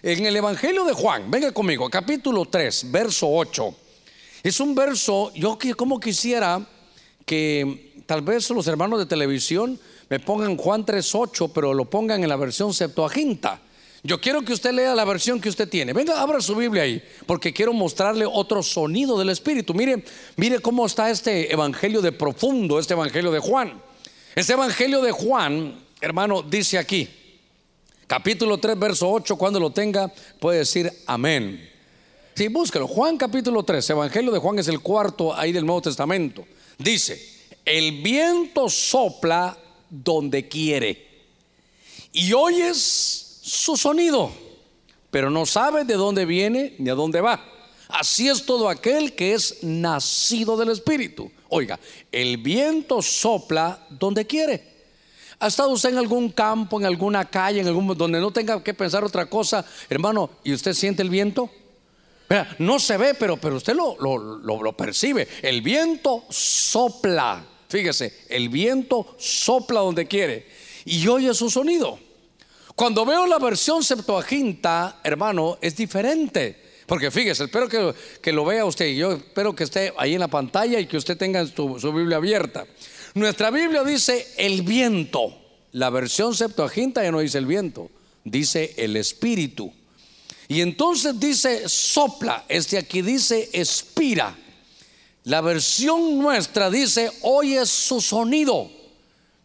En 0.03 0.25
el 0.25 0.36
Evangelio 0.36 0.83
de 0.83 0.91
Juan, 0.91 1.31
venga 1.31 1.53
conmigo, 1.53 1.89
capítulo 1.89 2.45
3, 2.45 2.91
verso 2.91 3.29
8. 3.29 3.88
Es 4.43 4.60
un 4.60 4.74
verso, 4.74 5.31
yo 5.36 5.58
como 5.75 6.00
quisiera 6.00 6.65
que 7.25 7.93
tal 8.05 8.22
vez 8.22 8.50
los 8.51 8.67
hermanos 8.67 9.00
de 9.00 9.05
televisión 9.05 9.79
me 10.10 10.19
pongan 10.19 10.58
Juan 10.58 10.86
3.8, 10.86 11.51
pero 11.53 11.74
lo 11.74 11.89
pongan 11.89 12.24
en 12.24 12.29
la 12.29 12.38
versión 12.38 12.74
Septuaginta. 12.74 13.62
Yo 14.01 14.22
quiero 14.22 14.43
que 14.43 14.53
usted 14.53 14.72
lea 14.72 14.96
la 14.96 15.03
versión 15.03 15.41
que 15.41 15.50
usted 15.50 15.67
tiene. 15.67 15.91
Venga, 15.91 16.22
abra 16.22 16.39
su 16.39 16.55
Biblia 16.55 16.84
ahí, 16.84 17.03
porque 17.25 17.53
quiero 17.53 17.74
mostrarle 17.74 18.25
otro 18.25 18.63
sonido 18.63 19.19
del 19.19 19.29
Espíritu. 19.29 19.74
Mire, 19.74 20.03
mire 20.38 20.60
cómo 20.60 20.86
está 20.86 21.10
este 21.10 21.51
evangelio 21.51 22.01
de 22.01 22.13
profundo, 22.13 22.79
este 22.79 22.93
evangelio 22.93 23.31
de 23.31 23.39
Juan. 23.39 23.74
Este 24.36 24.53
evangelio 24.53 25.01
de 25.01 25.12
Juan, 25.12 25.84
hermano, 26.00 26.41
dice 26.41 26.77
aquí, 26.77 27.10
capítulo 28.08 28.58
3, 28.58 28.79
verso 28.79 29.12
8, 29.12 29.36
cuando 29.36 29.60
lo 29.60 29.72
tenga, 29.72 30.12
puede 30.39 30.60
decir 30.60 30.91
amén. 31.05 31.68
Sí, 32.39 32.48
búscalo. 32.48 32.88
Juan 32.88 33.17
capítulo 33.17 33.63
3, 33.63 33.89
Evangelio 33.89 34.31
de 34.31 34.39
Juan 34.39 34.58
es 34.60 34.69
el 34.69 34.79
cuarto 34.79 35.36
ahí 35.36 35.51
del 35.51 35.65
Nuevo 35.65 35.81
Testamento. 35.81 36.46
Dice, 36.77 37.22
el 37.65 38.01
viento 38.01 38.69
sopla 38.69 39.58
donde 39.89 40.48
quiere 40.48 41.05
y 42.13 42.31
oyes 42.31 43.41
su 43.41 43.75
sonido, 43.75 44.31
pero 45.12 45.29
no 45.29 45.46
sabes 45.46 45.86
de 45.86 45.96
dónde 45.96 46.24
viene 46.24 46.75
ni 46.79 46.89
a 46.89 46.96
dónde 46.96 47.19
va. 47.19 47.43
Así 47.89 48.29
es 48.29 48.46
todo 48.46 48.69
aquel 48.69 49.15
que 49.15 49.34
es 49.34 49.62
nacido 49.62 50.55
del 50.55 50.69
Espíritu. 50.69 51.29
Oiga, 51.50 51.77
el 52.10 52.38
viento 52.38 53.01
sopla 53.01 53.86
donde 53.89 54.25
quiere. 54.25 54.63
¿Ha 55.39 55.48
estado 55.48 55.72
usted 55.72 55.89
en 55.89 55.97
algún 55.97 56.30
campo, 56.30 56.80
en 56.80 56.86
alguna 56.86 57.30
calle, 57.30 57.60
en 57.60 57.67
algún 57.67 57.97
donde 57.97 58.21
no 58.21 58.32
tenga 58.32 58.63
que 58.63 58.73
pensar 58.73 59.04
otra 59.04 59.25
cosa, 59.25 59.65
hermano, 59.89 60.30
y 60.45 60.54
usted 60.54 60.71
siente 60.71 61.02
el 61.02 61.10
viento? 61.10 61.52
No 62.60 62.80
se 62.80 62.98
ve, 62.98 63.15
pero, 63.15 63.38
pero 63.38 63.56
usted 63.56 63.76
lo, 63.76 63.98
lo, 64.00 64.74
percibe. 64.74 65.28
El 65.42 65.62
viento 65.62 66.26
sopla. 66.30 67.44
Fíjese, 67.68 68.26
el 68.30 68.50
viento 68.50 69.15
sopla 69.18 69.80
donde 69.82 70.08
quiere 70.08 70.48
y 70.86 71.08
oye 71.08 71.34
su 71.34 71.50
sonido. 71.50 72.00
Cuando 72.76 73.06
veo 73.06 73.26
la 73.28 73.39
versión 73.39 73.84
Septuaginta, 73.84 75.00
hermano, 75.04 75.58
es 75.62 75.76
diferente. 75.76 76.70
Porque 76.86 77.12
fíjese, 77.12 77.44
espero 77.44 77.68
que, 77.68 77.94
que, 78.22 78.32
lo 78.32 78.46
vea 78.46 78.65
usted. 78.65 78.88
Yo 78.96 79.13
espero 79.13 79.56
que 79.56 79.63
esté 79.63 79.94
ahí 79.98 80.13
en 80.13 80.22
la 80.22 80.28
pantalla 80.28 80.80
y 80.80 80.88
que 80.88 80.98
usted 80.98 81.18
tenga 81.18 81.46
su, 81.46 81.80
su 81.80 81.94
Biblia 81.94 82.18
abierta. 82.18 82.65
Nuestra 83.13 83.52
Biblia 83.52 83.84
dice 83.84 84.28
el 84.38 84.63
viento. 84.63 85.36
La 85.72 85.92
versión 85.92 86.34
Septuaginta 86.34 87.04
ya 87.04 87.12
no 87.12 87.20
dice 87.20 87.38
el 87.38 87.46
viento, 87.46 87.92
dice 88.24 88.74
el 88.78 88.96
espíritu. 88.98 89.72
Y 90.51 90.62
entonces 90.62 91.19
dice 91.19 91.69
sopla, 91.69 92.43
este 92.49 92.79
aquí 92.79 93.03
dice 93.03 93.51
expira. 93.53 94.35
La 95.25 95.41
versión 95.41 96.17
nuestra 96.17 96.71
dice 96.71 97.12
oye 97.21 97.63
su 97.67 98.01
sonido, 98.01 98.67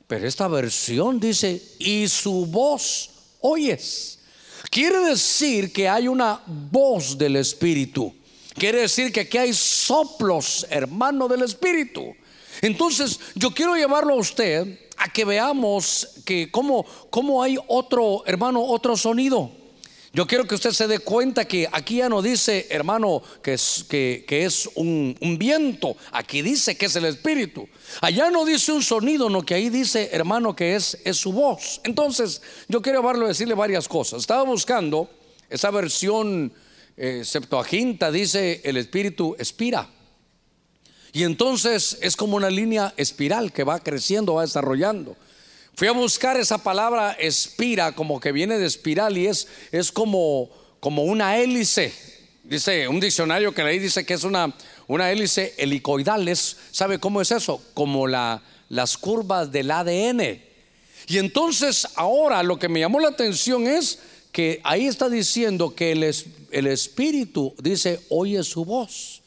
pero 0.06 0.26
esta 0.26 0.48
versión 0.48 1.20
dice 1.20 1.62
y 1.78 2.08
su 2.08 2.46
voz 2.46 3.10
oyes. 3.42 4.18
Quiere 4.70 5.00
decir 5.00 5.74
que 5.74 5.90
hay 5.90 6.08
una 6.08 6.40
voz 6.46 7.18
del 7.18 7.36
Espíritu. 7.36 8.14
Quiere 8.54 8.80
decir 8.80 9.12
que 9.12 9.20
aquí 9.20 9.36
hay 9.36 9.52
soplos, 9.52 10.66
hermano 10.70 11.28
del 11.28 11.42
Espíritu. 11.42 12.14
Entonces, 12.62 13.20
yo 13.34 13.50
quiero 13.50 13.76
llevarlo 13.76 14.14
a 14.14 14.18
usted 14.18 14.88
a 14.96 15.12
que 15.12 15.26
veamos 15.26 16.08
que 16.24 16.50
cómo, 16.50 16.86
cómo 17.10 17.42
hay 17.42 17.58
otro, 17.66 18.22
hermano, 18.24 18.64
otro 18.64 18.96
sonido. 18.96 19.63
Yo 20.14 20.28
quiero 20.28 20.46
que 20.46 20.54
usted 20.54 20.70
se 20.70 20.86
dé 20.86 21.00
cuenta 21.00 21.44
que 21.44 21.68
aquí 21.72 21.96
ya 21.96 22.08
no 22.08 22.22
dice, 22.22 22.68
hermano, 22.70 23.20
que 23.42 23.54
es, 23.54 23.84
que, 23.88 24.24
es 24.28 24.70
un, 24.76 25.16
viento. 25.40 25.96
Aquí 26.12 26.40
dice 26.40 26.76
que 26.76 26.86
es 26.86 26.94
el 26.94 27.06
Espíritu. 27.06 27.68
Allá 28.00 28.30
no 28.30 28.44
dice 28.44 28.70
un 28.70 28.80
sonido, 28.80 29.28
no, 29.28 29.42
que 29.42 29.54
ahí 29.54 29.70
dice, 29.70 30.10
hermano, 30.12 30.54
que 30.54 30.76
es, 30.76 30.96
es 31.04 31.16
su 31.16 31.32
voz. 31.32 31.80
Entonces, 31.82 32.42
yo 32.68 32.80
quiero 32.80 33.02
decirle 33.26 33.54
varias 33.54 33.88
cosas. 33.88 34.20
Estaba 34.20 34.44
buscando 34.44 35.10
esa 35.50 35.72
versión 35.72 36.52
eh, 36.96 37.22
Septuaginta, 37.24 38.12
dice 38.12 38.60
el 38.62 38.76
Espíritu 38.76 39.34
expira. 39.36 39.90
Y 41.12 41.24
entonces 41.24 41.98
es 42.00 42.14
como 42.14 42.36
una 42.36 42.50
línea 42.50 42.94
espiral 42.96 43.52
que 43.52 43.64
va 43.64 43.80
creciendo, 43.80 44.34
va 44.34 44.42
desarrollando. 44.42 45.16
Fui 45.76 45.88
a 45.88 45.92
buscar 45.92 46.36
esa 46.36 46.58
palabra 46.58 47.12
espira, 47.18 47.92
como 47.92 48.20
que 48.20 48.30
viene 48.30 48.58
de 48.58 48.66
espiral 48.66 49.18
y 49.18 49.26
es, 49.26 49.48
es 49.72 49.90
como, 49.90 50.48
como 50.78 51.02
una 51.02 51.36
hélice. 51.36 51.92
Dice 52.44 52.86
un 52.86 53.00
diccionario 53.00 53.52
que 53.52 53.64
leí 53.64 53.80
dice 53.80 54.06
que 54.06 54.14
es 54.14 54.22
una, 54.22 54.54
una 54.86 55.10
hélice 55.10 55.54
helicoidal. 55.56 56.30
¿Sabe 56.36 57.00
cómo 57.00 57.20
es 57.20 57.32
eso? 57.32 57.60
Como 57.74 58.06
la, 58.06 58.40
las 58.68 58.96
curvas 58.96 59.50
del 59.50 59.70
ADN. 59.72 60.40
Y 61.08 61.18
entonces 61.18 61.88
ahora 61.96 62.44
lo 62.44 62.56
que 62.56 62.68
me 62.68 62.78
llamó 62.78 63.00
la 63.00 63.08
atención 63.08 63.66
es 63.66 63.98
que 64.30 64.60
ahí 64.62 64.86
está 64.86 65.08
diciendo 65.08 65.74
que 65.74 65.90
el, 65.90 66.14
el 66.52 66.66
Espíritu 66.68 67.52
dice, 67.60 68.00
oye 68.10 68.44
su 68.44 68.64
voz. 68.64 69.22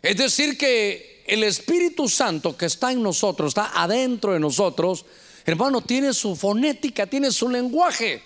Es 0.00 0.16
decir, 0.16 0.56
que 0.56 1.22
el 1.26 1.44
Espíritu 1.44 2.08
Santo 2.08 2.56
que 2.56 2.66
está 2.66 2.92
en 2.92 3.02
nosotros, 3.02 3.48
está 3.48 3.72
adentro 3.74 4.32
de 4.32 4.40
nosotros, 4.40 5.04
hermano, 5.44 5.80
tiene 5.80 6.12
su 6.12 6.36
fonética, 6.36 7.06
tiene 7.06 7.30
su 7.30 7.48
lenguaje. 7.48 8.22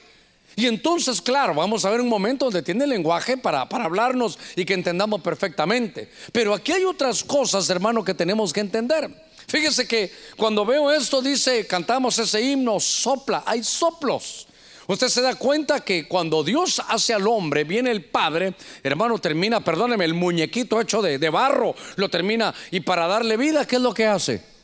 Y 0.56 0.66
entonces, 0.66 1.22
claro, 1.22 1.54
vamos 1.54 1.84
a 1.84 1.90
ver 1.90 2.00
un 2.00 2.08
momento 2.08 2.46
donde 2.46 2.62
tiene 2.62 2.84
lenguaje 2.84 3.36
para, 3.36 3.68
para 3.68 3.84
hablarnos 3.84 4.38
y 4.56 4.64
que 4.64 4.74
entendamos 4.74 5.20
perfectamente. 5.20 6.10
Pero 6.32 6.52
aquí 6.52 6.72
hay 6.72 6.84
otras 6.84 7.22
cosas, 7.22 7.70
hermano, 7.70 8.02
que 8.02 8.12
tenemos 8.12 8.52
que 8.52 8.60
entender. 8.60 9.08
Fíjese 9.46 9.86
que 9.86 10.12
cuando 10.36 10.66
veo 10.66 10.90
esto, 10.90 11.22
dice, 11.22 11.66
cantamos 11.66 12.18
ese 12.18 12.42
himno, 12.42 12.80
sopla, 12.80 13.44
hay 13.46 13.62
soplos. 13.62 14.48
Usted 14.88 15.08
se 15.08 15.20
da 15.20 15.36
cuenta 15.36 15.80
que 15.80 16.08
cuando 16.08 16.42
Dios 16.42 16.82
hace 16.88 17.14
al 17.14 17.26
hombre, 17.28 17.64
viene 17.64 17.90
el 17.90 18.04
Padre, 18.04 18.54
hermano, 18.82 19.18
termina, 19.18 19.60
perdóneme, 19.60 20.04
el 20.04 20.14
muñequito 20.14 20.80
hecho 20.80 21.02
de, 21.02 21.18
de 21.18 21.30
barro, 21.30 21.74
lo 21.96 22.08
termina 22.08 22.54
y 22.70 22.80
para 22.80 23.06
darle 23.06 23.36
vida, 23.36 23.66
¿qué 23.66 23.76
es 23.76 23.82
lo 23.82 23.94
que 23.94 24.06
hace? 24.06 24.57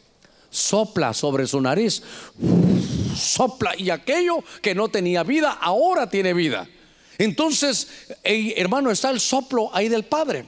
Sopla 0.55 1.13
sobre 1.13 1.47
su 1.47 1.61
nariz, 1.61 2.03
sopla 3.17 3.75
y 3.77 3.91
aquello 3.91 4.45
que 4.63 4.75
no 4.75 4.89
tenía 4.89 5.25
vida 5.25 5.51
ahora 5.51 6.09
tiene 6.09 6.33
vida. 6.33 6.69
Entonces, 7.19 7.89
hermano, 8.23 8.91
está 8.91 9.11
el 9.11 9.21
soplo 9.21 9.71
ahí 9.75 9.89
del 9.89 10.05
Padre. 10.05 10.47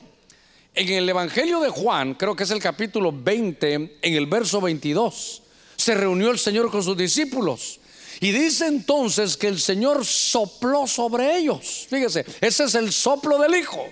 En 0.75 0.88
el 0.88 1.09
Evangelio 1.09 1.61
de 1.61 1.71
Juan, 1.71 2.14
creo 2.14 2.37
que 2.37 2.45
es 2.45 2.51
el 2.51 2.61
capítulo 2.61 3.12
20, 3.12 3.75
en 3.75 4.14
el 4.14 4.27
verso 4.27 4.61
22, 4.61 5.42
se 5.77 5.95
reunió 5.95 6.31
el 6.31 6.38
Señor 6.38 6.71
con 6.71 6.83
sus 6.83 6.97
discípulos. 6.97 7.81
Y 8.21 8.31
dice 8.31 8.66
entonces 8.66 9.37
que 9.37 9.49
el 9.49 9.61
Señor 9.61 10.05
sopló 10.05 10.87
sobre 10.87 11.37
ellos. 11.37 11.87
Fíjese, 11.90 12.25
ese 12.40 12.64
es 12.64 12.75
el 12.75 12.92
soplo 12.92 13.38
del 13.38 13.55
Hijo. 13.55 13.87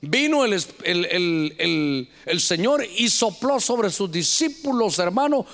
Vino 0.00 0.44
el, 0.44 0.62
el, 0.84 2.40
Señor 2.40 2.84
y 2.96 3.08
sopló 3.08 3.58
sobre 3.58 3.90
sus 3.90 4.10
discípulos, 4.12 4.98
hermano, 4.98 5.46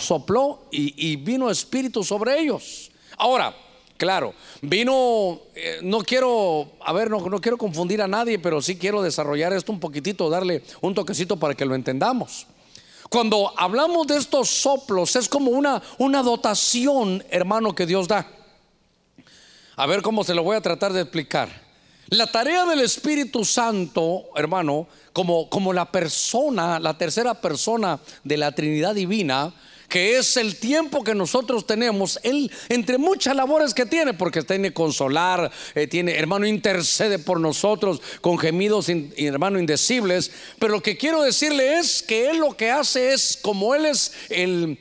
sopló 0.00 0.64
y, 0.70 1.16
vino 1.16 1.50
espíritu 1.50 2.04
sobre 2.04 2.38
ellos. 2.38 2.90
Ahora, 3.16 3.56
claro, 3.96 4.34
vino, 4.60 5.40
eh, 5.54 5.78
no 5.82 6.00
quiero, 6.00 6.72
a 6.84 6.92
ver, 6.92 7.10
no, 7.10 7.20
no 7.20 7.40
quiero 7.40 7.56
confundir 7.56 8.02
a 8.02 8.08
nadie, 8.08 8.38
pero 8.38 8.60
sí 8.60 8.76
quiero 8.76 9.00
desarrollar 9.00 9.54
esto 9.54 9.72
un 9.72 9.80
poquitito, 9.80 10.28
darle 10.28 10.62
un 10.82 10.94
toquecito 10.94 11.38
para 11.38 11.54
que 11.54 11.64
lo 11.64 11.74
entendamos. 11.74 12.46
Cuando 13.08 13.52
hablamos 13.56 14.06
de 14.06 14.18
estos 14.18 14.48
soplos, 14.48 15.16
es 15.16 15.28
como 15.28 15.50
una, 15.50 15.82
una 15.98 16.22
dotación, 16.22 17.24
hermano, 17.30 17.74
que 17.74 17.86
Dios 17.86 18.06
da. 18.06 18.30
A 19.76 19.86
ver 19.86 20.02
cómo 20.02 20.24
se 20.24 20.34
lo 20.34 20.42
voy 20.42 20.56
a 20.56 20.60
tratar 20.60 20.92
de 20.92 21.02
explicar. 21.02 21.61
La 22.12 22.26
tarea 22.26 22.66
del 22.66 22.80
Espíritu 22.80 23.42
Santo, 23.42 24.24
hermano, 24.36 24.86
como, 25.14 25.48
como 25.48 25.72
la 25.72 25.90
persona, 25.90 26.78
la 26.78 26.98
tercera 26.98 27.32
persona 27.32 27.98
de 28.22 28.36
la 28.36 28.52
Trinidad 28.52 28.94
Divina, 28.94 29.54
que 29.88 30.18
es 30.18 30.36
el 30.36 30.56
tiempo 30.56 31.02
que 31.02 31.14
nosotros 31.14 31.66
tenemos, 31.66 32.20
Él, 32.22 32.52
entre 32.68 32.98
muchas 32.98 33.34
labores 33.34 33.72
que 33.72 33.86
tiene, 33.86 34.12
porque 34.12 34.42
tiene 34.42 34.74
consolar, 34.74 35.50
eh, 35.74 35.86
tiene, 35.86 36.14
hermano, 36.14 36.46
intercede 36.46 37.18
por 37.18 37.40
nosotros 37.40 38.02
con 38.20 38.36
gemidos, 38.36 38.90
hermano, 38.90 39.58
indecibles, 39.58 40.32
pero 40.58 40.74
lo 40.74 40.82
que 40.82 40.98
quiero 40.98 41.22
decirle 41.22 41.78
es 41.78 42.02
que 42.02 42.28
Él 42.28 42.40
lo 42.40 42.54
que 42.54 42.70
hace 42.70 43.14
es, 43.14 43.38
como 43.40 43.74
Él 43.74 43.86
es 43.86 44.12
el, 44.28 44.76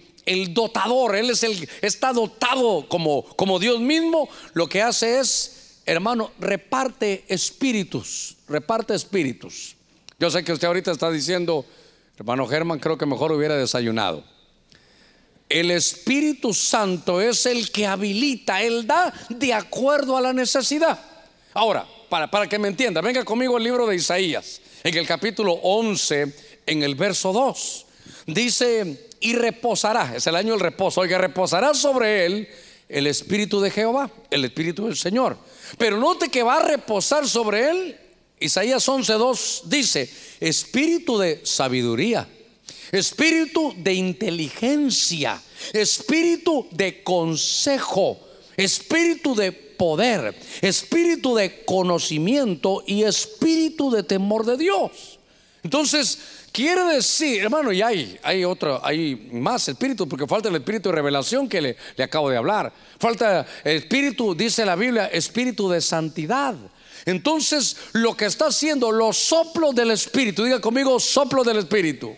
dotador, 0.54 1.16
Él 1.16 1.30
es 1.30 1.44
el, 1.44 1.70
está 1.82 2.12
dotado 2.12 2.90
como, 2.90 3.24
como 3.38 3.58
Dios 3.58 3.80
mismo, 3.80 4.28
lo 4.54 4.68
que 4.68 4.82
hace 4.82 5.20
es, 5.20 5.61
hermano, 5.86 6.32
reparte 6.40 7.24
espíritus, 7.28 8.38
reparte 8.48 8.94
espíritus. 8.94 9.76
Yo 10.20 10.30
sé 10.30 10.44
que 10.44 10.54
usted 10.54 10.68
ahorita 10.68 10.92
está 10.92 11.10
diciendo, 11.10 11.66
hermano 12.18 12.48
Germán, 12.48 12.80
creo 12.80 12.98
que 12.98 13.06
mejor 13.06 13.32
hubiera 13.32 13.56
desayunado. 13.56 14.24
El 15.50 15.72
Espíritu 15.72 16.54
Santo 16.54 17.20
es 17.20 17.46
el 17.46 17.72
que 17.72 17.86
habilita, 17.86 18.62
Él 18.62 18.88
da 18.88 19.14
de 19.30 19.54
acuerdo 19.54 20.16
a 20.16 20.22
la 20.22 20.32
necesidad. 20.32 20.98
Ahora, 21.54 21.86
para, 22.10 22.32
para 22.32 22.48
que 22.48 22.58
me 22.58 22.70
entienda, 22.70 23.02
venga 23.02 23.26
conmigo 23.26 23.58
el 23.58 23.64
libro 23.64 23.86
de 23.86 23.96
Isaías, 23.96 24.62
en 24.84 24.98
el 24.98 25.06
capítulo 25.06 25.54
11, 25.54 26.34
en 26.66 26.84
el 26.84 26.96
verso 26.96 27.34
2. 27.34 27.86
Dice, 28.28 29.10
y 29.20 29.36
reposará, 29.36 30.16
es 30.16 30.26
el 30.28 30.36
año 30.36 30.52
del 30.52 30.62
reposo, 30.62 31.02
oiga, 31.02 31.18
reposará 31.18 31.74
sobre 31.74 32.26
él 32.26 32.48
el 32.92 33.08
Espíritu 33.08 33.62
de 33.62 33.72
Jehová, 33.72 34.12
el 34.30 34.46
Espíritu 34.46 34.86
del 34.86 34.98
Señor. 34.98 35.38
Pero 35.78 35.98
note 35.98 36.30
que 36.30 36.44
va 36.44 36.58
a 36.58 36.64
reposar 36.64 37.28
sobre 37.28 37.70
él, 37.70 37.98
Isaías 38.40 38.88
11.2 38.88 39.64
dice, 39.66 40.10
Espíritu 40.40 41.18
de 41.18 41.42
sabiduría 41.44 42.28
espíritu 42.92 43.74
de 43.78 43.94
inteligencia, 43.94 45.42
espíritu 45.74 46.68
de 46.72 47.04
consejo, 47.04 48.20
espíritu 48.58 49.36
de 49.36 49.52
poder, 49.52 50.36
espíritu 50.62 51.36
de 51.36 51.64
conocimiento 51.66 52.84
y 52.86 53.04
espíritu 53.04 53.90
de 53.92 54.04
temor 54.04 54.46
de 54.46 54.58
Dios. 54.58 55.20
Entonces, 55.64 56.18
quiere 56.52 56.84
decir, 56.84 57.44
hermano, 57.44 57.72
y 57.72 57.82
hay, 57.82 58.20
hay 58.24 58.44
otro, 58.46 58.80
hay 58.84 59.30
más 59.32 59.68
espíritu, 59.68 60.08
porque 60.08 60.28
falta 60.28 60.50
el 60.50 60.56
espíritu 60.56 60.90
de 60.90 60.96
revelación 60.96 61.48
que 61.48 61.62
le, 61.62 61.78
le 61.96 62.04
acabo 62.04 62.30
de 62.30 62.38
hablar. 62.38 62.72
Falta 63.00 63.46
el 63.64 63.78
espíritu, 63.78 64.36
dice 64.36 64.66
la 64.66 64.76
Biblia, 64.76 65.08
espíritu 65.08 65.70
de 65.70 65.82
santidad. 65.82 66.56
Entonces, 67.06 67.78
lo 67.94 68.16
que 68.16 68.26
está 68.26 68.48
haciendo 68.48 68.92
los 68.92 69.18
soplos 69.18 69.74
del 69.74 69.92
espíritu, 69.92 70.44
diga 70.44 70.62
conmigo, 70.62 71.00
soplo 71.00 71.44
del 71.44 71.58
espíritu 71.58 72.16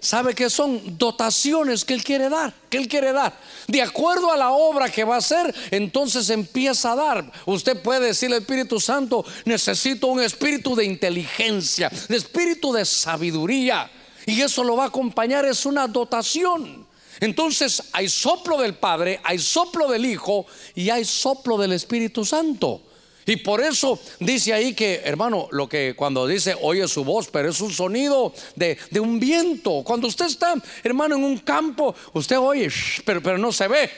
sabe 0.00 0.34
que 0.34 0.50
son 0.50 0.98
dotaciones 0.98 1.84
que 1.84 1.94
Él 1.94 2.04
quiere 2.04 2.28
dar, 2.28 2.52
que 2.70 2.78
Él 2.78 2.88
quiere 2.88 3.12
dar. 3.12 3.38
De 3.66 3.82
acuerdo 3.82 4.30
a 4.30 4.36
la 4.36 4.50
obra 4.50 4.90
que 4.90 5.04
va 5.04 5.16
a 5.16 5.18
hacer, 5.18 5.54
entonces 5.70 6.30
empieza 6.30 6.92
a 6.92 6.96
dar. 6.96 7.32
Usted 7.46 7.82
puede 7.82 8.06
decirle 8.06 8.38
Espíritu 8.38 8.80
Santo, 8.80 9.24
necesito 9.44 10.06
un 10.08 10.22
espíritu 10.22 10.74
de 10.74 10.84
inteligencia, 10.84 11.90
de 12.08 12.16
espíritu 12.16 12.72
de 12.72 12.84
sabiduría. 12.84 13.90
Y 14.26 14.40
eso 14.42 14.62
lo 14.62 14.76
va 14.76 14.84
a 14.84 14.88
acompañar, 14.88 15.44
es 15.46 15.64
una 15.64 15.86
dotación. 15.86 16.86
Entonces 17.20 17.82
hay 17.92 18.08
soplo 18.08 18.58
del 18.58 18.74
Padre, 18.74 19.20
hay 19.24 19.38
soplo 19.38 19.88
del 19.88 20.06
Hijo 20.06 20.46
y 20.74 20.90
hay 20.90 21.04
soplo 21.04 21.56
del 21.56 21.72
Espíritu 21.72 22.24
Santo. 22.24 22.82
Y 23.28 23.36
por 23.36 23.60
eso 23.60 24.00
dice 24.20 24.54
ahí 24.54 24.72
que, 24.72 25.02
hermano, 25.04 25.48
lo 25.50 25.68
que 25.68 25.94
cuando 25.94 26.26
dice 26.26 26.56
oye 26.62 26.88
su 26.88 27.04
voz, 27.04 27.28
pero 27.30 27.50
es 27.50 27.60
un 27.60 27.70
sonido 27.70 28.32
de, 28.56 28.78
un 28.98 29.20
viento. 29.20 29.82
Cuando 29.84 30.08
usted 30.08 30.24
está, 30.24 30.54
hermano, 30.82 31.16
en 31.16 31.24
un 31.24 31.36
campo, 31.36 31.94
usted 32.14 32.38
oye, 32.38 32.70
pero, 33.04 33.22
pero 33.22 33.36
no 33.36 33.52
se 33.52 33.68
ve. 33.68 33.90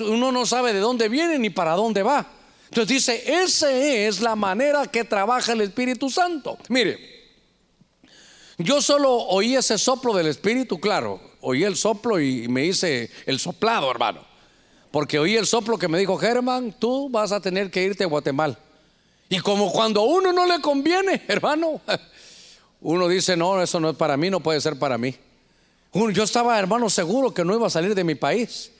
Uno 0.00 0.32
no 0.32 0.44
sabe 0.44 0.72
de 0.72 0.80
dónde 0.80 1.08
viene 1.08 1.38
ni 1.38 1.48
para 1.48 1.74
dónde 1.74 2.02
va. 2.02 2.26
Entonces 2.64 2.88
dice, 2.88 3.40
esa 3.40 3.70
es 3.70 4.20
la 4.20 4.34
manera 4.34 4.84
que 4.88 5.04
trabaja 5.04 5.52
el 5.52 5.60
Espíritu 5.60 6.10
Santo. 6.10 6.58
Mire, 6.68 6.98
yo 8.58 8.82
solo 8.82 9.12
oí 9.14 9.54
ese 9.54 9.78
soplo 9.78 10.12
del 10.12 10.26
Espíritu, 10.26 10.80
claro, 10.80 11.20
oí 11.40 11.62
el 11.62 11.76
soplo 11.76 12.18
y 12.18 12.48
me 12.48 12.64
hice 12.64 13.12
el 13.26 13.38
soplado, 13.38 13.88
hermano. 13.88 14.25
Porque 14.90 15.18
oí 15.18 15.36
el 15.36 15.46
soplo 15.46 15.78
que 15.78 15.88
me 15.88 15.98
dijo, 15.98 16.16
Germán, 16.16 16.74
tú 16.78 17.08
vas 17.08 17.32
a 17.32 17.40
tener 17.40 17.70
que 17.70 17.82
irte 17.82 18.04
a 18.04 18.06
Guatemala. 18.06 18.58
Y 19.28 19.40
como 19.40 19.72
cuando 19.72 20.00
a 20.00 20.04
uno 20.04 20.32
no 20.32 20.46
le 20.46 20.60
conviene, 20.60 21.22
hermano, 21.28 21.80
uno 22.80 23.08
dice, 23.08 23.36
no, 23.36 23.60
eso 23.60 23.80
no 23.80 23.90
es 23.90 23.96
para 23.96 24.16
mí, 24.16 24.30
no 24.30 24.40
puede 24.40 24.60
ser 24.60 24.78
para 24.78 24.98
mí. 24.98 25.14
Yo 26.12 26.24
estaba, 26.24 26.58
hermano, 26.58 26.90
seguro 26.90 27.32
que 27.32 27.44
no 27.44 27.54
iba 27.54 27.66
a 27.66 27.70
salir 27.70 27.94
de 27.94 28.04
mi 28.04 28.14
país. 28.14 28.70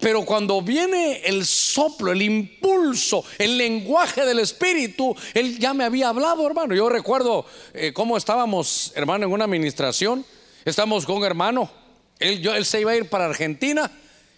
Pero 0.00 0.24
cuando 0.24 0.60
viene 0.60 1.20
el 1.24 1.46
soplo, 1.46 2.10
el 2.10 2.20
impulso, 2.20 3.24
el 3.38 3.56
lenguaje 3.56 4.24
del 4.26 4.40
Espíritu, 4.40 5.14
Él 5.34 5.58
ya 5.58 5.72
me 5.72 5.84
había 5.84 6.08
hablado, 6.08 6.44
hermano. 6.46 6.74
Yo 6.74 6.88
recuerdo 6.88 7.46
eh, 7.72 7.92
cómo 7.92 8.16
estábamos, 8.16 8.92
hermano, 8.96 9.26
en 9.26 9.32
una 9.32 9.44
administración. 9.44 10.26
Estamos 10.64 11.06
con 11.06 11.18
un 11.18 11.24
hermano. 11.24 11.70
Él, 12.18 12.40
yo, 12.40 12.54
él 12.54 12.64
se 12.64 12.80
iba 12.80 12.90
a 12.90 12.96
ir 12.96 13.08
para 13.08 13.26
Argentina 13.26 13.90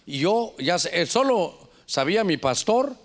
y 0.07 0.19
yo 0.19 0.55
ya 0.57 0.77
eh, 0.93 1.05
solo 1.05 1.69
sabía 1.85 2.23
mi 2.23 2.37
pastor, 2.37 2.95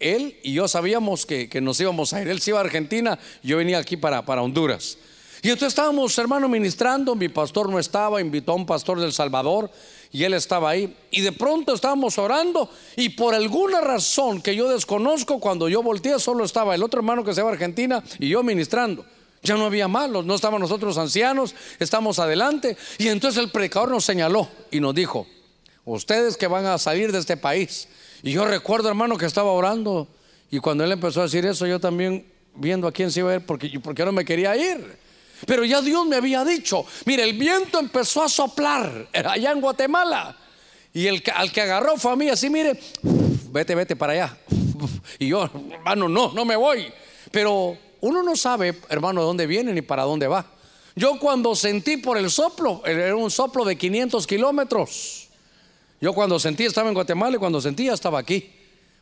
él 0.00 0.38
y 0.42 0.54
yo 0.54 0.66
sabíamos 0.66 1.26
que, 1.26 1.48
nos 1.60 1.78
íbamos 1.78 2.14
a 2.14 2.22
ir. 2.22 2.28
Él 2.28 2.40
se 2.40 2.50
iba 2.50 2.58
a 2.58 2.62
Argentina, 2.62 3.18
yo 3.42 3.58
venía 3.58 3.78
aquí 3.78 3.98
para, 3.98 4.20
Honduras. 4.20 4.96
Y 5.42 5.48
entonces 5.48 5.68
estábamos, 5.68 6.16
hermano, 6.18 6.48
ministrando. 6.48 7.14
Mi 7.14 7.28
pastor 7.28 7.68
no 7.68 7.78
estaba, 7.78 8.20
invitó 8.22 8.52
a 8.52 8.54
un 8.54 8.64
pastor 8.64 8.98
del 8.98 9.12
Salvador 9.12 9.70
y 10.10 10.24
él 10.24 10.32
estaba 10.32 10.70
ahí. 10.70 10.96
Y 11.10 11.20
de 11.20 11.32
pronto 11.32 11.74
estábamos 11.74 12.16
orando 12.16 12.70
y 12.96 13.10
por 13.10 13.34
alguna 13.34 13.82
razón 13.82 14.40
que 14.40 14.56
yo 14.56 14.70
desconozco, 14.70 15.38
cuando 15.38 15.68
yo 15.68 15.82
volteé, 15.82 16.18
solo 16.18 16.44
estaba 16.44 16.74
el 16.74 16.82
otro 16.82 17.00
hermano 17.00 17.24
que 17.24 17.34
se 17.34 17.42
iba 17.42 17.50
a 17.50 17.52
Argentina 17.52 18.02
y 18.18 18.28
yo 18.28 18.42
ministrando. 18.42 19.04
Ya 19.42 19.54
no 19.54 19.66
había 19.66 19.86
malos, 19.86 20.24
no 20.24 20.34
estaban 20.34 20.60
nosotros 20.60 20.96
ancianos, 20.96 21.54
estamos 21.78 22.18
adelante. 22.18 22.76
Y 22.98 23.08
entonces 23.08 23.42
el 23.42 23.50
predicador 23.50 23.90
nos 23.90 24.04
señaló 24.04 24.48
y 24.70 24.80
nos 24.80 24.94
dijo: 24.94 25.26
ustedes 25.86 26.36
que 26.36 26.46
van 26.46 26.66
a 26.66 26.76
salir 26.76 27.12
de 27.12 27.18
este 27.18 27.38
país. 27.38 27.88
Y 28.22 28.32
yo 28.32 28.44
recuerdo, 28.44 28.88
hermano, 28.88 29.16
que 29.16 29.24
estaba 29.24 29.52
orando 29.52 30.08
y 30.50 30.58
cuando 30.58 30.84
él 30.84 30.92
empezó 30.92 31.20
a 31.20 31.24
decir 31.24 31.46
eso, 31.46 31.66
yo 31.66 31.80
también 31.80 32.26
viendo 32.54 32.86
a 32.86 32.92
quién 32.92 33.10
se 33.10 33.20
iba 33.20 33.32
a 33.32 33.36
ir, 33.36 33.46
porque, 33.46 33.80
porque 33.82 34.04
no 34.04 34.12
me 34.12 34.24
quería 34.24 34.56
ir. 34.56 34.98
Pero 35.46 35.64
ya 35.64 35.80
Dios 35.80 36.06
me 36.06 36.16
había 36.16 36.44
dicho, 36.44 36.84
mire, 37.04 37.22
el 37.22 37.34
viento 37.34 37.78
empezó 37.78 38.22
a 38.22 38.28
soplar 38.28 39.08
allá 39.12 39.52
en 39.52 39.60
Guatemala. 39.60 40.36
Y 40.92 41.06
el, 41.06 41.22
al 41.34 41.52
que 41.52 41.60
agarró 41.60 41.96
fue 41.96 42.12
a 42.12 42.16
mí, 42.16 42.28
así, 42.28 42.48
mire, 42.48 42.78
vete, 43.50 43.74
vete 43.74 43.96
para 43.96 44.12
allá. 44.12 44.38
Y 45.18 45.28
yo, 45.28 45.48
hermano, 45.70 46.08
no, 46.08 46.32
no 46.32 46.44
me 46.44 46.56
voy. 46.56 46.92
Pero 47.30 47.76
uno 48.00 48.22
no 48.22 48.36
sabe, 48.36 48.78
hermano, 48.88 49.20
de 49.20 49.26
dónde 49.26 49.46
viene 49.46 49.72
ni 49.72 49.82
para 49.82 50.02
dónde 50.02 50.26
va. 50.26 50.46
Yo 50.94 51.18
cuando 51.18 51.54
sentí 51.54 51.98
por 51.98 52.18
el 52.18 52.30
soplo, 52.30 52.82
era 52.84 53.14
un 53.14 53.30
soplo 53.30 53.64
de 53.64 53.76
500 53.76 54.26
kilómetros. 54.26 55.25
Yo 56.00 56.12
cuando 56.12 56.38
sentí 56.38 56.64
estaba 56.64 56.88
en 56.88 56.94
Guatemala 56.94 57.36
y 57.36 57.38
cuando 57.38 57.60
sentía 57.60 57.94
estaba 57.94 58.18
aquí. 58.18 58.50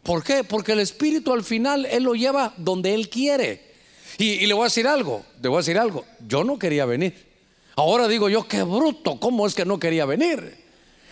¿Por 0.03 0.23
qué? 0.23 0.45
Porque 0.45 0.73
el 0.73 0.81
Espíritu 0.81 1.33
al 1.33 1.43
final 1.43 1.87
Él 1.87 2.05
lo 2.05 2.15
lleva 2.15 2.53
donde 2.57 2.95
Él 2.95 3.09
quiere. 3.09 3.75
Y, 4.19 4.47
le 4.47 4.55
voy 4.55 4.63
a 4.63 4.65
decir 4.65 4.87
algo, 4.87 5.25
le 5.43 5.49
voy 5.49 5.57
a 5.57 5.61
decir 5.61 5.79
algo. 5.79 6.05
Yo 6.27 6.45
no 6.45 6.59
quería 6.59 6.85
venir. 6.85 7.15
Ahora 7.77 8.07
digo 8.07 8.29
yo, 8.29 8.47
qué 8.47 8.63
bruto, 8.63 9.19
¿cómo 9.19 9.47
es 9.47 9.55
que 9.55 9.65
no 9.65 9.81
quería 9.81 10.05
venir? 10.05 10.63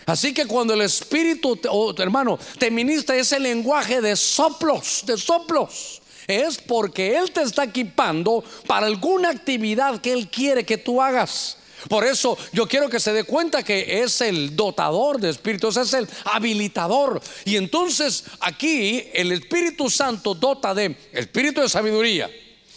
Así 0.05 0.33
que 0.33 0.45
cuando 0.45 0.73
el 0.73 0.81
Espíritu, 0.81 1.59
oh, 1.69 1.93
hermano, 1.97 2.39
te 2.57 2.71
ministra 2.71 3.15
ese 3.15 3.39
lenguaje 3.39 3.99
de 3.99 4.15
soplos, 4.15 5.03
de 5.05 5.17
soplos, 5.17 6.01
es 6.27 6.57
porque 6.57 7.17
Él 7.17 7.31
te 7.31 7.41
está 7.41 7.65
equipando 7.65 8.43
para 8.67 8.85
alguna 8.85 9.29
actividad 9.29 9.99
que 9.99 10.13
Él 10.13 10.29
quiere 10.29 10.65
que 10.65 10.77
tú 10.77 11.01
hagas. 11.01 11.57
Por 11.89 12.05
eso 12.05 12.37
yo 12.51 12.67
quiero 12.67 12.89
que 12.89 12.99
se 12.99 13.13
dé 13.13 13.23
cuenta 13.23 13.63
que 13.63 14.01
es 14.03 14.21
el 14.21 14.55
dotador 14.55 15.19
de 15.19 15.29
espíritus, 15.29 15.77
es 15.77 15.93
el 15.93 16.07
habilitador. 16.25 17.21
Y 17.45 17.55
entonces 17.57 18.25
aquí 18.39 19.03
el 19.13 19.31
Espíritu 19.31 19.89
Santo 19.89 20.33
dota 20.33 20.73
de 20.73 20.95
espíritu 21.11 21.61
de 21.61 21.69
sabiduría, 21.69 22.29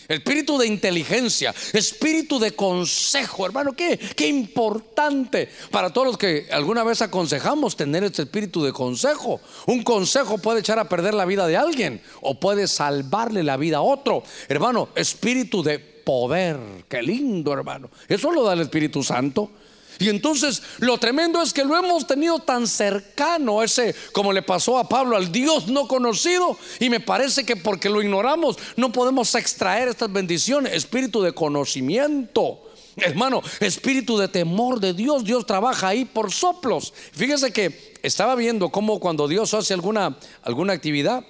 espíritu 0.09 0.59
de 0.59 0.67
inteligencia, 0.67 1.55
espíritu 1.73 2.39
de 2.39 2.53
consejo. 2.53 3.47
Hermano, 3.47 3.73
qué, 3.75 3.99
qué 3.99 4.29
importante 4.29 5.49
para 5.71 5.93
todos 5.93 6.07
los 6.07 6.19
que 6.19 6.49
alguna 6.51 6.85
vez 6.85 7.03
aconsejamos 7.03 7.77
tener 7.77 8.05
este 8.05 8.23
espíritu 8.23 8.65
de 8.65 8.73
consejo. 8.73 9.41
Un 9.67 9.83
consejo 9.83 10.39
puede 10.39 10.61
echar 10.61 10.79
a 10.79 10.89
perder 10.89 11.15
la 11.15 11.25
vida 11.25 11.47
de 11.47 11.57
alguien 11.57 12.01
o 12.21 12.39
puede 12.39 12.69
salvarle 12.69 13.43
la 13.43 13.57
vida 13.57 13.79
a 13.79 13.83
otro. 13.83 14.23
Hermano, 14.49 14.89
espíritu 14.95 15.63
de 15.63 15.96
poder. 16.07 16.57
Qué 16.89 17.03
lindo, 17.03 17.53
hermano. 17.53 17.91
Eso 18.09 18.31
lo 18.31 18.45
da 18.45 18.53
el 18.53 18.61
Espíritu 18.61 19.03
Santo. 19.03 19.51
Y 19.99 20.09
entonces 20.09 20.63
lo 20.79 20.99
tremendo 20.99 21.43
es 21.43 21.53
que 21.53 21.65
lo 21.65 21.77
hemos 21.77 22.07
tenido 22.07 22.39
tan 22.39 22.69
cercano, 22.69 23.61
ese 23.63 23.93
como 24.13 24.33
le 24.33 24.43
pasó 24.43 24.79
a 24.79 24.89
Pablo, 24.89 25.17
al 25.17 25.33
Dios 25.33 25.67
no 25.67 25.89
conocido. 25.89 26.57
Y 26.79 26.91
me 26.91 27.01
parece 27.01 27.45
que 27.45 27.57
porque 27.57 27.89
lo 27.89 28.01
ignoramos 28.01 28.57
no 28.77 28.93
podemos 28.93 29.35
extraer 29.35 29.89
estas 29.89 30.13
bendiciones. 30.13 30.75
Espíritu 30.75 31.23
de 31.23 31.33
conocimiento. 31.33 32.63
Hermano, 32.99 33.43
espíritu 33.59 34.17
de 34.17 34.29
temor 34.29 34.79
de 34.79 34.95
Dios, 34.95 35.25
Dios 35.25 35.45
trabaja 35.45 35.89
ahí 35.89 36.05
por 36.05 36.33
soplos. 36.33 36.95
Fíjese 37.13 37.53
que 37.53 37.95
estaba 38.03 38.37
viendo 38.37 38.69
cómo 38.69 39.01
cuando 39.01 39.27
Dios 39.27 39.53
hace 39.55 39.75
alguna, 39.75 40.17
alguna 40.43 40.73
actividad 40.73 41.25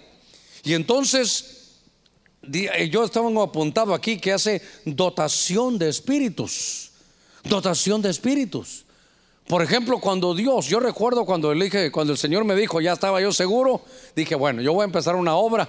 y 0.62 0.75
entonces 0.75 1.56
yo 2.90 3.04
estaba 3.04 3.42
apuntado 3.42 3.94
aquí 3.94 4.18
que 4.18 4.32
hace 4.32 4.62
dotación 4.85 5.78
de 5.78 5.88
espíritus. 5.88 6.90
Dotación 7.44 8.02
de 8.02 8.11
espíritus. 8.11 8.85
Por 9.48 9.62
ejemplo, 9.62 10.00
cuando 10.00 10.35
Dios, 10.35 10.66
yo 10.66 10.80
recuerdo 10.80 11.24
cuando, 11.24 11.52
dije, 11.52 11.92
cuando 11.92 12.12
el 12.12 12.18
Señor 12.18 12.44
me 12.44 12.56
dijo, 12.56 12.80
ya 12.80 12.94
estaba 12.94 13.20
yo 13.20 13.32
seguro, 13.32 13.85
dije, 14.16 14.35
bueno, 14.35 14.61
yo 14.61 14.72
voy 14.72 14.82
a 14.82 14.87
empezar 14.87 15.14
una 15.14 15.37
obra. 15.37 15.68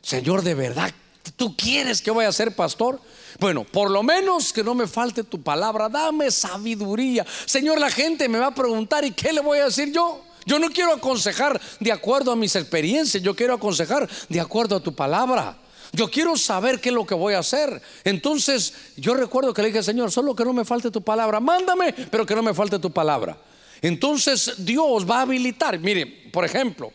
Señor, 0.00 0.42
de 0.42 0.54
verdad, 0.54 0.92
¿tú 1.36 1.56
quieres 1.56 2.02
que 2.02 2.10
voy 2.10 2.24
a 2.24 2.32
ser 2.32 2.56
pastor? 2.56 3.00
Bueno, 3.38 3.64
por 3.64 3.90
lo 3.90 4.02
menos 4.02 4.52
que 4.52 4.64
no 4.64 4.74
me 4.74 4.88
falte 4.88 5.22
tu 5.22 5.40
palabra, 5.40 5.88
dame 5.88 6.32
sabiduría. 6.32 7.24
Señor, 7.46 7.78
la 7.78 7.90
gente 7.90 8.28
me 8.28 8.38
va 8.38 8.48
a 8.48 8.54
preguntar, 8.54 9.04
¿y 9.04 9.12
qué 9.12 9.32
le 9.32 9.40
voy 9.40 9.58
a 9.58 9.66
decir 9.66 9.92
yo? 9.92 10.24
Yo 10.44 10.58
no 10.58 10.68
quiero 10.70 10.92
aconsejar 10.92 11.60
de 11.78 11.92
acuerdo 11.92 12.32
a 12.32 12.36
mis 12.36 12.56
experiencias, 12.56 13.22
yo 13.22 13.36
quiero 13.36 13.54
aconsejar 13.54 14.08
de 14.28 14.40
acuerdo 14.40 14.74
a 14.74 14.80
tu 14.80 14.92
palabra. 14.92 15.56
Yo 15.92 16.10
quiero 16.10 16.36
saber 16.36 16.80
qué 16.80 16.88
es 16.88 16.94
lo 16.94 17.06
que 17.06 17.14
voy 17.14 17.34
a 17.34 17.40
hacer. 17.40 17.80
Entonces 18.04 18.72
yo 18.96 19.14
recuerdo 19.14 19.52
que 19.52 19.62
le 19.62 19.68
dije, 19.68 19.82
Señor, 19.82 20.10
solo 20.10 20.34
que 20.34 20.44
no 20.44 20.52
me 20.52 20.64
falte 20.64 20.90
tu 20.90 21.02
palabra. 21.02 21.38
Mándame, 21.38 21.92
pero 22.10 22.24
que 22.24 22.34
no 22.34 22.42
me 22.42 22.54
falte 22.54 22.78
tu 22.78 22.90
palabra. 22.90 23.36
Entonces 23.82 24.54
Dios 24.64 25.08
va 25.08 25.18
a 25.18 25.22
habilitar. 25.22 25.78
Mire, 25.78 26.06
por 26.06 26.44
ejemplo, 26.44 26.92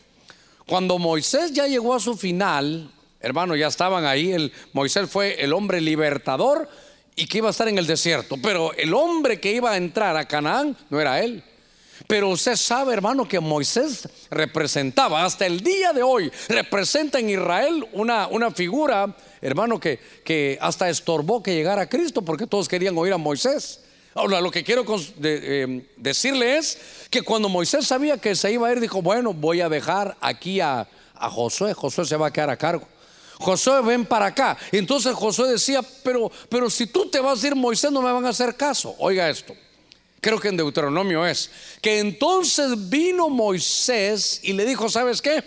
cuando 0.66 0.98
Moisés 0.98 1.52
ya 1.52 1.66
llegó 1.66 1.94
a 1.94 2.00
su 2.00 2.16
final, 2.16 2.90
hermano, 3.20 3.54
ya 3.54 3.68
estaban 3.68 4.04
ahí. 4.04 4.32
El, 4.32 4.52
Moisés 4.72 5.08
fue 5.08 5.42
el 5.44 5.52
hombre 5.52 5.80
libertador 5.80 6.68
y 7.14 7.26
que 7.26 7.38
iba 7.38 7.48
a 7.48 7.50
estar 7.52 7.68
en 7.68 7.78
el 7.78 7.86
desierto. 7.86 8.36
Pero 8.42 8.72
el 8.74 8.94
hombre 8.94 9.38
que 9.38 9.52
iba 9.52 9.70
a 9.70 9.76
entrar 9.76 10.16
a 10.16 10.26
Canaán 10.26 10.76
no 10.90 11.00
era 11.00 11.22
él. 11.22 11.44
Pero 12.08 12.30
usted 12.30 12.56
sabe, 12.56 12.94
hermano, 12.94 13.28
que 13.28 13.38
Moisés 13.38 14.08
representaba, 14.30 15.26
hasta 15.26 15.44
el 15.44 15.60
día 15.60 15.92
de 15.92 16.02
hoy, 16.02 16.32
representa 16.48 17.18
en 17.18 17.28
Israel 17.28 17.86
una, 17.92 18.28
una 18.28 18.50
figura, 18.50 19.14
hermano, 19.42 19.78
que, 19.78 20.00
que 20.24 20.56
hasta 20.58 20.88
estorbó 20.88 21.42
que 21.42 21.54
llegara 21.54 21.86
Cristo 21.86 22.22
porque 22.22 22.46
todos 22.46 22.66
querían 22.66 22.96
oír 22.96 23.12
a 23.12 23.18
Moisés. 23.18 23.82
Ahora, 24.14 24.40
lo 24.40 24.50
que 24.50 24.64
quiero 24.64 24.86
em, 25.22 25.84
decirle 25.98 26.56
es 26.56 26.78
que 27.10 27.20
cuando 27.20 27.50
Moisés 27.50 27.86
sabía 27.86 28.16
que 28.16 28.34
se 28.34 28.52
iba 28.52 28.68
a 28.68 28.72
ir, 28.72 28.80
dijo, 28.80 29.02
bueno, 29.02 29.34
voy 29.34 29.60
a 29.60 29.68
dejar 29.68 30.16
aquí 30.22 30.60
a, 30.60 30.88
a 31.14 31.28
Josué, 31.28 31.74
Josué 31.74 32.06
se 32.06 32.16
va 32.16 32.28
a 32.28 32.32
quedar 32.32 32.48
a 32.48 32.56
cargo. 32.56 32.88
Josué, 33.34 33.82
ven 33.82 34.06
para 34.06 34.24
acá. 34.24 34.56
Entonces 34.72 35.14
Josué 35.14 35.50
decía, 35.50 35.82
pero, 36.02 36.32
pero 36.48 36.70
si 36.70 36.86
tú 36.86 37.10
te 37.10 37.20
vas 37.20 37.44
a 37.44 37.48
ir, 37.48 37.54
Moisés, 37.54 37.92
no 37.92 38.00
me 38.00 38.10
van 38.10 38.24
a 38.24 38.30
hacer 38.30 38.56
caso. 38.56 38.96
Oiga 38.98 39.28
esto 39.28 39.54
creo 40.20 40.40
que 40.40 40.48
en 40.48 40.56
Deuteronomio 40.56 41.26
es, 41.26 41.50
que 41.80 41.98
entonces 42.00 42.88
vino 42.88 43.28
Moisés 43.28 44.40
y 44.42 44.52
le 44.52 44.64
dijo, 44.64 44.88
¿sabes 44.88 45.22
qué? 45.22 45.42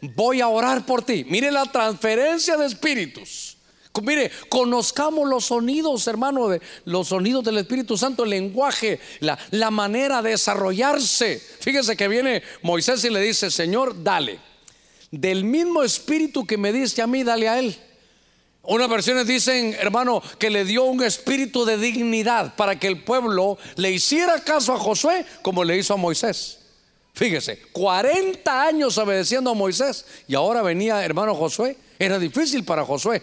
Voy 0.00 0.40
a 0.40 0.48
orar 0.48 0.86
por 0.86 1.02
ti. 1.02 1.24
Mire 1.28 1.50
la 1.50 1.66
transferencia 1.66 2.56
de 2.56 2.66
espíritus. 2.66 3.56
Mire, 4.02 4.30
conozcamos 4.48 5.28
los 5.28 5.46
sonidos, 5.46 6.06
hermano, 6.06 6.48
de 6.48 6.60
los 6.84 7.08
sonidos 7.08 7.44
del 7.44 7.58
Espíritu 7.58 7.98
Santo, 7.98 8.24
el 8.24 8.30
lenguaje, 8.30 9.00
la, 9.18 9.38
la 9.50 9.70
manera 9.70 10.22
de 10.22 10.30
desarrollarse. 10.30 11.42
Fíjese 11.60 11.96
que 11.96 12.08
viene 12.08 12.42
Moisés 12.62 13.04
y 13.04 13.10
le 13.10 13.20
dice, 13.20 13.50
Señor, 13.50 14.02
dale. 14.02 14.38
Del 15.10 15.44
mismo 15.44 15.82
espíritu 15.82 16.46
que 16.46 16.56
me 16.56 16.72
diste 16.72 17.02
a 17.02 17.06
mí, 17.06 17.24
dale 17.24 17.48
a 17.48 17.58
él. 17.58 17.76
Unas 18.62 18.88
versiones 18.88 19.26
dicen, 19.26 19.74
hermano, 19.80 20.22
que 20.38 20.50
le 20.50 20.64
dio 20.64 20.84
un 20.84 21.02
espíritu 21.02 21.64
de 21.64 21.78
dignidad 21.78 22.54
para 22.56 22.78
que 22.78 22.86
el 22.86 23.02
pueblo 23.02 23.58
le 23.76 23.90
hiciera 23.90 24.38
caso 24.44 24.74
a 24.74 24.78
Josué 24.78 25.24
como 25.42 25.64
le 25.64 25.78
hizo 25.78 25.94
a 25.94 25.96
Moisés. 25.96 26.58
Fíjese, 27.14 27.58
40 27.72 28.62
años 28.62 28.96
obedeciendo 28.98 29.50
a 29.50 29.54
Moisés 29.54 30.04
y 30.28 30.34
ahora 30.34 30.62
venía 30.62 31.04
hermano 31.04 31.34
Josué. 31.34 31.76
Era 31.98 32.18
difícil 32.18 32.64
para 32.64 32.84
Josué. 32.84 33.22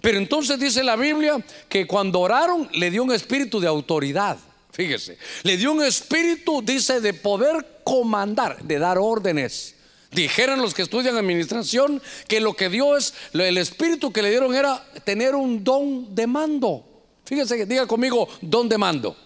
Pero 0.00 0.18
entonces 0.18 0.58
dice 0.58 0.82
la 0.82 0.96
Biblia 0.96 1.42
que 1.68 1.86
cuando 1.86 2.20
oraron 2.20 2.68
le 2.72 2.90
dio 2.90 3.04
un 3.04 3.12
espíritu 3.12 3.60
de 3.60 3.68
autoridad. 3.68 4.36
Fíjese, 4.72 5.18
le 5.42 5.56
dio 5.56 5.72
un 5.72 5.82
espíritu, 5.82 6.62
dice, 6.62 7.00
de 7.00 7.14
poder 7.14 7.80
comandar, 7.84 8.62
de 8.62 8.78
dar 8.78 8.98
órdenes. 8.98 9.76
Dijeron 10.12 10.60
los 10.60 10.74
que 10.74 10.82
estudian 10.82 11.16
administración 11.16 12.02
que 12.28 12.40
lo 12.40 12.54
que 12.54 12.68
dio 12.68 12.96
es, 12.96 13.14
el 13.32 13.56
espíritu 13.56 14.12
que 14.12 14.20
le 14.20 14.28
dieron 14.28 14.54
era 14.54 14.84
tener 15.04 15.34
un 15.34 15.64
don 15.64 16.14
de 16.14 16.26
mando. 16.26 16.84
Fíjense 17.24 17.56
que 17.56 17.64
diga 17.64 17.86
conmigo, 17.86 18.28
don 18.42 18.68
de 18.68 18.76
mando. 18.76 19.16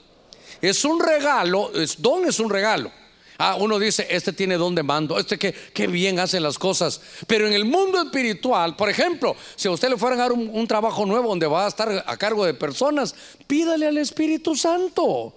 Es 0.63 0.85
un 0.85 1.01
regalo, 1.01 1.73
es, 1.75 2.01
don 2.01 2.25
es 2.27 2.39
un 2.39 2.51
regalo. 2.51 2.93
Ah, 3.39 3.57
uno 3.59 3.79
dice, 3.79 4.07
este 4.09 4.33
tiene 4.33 4.57
don 4.57 4.75
de 4.75 4.83
mando, 4.85 5.19
este 5.19 5.39
que, 5.39 5.87
bien 5.89 6.21
hace 6.21 6.39
las 6.39 6.57
cosas. 6.57 7.01
Pero 7.27 7.49
en 7.49 7.53
el 7.53 7.65
mundo 7.65 8.01
espiritual, 8.01 8.77
por 8.77 8.89
ejemplo, 8.89 9.37
si 9.57 9.67
a 9.67 9.73
usted 9.73 9.91
le 9.91 9.97
fueran 9.97 10.21
a 10.21 10.23
dar 10.23 10.33
un 10.33 10.67
trabajo 10.69 11.05
nuevo 11.05 11.29
donde 11.29 11.49
va 11.49 11.65
a 11.65 11.69
estar 11.69 12.05
a 12.07 12.17
cargo 12.17 12.45
de 12.47 12.55
personas, 12.55 13.15
pídale 13.47 13.89
al 13.89 13.99
Espíritu 13.99 14.55
Santo. 14.55 15.35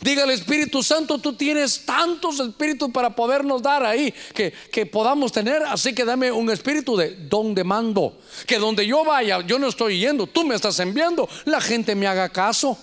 Diga 0.00 0.24
el 0.24 0.30
Espíritu 0.30 0.82
Santo, 0.82 1.18
tú 1.18 1.34
tienes 1.34 1.84
tantos 1.86 2.38
espíritus 2.40 2.90
para 2.90 3.10
podernos 3.10 3.62
dar 3.62 3.84
ahí 3.84 4.12
que, 4.34 4.52
que, 4.70 4.84
podamos 4.84 5.32
tener. 5.32 5.62
Así 5.62 5.94
que 5.94 6.04
dame 6.04 6.30
un 6.30 6.50
espíritu 6.50 6.96
de 6.96 7.16
don 7.28 7.54
de 7.54 7.64
mando. 7.64 8.18
Que 8.46 8.58
donde 8.58 8.86
yo 8.86 9.04
vaya, 9.04 9.40
yo 9.40 9.58
no 9.58 9.68
estoy 9.68 9.98
yendo, 9.98 10.26
tú 10.26 10.44
me 10.44 10.54
estás 10.54 10.78
enviando, 10.80 11.28
la 11.46 11.60
gente 11.60 11.94
me 11.94 12.06
haga 12.06 12.28
caso. 12.28 12.78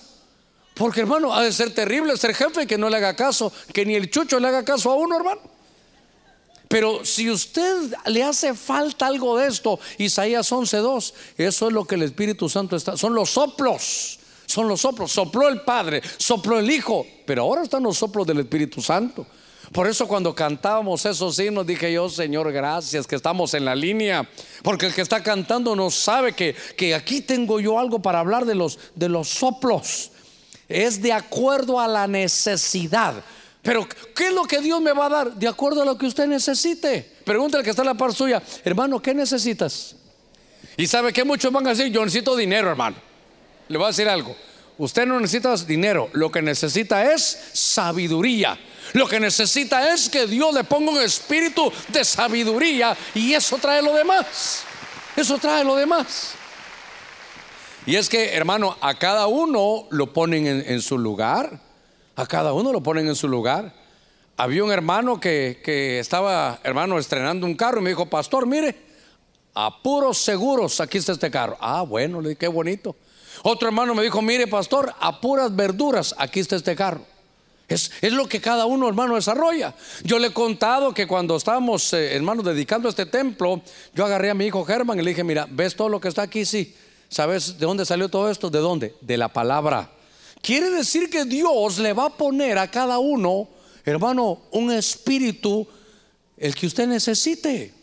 Porque 0.74 1.00
hermano, 1.00 1.32
ha 1.32 1.42
de 1.42 1.52
ser 1.52 1.72
terrible 1.72 2.16
ser 2.16 2.34
jefe 2.34 2.66
que 2.66 2.76
no 2.76 2.90
le 2.90 2.96
haga 2.96 3.14
caso, 3.14 3.52
que 3.72 3.86
ni 3.86 3.94
el 3.94 4.10
chucho 4.10 4.40
le 4.40 4.48
haga 4.48 4.64
caso 4.64 4.90
a 4.90 4.96
uno, 4.96 5.16
hermano. 5.16 5.40
Pero 6.66 7.04
si 7.04 7.30
usted 7.30 7.94
le 8.06 8.24
hace 8.24 8.54
falta 8.54 9.06
algo 9.06 9.38
de 9.38 9.46
esto, 9.46 9.78
Isaías 9.98 10.50
11:2, 10.50 11.12
eso 11.38 11.68
es 11.68 11.72
lo 11.72 11.84
que 11.84 11.94
el 11.94 12.02
Espíritu 12.02 12.48
Santo 12.48 12.74
está, 12.74 12.96
son 12.96 13.14
los 13.14 13.30
soplos 13.30 14.18
son 14.54 14.68
los 14.68 14.80
soplos. 14.80 15.10
Sopló 15.10 15.48
el 15.48 15.62
Padre, 15.62 16.00
sopló 16.16 16.60
el 16.60 16.70
Hijo, 16.70 17.04
pero 17.26 17.42
ahora 17.42 17.62
están 17.62 17.82
los 17.82 17.98
soplos 17.98 18.26
del 18.26 18.38
Espíritu 18.38 18.80
Santo. 18.80 19.26
Por 19.72 19.88
eso 19.88 20.06
cuando 20.06 20.34
cantábamos 20.34 21.04
esos 21.04 21.38
himnos 21.40 21.66
dije 21.66 21.92
yo, 21.92 22.08
Señor, 22.08 22.52
gracias 22.52 23.06
que 23.06 23.16
estamos 23.16 23.54
en 23.54 23.64
la 23.64 23.74
línea, 23.74 24.28
porque 24.62 24.86
el 24.86 24.94
que 24.94 25.00
está 25.00 25.22
cantando 25.22 25.74
no 25.74 25.90
sabe 25.90 26.34
que, 26.34 26.54
que 26.76 26.94
aquí 26.94 27.22
tengo 27.22 27.58
yo 27.58 27.80
algo 27.80 28.00
para 28.00 28.20
hablar 28.20 28.44
de 28.44 28.54
los, 28.54 28.78
de 28.94 29.08
los 29.08 29.28
soplos. 29.28 30.12
Es 30.68 31.02
de 31.02 31.12
acuerdo 31.12 31.80
a 31.80 31.88
la 31.88 32.06
necesidad. 32.06 33.14
Pero, 33.62 33.88
¿qué 34.14 34.28
es 34.28 34.32
lo 34.32 34.44
que 34.44 34.60
Dios 34.60 34.80
me 34.80 34.92
va 34.92 35.06
a 35.06 35.08
dar? 35.08 35.34
De 35.34 35.48
acuerdo 35.48 35.82
a 35.82 35.84
lo 35.84 35.98
que 35.98 36.06
usted 36.06 36.28
necesite. 36.28 37.10
Pregúntale 37.24 37.64
que 37.64 37.70
está 37.70 37.82
en 37.82 37.88
la 37.88 37.94
par 37.94 38.14
suya, 38.14 38.40
hermano, 38.64 39.02
¿qué 39.02 39.12
necesitas? 39.14 39.96
Y 40.76 40.86
sabe 40.86 41.12
que 41.12 41.24
muchos 41.24 41.50
van 41.50 41.66
a 41.66 41.70
decir, 41.70 41.86
yo 41.90 42.04
necesito 42.04 42.36
dinero, 42.36 42.70
hermano. 42.70 43.13
Le 43.68 43.78
voy 43.78 43.84
a 43.84 43.88
decir 43.88 44.08
algo. 44.08 44.36
Usted 44.76 45.06
no 45.06 45.20
necesita 45.20 45.54
dinero, 45.56 46.10
lo 46.12 46.32
que 46.32 46.42
necesita 46.42 47.12
es 47.12 47.50
sabiduría. 47.52 48.58
Lo 48.92 49.06
que 49.06 49.20
necesita 49.20 49.92
es 49.92 50.08
que 50.08 50.26
Dios 50.26 50.52
le 50.52 50.64
ponga 50.64 50.92
un 50.92 51.00
espíritu 51.00 51.72
de 51.88 52.04
sabiduría 52.04 52.96
y 53.14 53.34
eso 53.34 53.56
trae 53.58 53.82
lo 53.82 53.94
demás. 53.94 54.64
Eso 55.16 55.38
trae 55.38 55.64
lo 55.64 55.76
demás. 55.76 56.34
Y 57.86 57.96
es 57.96 58.08
que, 58.08 58.34
hermano, 58.34 58.76
a 58.80 58.94
cada 58.94 59.26
uno 59.26 59.86
lo 59.90 60.12
ponen 60.12 60.46
en, 60.46 60.80
su 60.80 60.98
lugar. 60.98 61.60
A 62.16 62.26
cada 62.26 62.52
uno 62.52 62.72
lo 62.72 62.82
ponen 62.82 63.08
en 63.08 63.14
su 63.14 63.28
lugar. 63.28 63.72
Había 64.36 64.64
un 64.64 64.72
hermano 64.72 65.20
que, 65.20 65.98
estaba, 66.00 66.58
hermano, 66.64 66.98
estrenando 66.98 67.46
un 67.46 67.54
carro 67.54 67.80
y 67.80 67.84
me 67.84 67.90
dijo, 67.90 68.06
pastor, 68.06 68.46
mire, 68.46 68.74
a 69.54 69.70
seguros 70.12 70.80
aquí 70.80 70.98
está 70.98 71.12
este 71.12 71.30
carro. 71.30 71.56
Ah, 71.60 71.82
bueno, 71.82 72.20
le 72.20 72.30
dije, 72.30 72.38
qué 72.38 72.48
bonito. 72.48 72.96
Otro 73.46 73.68
hermano 73.68 73.94
me 73.94 74.02
dijo, 74.02 74.22
mire 74.22 74.46
pastor, 74.46 74.94
a 74.98 75.20
puras 75.20 75.54
verduras, 75.54 76.14
aquí 76.16 76.40
está 76.40 76.56
este 76.56 76.74
carro. 76.74 77.04
Es, 77.68 77.90
lo 78.00 78.26
que 78.26 78.40
cada 78.40 78.64
uno, 78.64 78.88
hermano, 78.88 79.16
desarrolla. 79.16 79.74
Yo 80.02 80.18
le 80.18 80.28
he 80.28 80.32
contado 80.32 80.94
que 80.94 81.06
cuando 81.06 81.36
estábamos, 81.36 81.92
eh, 81.92 82.14
hermanos, 82.14 82.46
dedicando 82.46 82.88
este 82.88 83.04
templo, 83.04 83.60
yo 83.94 84.06
agarré 84.06 84.30
a 84.30 84.34
mi 84.34 84.46
hijo 84.46 84.64
Germán 84.64 84.98
y 84.98 85.02
le 85.02 85.10
dije, 85.10 85.24
mira, 85.24 85.46
¿ves 85.50 85.76
todo 85.76 85.90
lo 85.90 86.00
que 86.00 86.08
está 86.08 86.22
aquí? 86.22 86.46
Sí. 86.46 86.74
¿Sabes 87.10 87.58
de 87.58 87.66
dónde 87.66 87.84
salió 87.84 88.08
todo 88.08 88.30
esto? 88.30 88.48
¿De 88.48 88.60
dónde? 88.60 88.94
De 89.02 89.18
la 89.18 89.28
palabra. 89.28 89.90
Quiere 90.40 90.70
decir 90.70 91.10
que 91.10 91.26
Dios 91.26 91.76
le 91.78 91.92
va 91.92 92.06
a 92.06 92.16
poner 92.16 92.56
a 92.56 92.70
cada 92.70 92.98
uno, 92.98 93.46
hermano, 93.84 94.40
un 94.52 94.72
espíritu, 94.72 95.68
el 96.38 96.54
que 96.54 96.66
usted 96.66 96.86
necesite. 96.86 97.74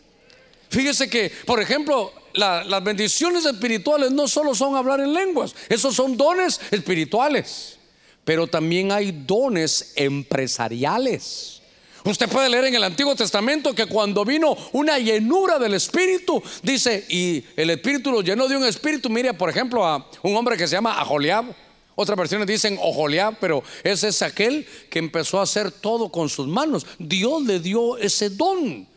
Fíjese 0.70 1.08
que, 1.08 1.32
por 1.46 1.62
ejemplo, 1.62 2.14
las 2.34 2.84
bendiciones 2.84 3.46
espirituales 3.46 4.12
no 4.12 4.28
solo 4.28 4.56
son 4.56 4.76
hablar 4.76 5.00
en 5.00 5.14
lenguas, 5.14 5.56
esos 5.70 5.96
son 5.96 6.18
dones 6.18 6.60
espirituales. 6.72 7.78
Pero 8.24 8.48
también 8.48 8.92
hay 8.92 9.12
dones 9.12 9.94
empresariales. 9.96 11.62
Usted 12.04 12.30
puede 12.30 12.50
leer 12.50 12.66
en 12.66 12.76
el 12.76 12.84
Antiguo 12.84 13.16
Testamento 13.16 13.74
que 13.74 13.86
cuando 13.86 14.26
vino 14.26 14.56
una 14.72 14.98
llenura 14.98 15.60
del 15.60 15.76
Espíritu, 15.76 16.42
dice, 16.64 17.06
y 17.10 17.44
el 17.56 17.70
Espíritu 17.70 18.12
lo 18.12 18.22
llenó 18.22 18.48
de 18.48 18.58
un 18.58 18.64
Espíritu. 18.64 19.10
Mire, 19.10 19.34
por 19.34 19.50
ejemplo, 19.50 19.86
a 19.86 20.08
un 20.24 20.36
hombre 20.36 20.58
que 20.58 20.68
se 20.68 20.76
llama 20.76 20.94
Aholiab. 20.94 21.54
Otras 21.96 22.18
versiones 22.18 22.48
dicen 22.48 22.80
Ojoliab, 22.82 23.38
pero 23.40 23.64
ese 23.84 24.08
es 24.08 24.22
aquel 24.22 24.66
que 24.90 25.00
empezó 25.00 25.40
a 25.40 25.44
hacer 25.44 25.72
todo 25.72 26.10
con 26.10 26.30
sus 26.30 26.48
manos. 26.48 26.86
Dios 26.98 27.44
le 27.44 27.60
dio 27.60 27.98
ese 27.98 28.30
don. 28.30 28.88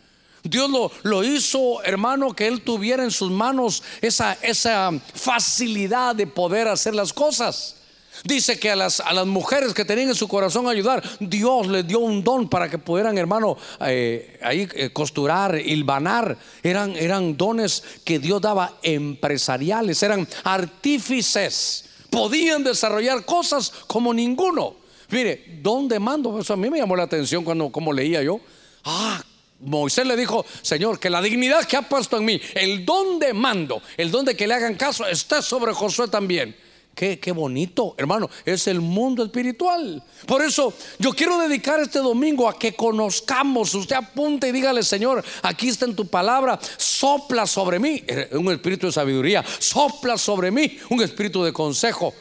Dios 0.45 0.71
lo, 0.71 0.93
lo, 1.03 1.25
hizo, 1.25 1.83
hermano, 1.83 2.35
que 2.35 2.47
él 2.47 2.61
tuviera 2.61 3.03
en 3.03 3.11
sus 3.11 3.31
manos 3.31 3.83
esa, 4.03 4.35
esa 4.43 4.91
facilidad 5.15 6.15
de 6.15 6.27
poder 6.27 6.69
hacer 6.69 6.95
las 6.95 7.15
cosas. 7.15 7.77
Dice 8.23 8.59
que 8.59 8.71
a 8.71 8.77
las, 8.77 9.01
a 9.01 9.13
las 9.13 9.27
mujeres 9.27 9.75
que 9.75 9.85
tenían 9.85 10.11
en 10.11 10.15
su 10.15 10.29
corazón 10.29 10.69
ayudar, 10.69 11.03
Dios 11.19 11.67
les 11.67 11.87
dio 11.87 11.99
un 11.99 12.23
don 12.23 12.49
para 12.49 12.69
que 12.69 12.79
pudieran, 12.79 13.19
hermano, 13.19 13.57
eh, 13.81 14.39
ahí 14.43 14.69
eh, 14.75 14.91
costurar, 14.91 15.57
hilvanar. 15.57 16.39
Eran, 16.63 16.95
eran 16.95 17.37
dones 17.37 17.83
que 18.05 18.19
Dios 18.19 18.41
daba 18.41 18.79
empresariales, 18.83 20.03
eran 20.03 20.29
artífices. 20.45 21.87
Podían 22.11 22.63
desarrollar 22.63 23.25
cosas 23.25 23.73
como 23.87 24.15
ninguno. 24.15 24.77
Mire, 25.11 25.59
don 25.63 25.89
de 25.89 25.99
mando, 25.99 26.39
eso 26.39 26.53
a 26.53 26.57
mí 26.57 26.71
me 26.71 26.79
llamó 26.79 26.97
la 26.97 27.05
atención 27.05 27.45
cuando 27.45 27.73
como 27.73 27.93
leía 27.93 28.23
yo. 28.23 28.41
Ah, 28.85 29.23
Moisés 29.65 30.07
le 30.07 30.17
dijo, 30.17 30.45
Señor, 30.63 30.99
que 30.99 31.11
la 31.11 31.23
dignidad 31.23 31.65
que 31.65 31.77
ha 31.77 31.83
puesto 31.83 32.17
en 32.17 32.25
mí, 32.25 32.41
el 32.55 32.85
don 32.85 33.19
de 33.19 33.33
mando, 33.33 33.83
el 33.97 34.11
don 34.11 34.25
de 34.25 34.37
que 34.37 34.47
le 34.47 34.55
hagan 34.55 34.75
caso, 34.75 35.07
está 35.07 35.43
sobre 35.43 35.73
Josué 35.73 36.09
también. 36.09 36.57
Qué, 36.95 37.33
bonito, 37.33 37.97
hermano, 37.99 38.31
es 38.45 38.69
el 38.69 38.81
mundo 38.81 39.25
espiritual. 39.25 40.01
Por 40.27 40.43
eso 40.43 40.73
yo 41.01 41.11
quiero 41.13 41.39
dedicar 41.39 41.81
este 41.81 41.99
domingo 41.99 42.49
a 42.49 42.57
que 42.57 42.75
conozcamos. 42.75 43.75
Usted 43.75 43.97
apunte 43.97 44.49
y 44.49 44.53
dígale, 44.53 44.85
Señor, 44.85 45.25
aquí 45.43 45.69
está 45.69 45.87
en 45.87 45.97
tu 45.97 46.07
palabra, 46.07 46.59
sopla 46.77 47.49
sobre 47.49 47.81
mí 47.81 48.05
eh, 48.07 48.29
un 48.33 48.53
espíritu 48.53 48.87
de 48.87 48.93
sabiduría, 48.93 49.45
sopla 49.59 50.17
sobre 50.17 50.53
mí 50.53 50.79
un 50.91 51.03
espíritu 51.03 51.43
de 51.43 51.53
consejo. 51.53 52.15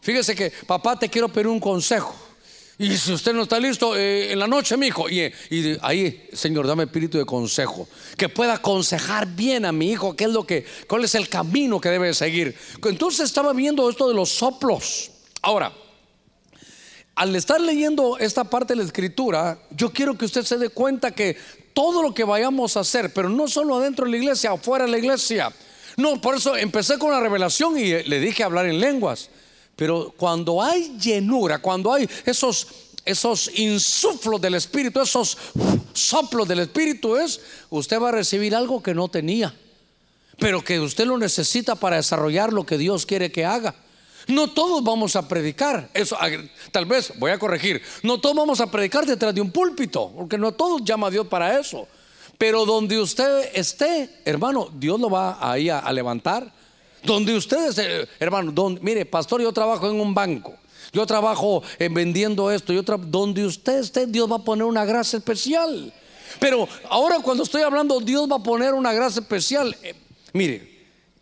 Fíjese 0.00 0.36
que, 0.36 0.52
papá, 0.64 0.96
te 0.96 1.08
quiero 1.08 1.28
pedir 1.28 1.48
un 1.48 1.58
consejo. 1.58 2.14
Y 2.78 2.96
si 2.96 3.12
usted 3.12 3.32
no 3.32 3.42
está 3.42 3.60
listo, 3.60 3.96
eh, 3.96 4.32
en 4.32 4.38
la 4.38 4.48
noche, 4.48 4.76
mi 4.76 4.88
hijo. 4.88 5.08
Y, 5.08 5.32
y, 5.50 5.78
ahí, 5.80 6.28
Señor, 6.32 6.66
dame 6.66 6.84
espíritu 6.84 7.18
de 7.18 7.24
consejo. 7.24 7.88
Que 8.16 8.28
pueda 8.28 8.54
aconsejar 8.54 9.26
bien 9.28 9.64
a 9.64 9.72
mi 9.72 9.92
hijo 9.92 10.16
qué 10.16 10.24
es 10.24 10.30
lo 10.30 10.44
que, 10.44 10.64
cuál 10.88 11.04
es 11.04 11.14
el 11.14 11.28
camino 11.28 11.80
que 11.80 11.90
debe 11.90 12.12
seguir. 12.14 12.56
Entonces 12.84 13.26
estaba 13.26 13.52
viendo 13.52 13.88
esto 13.88 14.08
de 14.08 14.14
los 14.14 14.30
soplos. 14.30 15.12
Ahora, 15.40 15.72
al 17.14 17.36
estar 17.36 17.60
leyendo 17.60 18.18
esta 18.18 18.42
parte 18.44 18.72
de 18.72 18.78
la 18.78 18.84
escritura, 18.84 19.58
yo 19.70 19.92
quiero 19.92 20.18
que 20.18 20.24
usted 20.24 20.42
se 20.42 20.58
dé 20.58 20.68
cuenta 20.70 21.12
que 21.12 21.36
todo 21.72 22.02
lo 22.02 22.12
que 22.12 22.24
vayamos 22.24 22.76
a 22.76 22.80
hacer, 22.80 23.12
pero 23.12 23.28
no 23.28 23.46
solo 23.46 23.76
adentro 23.76 24.04
de 24.04 24.12
la 24.12 24.16
iglesia, 24.16 24.50
afuera 24.50 24.84
de 24.84 24.90
la 24.90 24.98
iglesia. 24.98 25.52
No, 25.96 26.20
por 26.20 26.34
eso 26.34 26.56
empecé 26.56 26.98
con 26.98 27.12
la 27.12 27.20
revelación 27.20 27.78
y 27.78 28.02
le 28.02 28.18
dije 28.18 28.42
hablar 28.42 28.66
en 28.66 28.80
lenguas. 28.80 29.30
Pero 29.76 30.14
cuando 30.16 30.62
hay 30.62 30.96
llenura, 30.98 31.58
cuando 31.58 31.92
hay 31.92 32.08
esos, 32.24 32.66
esos 33.04 33.50
insuflos 33.58 34.40
del 34.40 34.54
Espíritu, 34.54 35.00
esos 35.00 35.36
soplos 35.92 36.46
del 36.46 36.60
Espíritu, 36.60 37.16
es, 37.16 37.40
usted 37.70 38.00
va 38.00 38.10
a 38.10 38.12
recibir 38.12 38.54
algo 38.54 38.82
que 38.82 38.94
no 38.94 39.08
tenía, 39.08 39.54
pero 40.38 40.62
que 40.62 40.78
usted 40.78 41.06
lo 41.06 41.18
necesita 41.18 41.74
para 41.74 41.96
desarrollar 41.96 42.52
lo 42.52 42.64
que 42.64 42.78
Dios 42.78 43.04
quiere 43.04 43.32
que 43.32 43.44
haga. 43.44 43.74
No 44.26 44.48
todos 44.48 44.82
vamos 44.82 45.16
a 45.16 45.28
predicar, 45.28 45.90
eso 45.92 46.16
tal 46.70 46.86
vez 46.86 47.12
voy 47.18 47.30
a 47.30 47.38
corregir, 47.38 47.82
no 48.02 48.20
todos 48.20 48.34
vamos 48.34 48.60
a 48.60 48.70
predicar 48.70 49.04
detrás 49.04 49.34
de 49.34 49.40
un 49.40 49.50
púlpito, 49.50 50.10
porque 50.16 50.38
no 50.38 50.52
todos 50.52 50.82
llama 50.82 51.08
a 51.08 51.10
Dios 51.10 51.26
para 51.26 51.58
eso. 51.58 51.86
Pero 52.38 52.64
donde 52.64 52.98
usted 52.98 53.50
esté, 53.54 54.22
hermano, 54.24 54.68
Dios 54.74 54.98
lo 54.98 55.10
va 55.10 55.38
ahí 55.40 55.68
a 55.68 55.92
levantar 55.92 56.50
donde 57.04 57.36
ustedes, 57.36 57.78
eh, 57.78 58.08
hermano, 58.18 58.50
donde, 58.52 58.80
mire, 58.80 59.04
pastor, 59.04 59.42
yo 59.42 59.52
trabajo 59.52 59.88
en 59.88 60.00
un 60.00 60.14
banco. 60.14 60.54
Yo 60.92 61.06
trabajo 61.06 61.62
en 61.78 61.92
vendiendo 61.92 62.50
esto. 62.50 62.72
Yo 62.72 62.82
donde 62.82 63.44
usted 63.44 63.80
esté, 63.80 64.06
Dios 64.06 64.30
va 64.30 64.36
a 64.36 64.44
poner 64.44 64.64
una 64.64 64.84
gracia 64.84 65.18
especial. 65.18 65.92
Pero 66.40 66.68
ahora 66.88 67.20
cuando 67.20 67.42
estoy 67.42 67.62
hablando, 67.62 68.00
Dios 68.00 68.30
va 68.30 68.36
a 68.36 68.42
poner 68.42 68.74
una 68.74 68.92
gracia 68.92 69.20
especial. 69.20 69.76
Eh, 69.82 69.94
mire, 70.32 70.74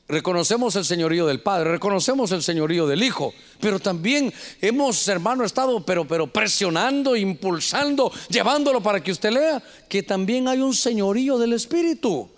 reconocemos 0.08 0.76
el 0.76 0.84
señorío 0.84 1.26
del 1.26 1.40
Padre, 1.40 1.70
reconocemos 1.70 2.32
el 2.32 2.42
señorío 2.42 2.86
del 2.86 3.02
Hijo, 3.02 3.32
pero 3.60 3.80
también 3.80 4.32
hemos, 4.60 5.08
hermano, 5.08 5.44
estado 5.44 5.84
pero, 5.84 6.06
pero 6.06 6.26
presionando, 6.26 7.16
impulsando, 7.16 8.12
llevándolo 8.28 8.82
para 8.82 9.02
que 9.02 9.12
usted 9.12 9.30
lea 9.30 9.62
que 9.88 10.02
también 10.02 10.48
hay 10.48 10.60
un 10.60 10.74
señorío 10.74 11.38
del 11.38 11.54
Espíritu. 11.54 12.28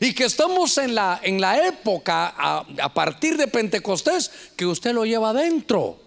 Y 0.00 0.12
que 0.12 0.24
estamos 0.24 0.76
en 0.78 0.94
la, 0.94 1.20
en 1.22 1.40
la 1.40 1.66
época 1.66 2.34
a, 2.36 2.94
partir 2.94 3.36
de 3.36 3.48
Pentecostés 3.48 4.30
que 4.56 4.66
usted 4.66 4.92
lo 4.92 5.04
lleva 5.04 5.30
adentro. 5.30 5.98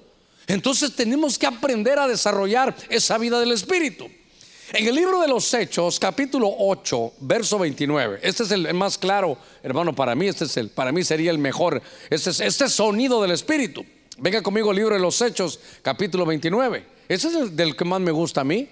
Entonces 0.48 0.96
tenemos 0.96 1.38
que 1.38 1.46
aprender 1.46 2.00
a 2.00 2.08
desarrollar 2.08 2.76
esa 2.90 3.18
vida 3.18 3.40
del 3.40 3.52
Espíritu. 3.52 4.08
En 4.74 4.86
el 4.86 4.96
libro 4.96 5.22
de 5.22 5.30
los 5.30 5.54
Hechos, 5.54 6.00
capítulo 6.00 6.54
8, 6.60 7.14
verso 7.22 7.58
29, 7.58 8.20
este 8.22 8.44
es 8.44 8.52
el 8.52 8.74
más 8.74 8.98
claro, 8.98 9.38
hermano, 9.64 9.96
para 9.96 10.14
mí, 10.14 10.28
este 10.28 10.44
es 10.44 10.58
el, 10.58 10.70
para 10.70 10.92
mí 10.92 11.06
sería 11.06 11.32
el 11.32 11.38
mejor, 11.38 11.82
este 12.10 12.32
es 12.32 12.42
este 12.42 12.68
sonido 12.68 13.22
del 13.22 13.32
Espíritu. 13.32 13.86
Venga 14.18 14.42
conmigo, 14.42 14.74
libro 14.74 14.96
de 14.96 15.02
los 15.02 15.22
Hechos, 15.22 15.60
capítulo 15.82 16.26
29. 16.26 16.84
Ese 17.08 17.28
es 17.28 17.36
el 17.36 17.56
del 17.56 17.76
que 17.76 17.86
más 17.86 18.02
me 18.02 18.12
gusta 18.12 18.42
a 18.42 18.44
mí. 18.44 18.68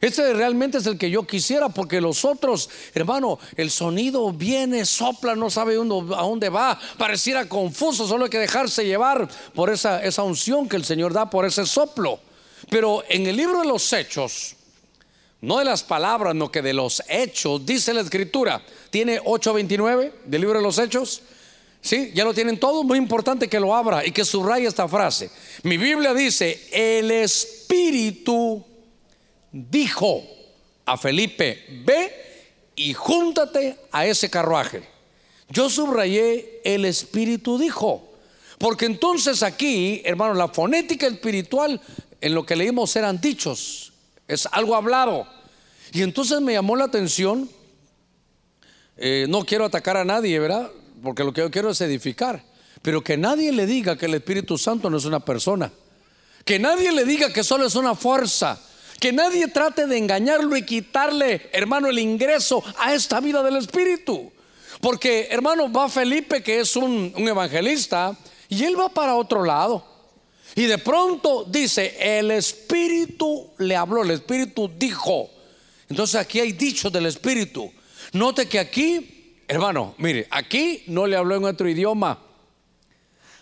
Ese 0.00 0.34
realmente 0.34 0.78
es 0.78 0.86
el 0.86 0.98
que 0.98 1.10
yo 1.10 1.26
quisiera, 1.26 1.70
porque 1.70 2.00
los 2.00 2.24
otros, 2.24 2.68
hermano, 2.94 3.38
el 3.56 3.70
sonido 3.70 4.30
viene, 4.32 4.84
sopla, 4.84 5.34
no 5.34 5.48
sabe 5.48 5.78
uno 5.78 6.14
a 6.14 6.22
dónde 6.22 6.50
va, 6.50 6.78
pareciera 6.98 7.48
confuso, 7.48 8.06
solo 8.06 8.24
hay 8.24 8.30
que 8.30 8.38
dejarse 8.38 8.84
llevar 8.84 9.28
por 9.54 9.70
esa, 9.70 10.02
esa 10.04 10.22
unción 10.22 10.68
que 10.68 10.76
el 10.76 10.84
Señor 10.84 11.12
da, 11.12 11.30
por 11.30 11.46
ese 11.46 11.64
soplo. 11.64 12.20
Pero 12.68 13.04
en 13.08 13.26
el 13.26 13.36
libro 13.36 13.60
de 13.60 13.66
los 13.66 13.90
hechos, 13.92 14.56
no 15.40 15.58
de 15.58 15.64
las 15.64 15.82
palabras, 15.82 16.34
no 16.34 16.50
que 16.50 16.60
de 16.60 16.74
los 16.74 17.02
hechos, 17.08 17.64
dice 17.64 17.94
la 17.94 18.00
escritura, 18.02 18.62
tiene 18.90 19.20
8.29 19.20 20.12
del 20.24 20.40
libro 20.40 20.58
de 20.58 20.64
los 20.64 20.78
hechos. 20.78 21.22
Sí, 21.80 22.10
ya 22.14 22.24
lo 22.24 22.34
tienen 22.34 22.58
todo, 22.58 22.82
muy 22.82 22.98
importante 22.98 23.48
que 23.48 23.60
lo 23.60 23.74
abra 23.74 24.04
y 24.04 24.10
que 24.10 24.24
subraye 24.24 24.66
esta 24.66 24.88
frase. 24.88 25.30
Mi 25.62 25.76
Biblia 25.76 26.12
dice, 26.12 26.68
el 26.72 27.10
Espíritu 27.10 28.64
dijo 29.70 30.22
a 30.84 30.96
Felipe, 30.96 31.64
ve 31.84 32.12
y 32.76 32.92
júntate 32.92 33.76
a 33.90 34.06
ese 34.06 34.28
carruaje. 34.28 34.82
Yo 35.48 35.70
subrayé 35.70 36.60
el 36.64 36.84
Espíritu 36.84 37.58
dijo, 37.58 38.12
porque 38.58 38.86
entonces 38.86 39.42
aquí, 39.42 40.02
hermano, 40.04 40.34
la 40.34 40.48
fonética 40.48 41.06
espiritual 41.06 41.80
en 42.20 42.34
lo 42.34 42.44
que 42.44 42.56
leímos 42.56 42.94
eran 42.96 43.20
dichos, 43.20 43.92
es 44.28 44.46
algo 44.52 44.74
hablado. 44.74 45.26
Y 45.92 46.02
entonces 46.02 46.40
me 46.40 46.52
llamó 46.52 46.76
la 46.76 46.84
atención, 46.84 47.48
eh, 48.96 49.26
no 49.28 49.44
quiero 49.44 49.64
atacar 49.64 49.96
a 49.96 50.04
nadie, 50.04 50.38
¿verdad? 50.38 50.70
Porque 51.02 51.24
lo 51.24 51.32
que 51.32 51.42
yo 51.42 51.50
quiero 51.50 51.70
es 51.70 51.80
edificar, 51.80 52.42
pero 52.82 53.02
que 53.02 53.16
nadie 53.16 53.52
le 53.52 53.66
diga 53.66 53.96
que 53.96 54.06
el 54.06 54.14
Espíritu 54.14 54.58
Santo 54.58 54.90
no 54.90 54.96
es 54.96 55.04
una 55.04 55.20
persona, 55.20 55.70
que 56.44 56.58
nadie 56.58 56.92
le 56.92 57.04
diga 57.04 57.32
que 57.32 57.44
solo 57.44 57.66
es 57.66 57.74
una 57.74 57.94
fuerza, 57.94 58.60
que 58.98 59.12
nadie 59.12 59.48
trate 59.48 59.86
de 59.86 59.98
engañarlo 59.98 60.56
y 60.56 60.64
quitarle, 60.64 61.48
hermano, 61.52 61.88
el 61.88 61.98
ingreso 61.98 62.62
a 62.78 62.94
esta 62.94 63.20
vida 63.20 63.42
del 63.42 63.56
Espíritu. 63.56 64.32
Porque, 64.80 65.28
hermano, 65.30 65.72
va 65.72 65.88
Felipe, 65.88 66.42
que 66.42 66.60
es 66.60 66.76
un, 66.76 67.12
evangelista, 67.16 68.16
y 68.48 68.64
él 68.64 68.78
va 68.78 68.88
para 68.88 69.14
otro 69.14 69.44
lado. 69.44 69.84
Y 70.54 70.64
de 70.64 70.78
pronto 70.78 71.44
dice, 71.44 71.96
el 72.00 72.30
Espíritu 72.30 73.50
le 73.58 73.76
habló, 73.76 74.02
el 74.02 74.12
Espíritu 74.12 74.70
dijo. 74.76 75.30
Entonces 75.88 76.16
aquí 76.16 76.40
hay 76.40 76.52
dichos 76.52 76.92
del 76.92 77.06
Espíritu. 77.06 77.70
Note 78.12 78.48
que 78.48 78.58
aquí, 78.58 79.42
hermano, 79.48 79.94
mire, 79.98 80.26
aquí 80.30 80.84
no 80.86 81.06
le 81.06 81.16
habló 81.16 81.36
en 81.36 81.44
otro 81.44 81.68
idioma. 81.68 82.25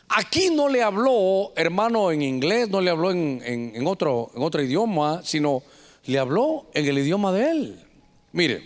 Aquí 0.09 0.50
no 0.50 0.68
le 0.68 0.82
habló, 0.82 1.52
hermano, 1.57 2.12
en 2.12 2.22
inglés, 2.22 2.68
no 2.68 2.80
le 2.80 2.90
habló 2.90 3.11
en, 3.11 3.86
otro, 3.86 4.62
idioma, 4.62 5.22
sino 5.24 5.62
le 6.05 6.18
habló 6.18 6.66
en 6.74 6.86
el 6.86 6.98
idioma 6.98 7.32
de 7.32 7.50
él. 7.50 7.84
Mire, 8.32 8.62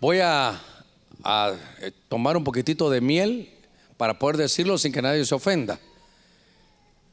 voy 0.00 0.18
a, 0.20 0.60
a 1.22 1.54
eh, 1.80 1.92
tomar 2.08 2.36
un 2.36 2.44
poquitito 2.44 2.90
de 2.90 3.00
miel 3.00 3.50
para 3.96 4.18
poder 4.18 4.36
decirlo 4.36 4.76
sin 4.76 4.92
que 4.92 5.02
nadie 5.02 5.24
se 5.24 5.34
ofenda. 5.34 5.78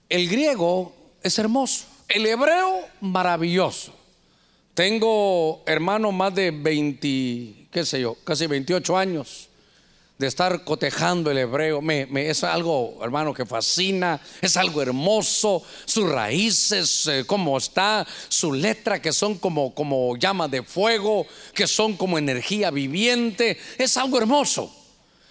El 0.10 0.28
griego 0.28 0.94
es 1.22 1.38
hermoso, 1.40 1.86
el 2.08 2.26
hebreo 2.26 2.82
maravilloso. 3.02 3.94
Tengo, 4.74 5.64
hermano, 5.66 6.12
más 6.12 6.36
de 6.36 6.52
20, 6.52 7.68
qué 7.72 7.86
sé 7.86 8.02
yo, 8.02 8.18
casi 8.26 8.46
28 8.48 8.98
años 8.98 9.50
de 10.18 10.28
estar 10.28 10.64
cotejando 10.64 11.30
el 11.30 11.38
hebreo. 11.38 11.82
Me, 11.82 12.08
es 12.30 12.44
algo, 12.44 13.00
hermano, 13.04 13.34
que 13.34 13.46
fascina, 13.46 14.20
es 14.42 14.56
algo 14.58 14.82
hermoso. 14.82 15.62
Sus 15.86 16.10
raíces, 16.10 17.08
eh, 17.08 17.24
cómo 17.26 17.58
está, 17.58 18.06
su 18.30 18.54
letra, 18.54 19.02
que 19.02 19.12
son 19.12 19.38
como, 19.38 19.74
como 19.74 20.16
llamas 20.18 20.52
de 20.52 20.64
fuego, 20.64 21.26
que 21.54 21.68
son 21.68 21.98
como 21.98 22.18
energía 22.18 22.72
viviente. 22.72 23.58
Es 23.78 23.98
algo 23.98 24.18
hermoso. 24.18 24.74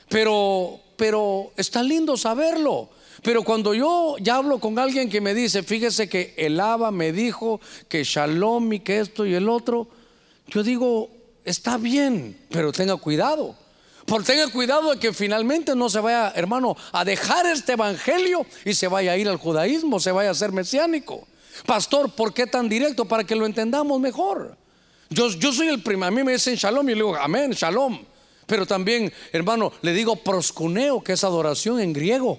Pero, 0.08 0.80
pero 0.96 1.52
está 1.56 1.82
lindo 1.82 2.16
saberlo. 2.16 2.90
Pero 3.22 3.42
cuando 3.42 3.72
yo 3.72 4.16
ya 4.20 4.36
hablo 4.36 4.58
con 4.58 4.78
alguien 4.78 5.08
que 5.08 5.22
me 5.22 5.32
dice, 5.32 5.62
fíjese 5.62 6.10
que 6.10 6.34
el 6.36 6.60
Abba 6.60 6.90
me 6.90 7.10
dijo 7.10 7.58
que 7.88 8.04
Shalom 8.04 8.74
y 8.74 8.80
que 8.80 9.00
esto 9.00 9.24
y 9.24 9.32
el 9.32 9.48
otro, 9.48 9.88
yo 10.48 10.62
digo, 10.62 11.08
está 11.42 11.78
bien, 11.78 12.36
pero 12.50 12.70
tenga 12.70 12.96
cuidado. 12.96 13.63
Por 14.06 14.22
tenga 14.22 14.48
cuidado 14.48 14.90
de 14.90 14.98
que 14.98 15.12
finalmente 15.12 15.74
no 15.74 15.88
se 15.88 16.00
vaya, 16.00 16.32
hermano, 16.36 16.76
a 16.92 17.04
dejar 17.04 17.46
este 17.46 17.72
evangelio 17.72 18.44
y 18.64 18.74
se 18.74 18.86
vaya 18.86 19.12
a 19.12 19.16
ir 19.16 19.28
al 19.28 19.38
judaísmo, 19.38 19.98
se 19.98 20.12
vaya 20.12 20.30
a 20.30 20.34
ser 20.34 20.52
mesiánico. 20.52 21.26
Pastor, 21.64 22.10
¿por 22.10 22.34
qué 22.34 22.46
tan 22.46 22.68
directo? 22.68 23.06
Para 23.06 23.24
que 23.24 23.34
lo 23.34 23.46
entendamos 23.46 23.98
mejor. 24.00 24.56
Yo, 25.08 25.28
yo 25.30 25.52
soy 25.52 25.68
el 25.68 25.82
primo, 25.82 26.04
a 26.04 26.10
mí 26.10 26.22
me 26.22 26.32
dicen 26.32 26.56
shalom 26.56 26.86
y 26.88 26.92
le 26.92 26.96
digo, 26.96 27.16
amén, 27.16 27.52
shalom. 27.52 28.04
Pero 28.46 28.66
también, 28.66 29.10
hermano, 29.32 29.72
le 29.80 29.92
digo 29.92 30.16
proscuneo, 30.16 31.02
que 31.02 31.12
es 31.14 31.24
adoración 31.24 31.80
en 31.80 31.92
griego. 31.92 32.38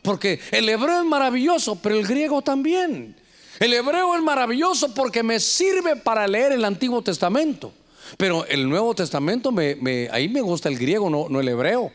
Porque 0.00 0.40
el 0.52 0.68
hebreo 0.68 1.00
es 1.00 1.06
maravilloso, 1.06 1.76
pero 1.76 1.96
el 1.96 2.06
griego 2.06 2.40
también. 2.40 3.16
El 3.60 3.72
hebreo 3.72 4.14
es 4.14 4.22
maravilloso 4.22 4.94
porque 4.94 5.22
me 5.22 5.38
sirve 5.40 5.96
para 5.96 6.26
leer 6.26 6.52
el 6.52 6.64
Antiguo 6.64 7.02
Testamento. 7.02 7.72
Pero 8.16 8.46
el 8.46 8.68
Nuevo 8.68 8.94
Testamento, 8.94 9.52
me, 9.52 10.08
ahí 10.10 10.28
me 10.28 10.40
gusta 10.40 10.68
el 10.68 10.78
griego, 10.78 11.10
no, 11.10 11.28
no 11.28 11.40
el 11.40 11.48
hebreo. 11.48 11.92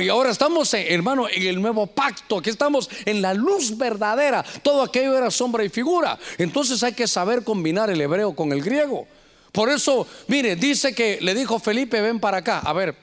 Y 0.00 0.08
ahora 0.08 0.30
estamos, 0.30 0.72
eh, 0.74 0.92
hermano, 0.92 1.28
en 1.28 1.46
el 1.46 1.62
nuevo 1.62 1.86
pacto. 1.86 2.38
Aquí 2.38 2.50
estamos 2.50 2.90
en 3.04 3.22
la 3.22 3.34
luz 3.34 3.78
verdadera. 3.78 4.44
Todo 4.62 4.82
aquello 4.82 5.16
era 5.16 5.30
sombra 5.30 5.64
y 5.64 5.68
figura. 5.68 6.18
Entonces 6.38 6.82
hay 6.82 6.92
que 6.92 7.06
saber 7.06 7.44
combinar 7.44 7.88
el 7.88 8.00
hebreo 8.00 8.34
con 8.34 8.52
el 8.52 8.62
griego. 8.62 9.06
Por 9.52 9.70
eso, 9.70 10.06
mire, 10.26 10.56
dice 10.56 10.92
que 10.92 11.18
le 11.20 11.34
dijo 11.34 11.60
Felipe, 11.60 12.00
ven 12.00 12.18
para 12.18 12.38
acá. 12.38 12.58
A 12.58 12.72
ver, 12.72 12.96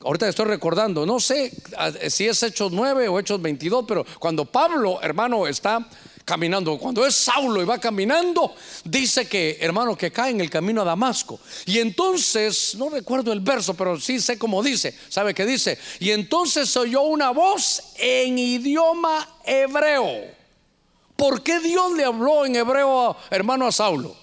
ahorita 0.00 0.26
estoy 0.26 0.46
recordando, 0.46 1.04
no 1.04 1.20
sé 1.20 1.52
ah, 1.76 1.92
si 2.08 2.26
es 2.26 2.42
Hechos 2.42 2.72
9 2.72 3.08
o 3.08 3.20
Hechos 3.20 3.40
22, 3.40 3.84
pero 3.86 4.04
cuando 4.18 4.46
Pablo, 4.46 5.00
hermano, 5.02 5.46
está 5.46 5.86
caminando, 6.24 6.78
cuando 6.78 7.04
es 7.06 7.14
Saulo 7.14 7.62
y 7.62 7.64
va 7.64 7.78
caminando, 7.78 8.54
dice 8.84 9.26
que, 9.28 9.58
hermano, 9.60 9.96
que 9.96 10.10
cae 10.10 10.30
en 10.30 10.40
el 10.40 10.50
camino 10.50 10.82
a 10.82 10.84
Damasco. 10.84 11.40
Y 11.66 11.78
entonces, 11.78 12.74
no 12.76 12.90
recuerdo 12.90 13.32
el 13.32 13.40
verso, 13.40 13.74
pero 13.74 13.98
sí 14.00 14.20
sé 14.20 14.38
cómo 14.38 14.62
dice, 14.62 14.96
¿sabe 15.08 15.34
qué 15.34 15.44
dice? 15.46 15.78
Y 16.00 16.10
entonces 16.10 16.76
oyó 16.76 17.02
una 17.02 17.30
voz 17.30 17.82
en 17.98 18.38
idioma 18.38 19.28
hebreo. 19.44 20.42
¿Por 21.16 21.42
qué 21.42 21.60
Dios 21.60 21.92
le 21.92 22.04
habló 22.04 22.46
en 22.46 22.56
hebreo, 22.56 23.16
hermano, 23.30 23.66
a 23.66 23.72
Saulo? 23.72 24.16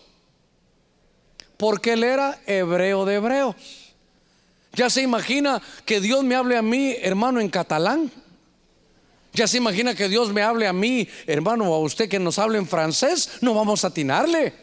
Porque 1.58 1.94
él 1.94 2.04
era 2.04 2.42
hebreo 2.46 3.06
de 3.06 3.16
hebreos. 3.16 3.56
Ya 4.74 4.90
se 4.90 5.02
imagina 5.02 5.62
que 5.86 6.00
Dios 6.00 6.24
me 6.24 6.36
hable 6.36 6.58
a 6.58 6.62
mí, 6.62 6.96
hermano, 7.02 7.42
en 7.42 7.50
catalán. 7.50 8.12
Ya 9.40 9.48
se 9.48 9.56
imagina 9.56 9.96
que 9.96 10.10
Dios 10.10 10.34
me 10.34 10.42
hable 10.42 10.68
a 10.68 10.74
mí, 10.74 11.08
hermano, 11.26 11.72
o 11.72 11.74
a 11.74 11.80
usted 11.80 12.10
que 12.10 12.20
nos 12.20 12.38
hable 12.38 12.58
en 12.58 12.68
francés. 12.68 13.38
No 13.40 13.54
vamos 13.54 13.86
a 13.86 13.88
atinarle. 13.88 14.54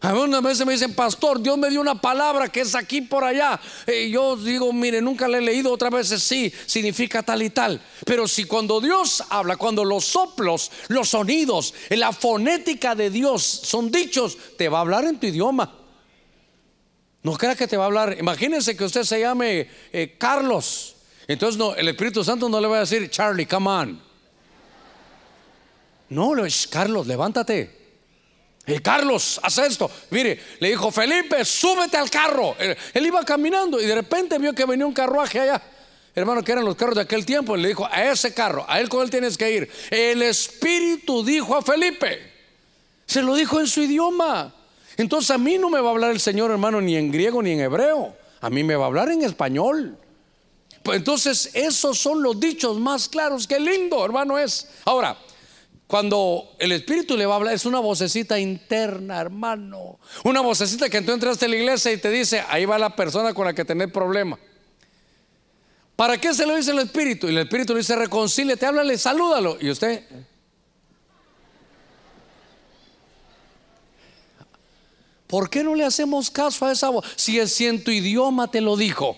A 0.00 0.12
mí 0.12 0.18
una 0.18 0.40
vez 0.40 0.66
me 0.66 0.72
dicen, 0.72 0.92
pastor, 0.92 1.40
Dios 1.40 1.56
me 1.56 1.70
dio 1.70 1.80
una 1.80 2.00
palabra 2.00 2.48
que 2.48 2.62
es 2.62 2.74
aquí 2.74 3.02
por 3.02 3.22
allá. 3.22 3.60
Y 3.86 4.10
yo 4.10 4.34
digo, 4.34 4.72
mire, 4.72 5.00
nunca 5.00 5.28
le 5.28 5.38
he 5.38 5.40
leído, 5.40 5.70
otras 5.70 5.92
veces 5.92 6.20
sí, 6.20 6.52
significa 6.66 7.22
tal 7.22 7.44
y 7.44 7.50
tal. 7.50 7.80
Pero 8.04 8.26
si 8.26 8.42
cuando 8.42 8.80
Dios 8.80 9.22
habla, 9.30 9.56
cuando 9.56 9.84
los 9.84 10.04
soplos, 10.04 10.72
los 10.88 11.10
sonidos, 11.10 11.72
la 11.90 12.10
fonética 12.12 12.96
de 12.96 13.08
Dios 13.08 13.44
son 13.44 13.88
dichos, 13.92 14.36
te 14.58 14.68
va 14.68 14.78
a 14.78 14.80
hablar 14.80 15.04
en 15.04 15.20
tu 15.20 15.28
idioma. 15.28 15.78
No 17.22 17.34
crea 17.34 17.54
que 17.54 17.68
te 17.68 17.76
va 17.76 17.84
a 17.84 17.86
hablar. 17.86 18.16
Imagínense 18.18 18.76
que 18.76 18.82
usted 18.82 19.04
se 19.04 19.20
llame 19.20 19.68
eh, 19.92 20.16
Carlos. 20.18 20.91
Entonces 21.32 21.58
no, 21.58 21.74
el 21.74 21.88
Espíritu 21.88 22.22
Santo 22.22 22.48
no 22.48 22.60
le 22.60 22.68
va 22.68 22.78
a 22.78 22.80
decir, 22.80 23.08
Charlie, 23.10 23.46
come 23.46 23.70
on. 23.70 24.00
No, 26.10 26.44
es 26.44 26.66
Carlos, 26.66 27.06
levántate. 27.06 27.82
Carlos, 28.82 29.40
haz 29.42 29.58
esto. 29.58 29.90
Mire, 30.10 30.38
le 30.60 30.68
dijo, 30.68 30.90
Felipe, 30.90 31.44
súbete 31.44 31.96
al 31.96 32.10
carro. 32.10 32.54
Él, 32.58 33.06
iba 33.06 33.24
caminando 33.24 33.80
y 33.80 33.86
de 33.86 33.94
repente 33.94 34.38
vio 34.38 34.52
que 34.52 34.64
venía 34.66 34.86
un 34.86 34.92
carruaje 34.92 35.40
allá. 35.40 35.60
Hermano, 36.14 36.44
que 36.44 36.52
eran 36.52 36.64
los 36.64 36.76
carros 36.76 36.96
de 36.96 37.00
aquel 37.00 37.24
tiempo. 37.24 37.56
le 37.56 37.68
dijo, 37.68 37.88
a 37.90 38.10
ese 38.10 38.34
carro, 38.34 38.66
a 38.68 38.78
él 38.78 38.88
con 38.88 39.02
él 39.02 39.10
tienes 39.10 39.38
que 39.38 39.50
ir. 39.50 39.70
El 39.90 40.22
Espíritu 40.22 41.24
dijo 41.24 41.56
a 41.56 41.62
Felipe. 41.62 42.30
Se 43.06 43.22
lo 43.22 43.34
dijo 43.34 43.58
en 43.58 43.66
su 43.66 43.82
idioma. 43.82 44.54
Entonces 44.98 45.30
a 45.30 45.38
mí 45.38 45.56
no 45.56 45.70
me 45.70 45.80
va 45.80 45.88
a 45.88 45.92
hablar 45.92 46.10
el 46.10 46.20
Señor, 46.20 46.50
hermano, 46.50 46.80
ni 46.80 46.96
en 46.96 47.10
griego 47.10 47.42
ni 47.42 47.52
en 47.52 47.60
hebreo. 47.60 48.14
A 48.42 48.50
mí 48.50 48.62
me 48.62 48.76
va 48.76 48.84
a 48.84 48.88
hablar 48.88 49.10
en 49.10 49.22
español. 49.22 49.96
Pues 50.82 50.98
entonces 50.98 51.50
esos 51.54 51.98
son 51.98 52.22
los 52.22 52.38
dichos 52.38 52.78
más 52.78 53.08
claros. 53.08 53.46
Qué 53.46 53.60
lindo, 53.60 54.04
hermano, 54.04 54.38
es. 54.38 54.68
Ahora, 54.84 55.16
cuando 55.86 56.54
el 56.58 56.72
Espíritu 56.72 57.16
le 57.16 57.26
va 57.26 57.34
a 57.34 57.36
hablar, 57.36 57.54
es 57.54 57.66
una 57.66 57.78
vocecita 57.78 58.38
interna, 58.38 59.20
hermano. 59.20 59.98
Una 60.24 60.40
vocecita 60.40 60.88
que 60.88 61.02
tú 61.02 61.12
entraste 61.12 61.44
a 61.44 61.48
la 61.48 61.56
iglesia 61.56 61.92
y 61.92 61.98
te 61.98 62.10
dice, 62.10 62.44
ahí 62.48 62.64
va 62.64 62.78
la 62.78 62.96
persona 62.96 63.32
con 63.34 63.46
la 63.46 63.54
que 63.54 63.64
tenés 63.64 63.92
problema. 63.92 64.38
¿Para 65.94 66.18
qué 66.18 66.34
se 66.34 66.46
lo 66.46 66.56
dice 66.56 66.70
el 66.70 66.78
Espíritu? 66.80 67.26
Y 67.26 67.30
el 67.30 67.38
Espíritu 67.38 67.74
le 67.74 67.80
dice, 67.80 67.94
reconcíliate, 67.94 68.66
háblale, 68.66 68.98
salúdalo. 68.98 69.58
Y 69.60 69.70
usted, 69.70 70.02
¿Por 75.32 75.48
qué 75.48 75.64
no 75.64 75.74
le 75.74 75.82
hacemos 75.82 76.30
caso 76.30 76.66
a 76.66 76.72
esa 76.72 76.90
voz? 76.90 77.06
Si, 77.16 77.38
es, 77.38 77.58
en 77.62 77.82
tu 77.82 77.90
idioma 77.90 78.50
te 78.50 78.60
lo 78.60 78.76
dijo. 78.76 79.16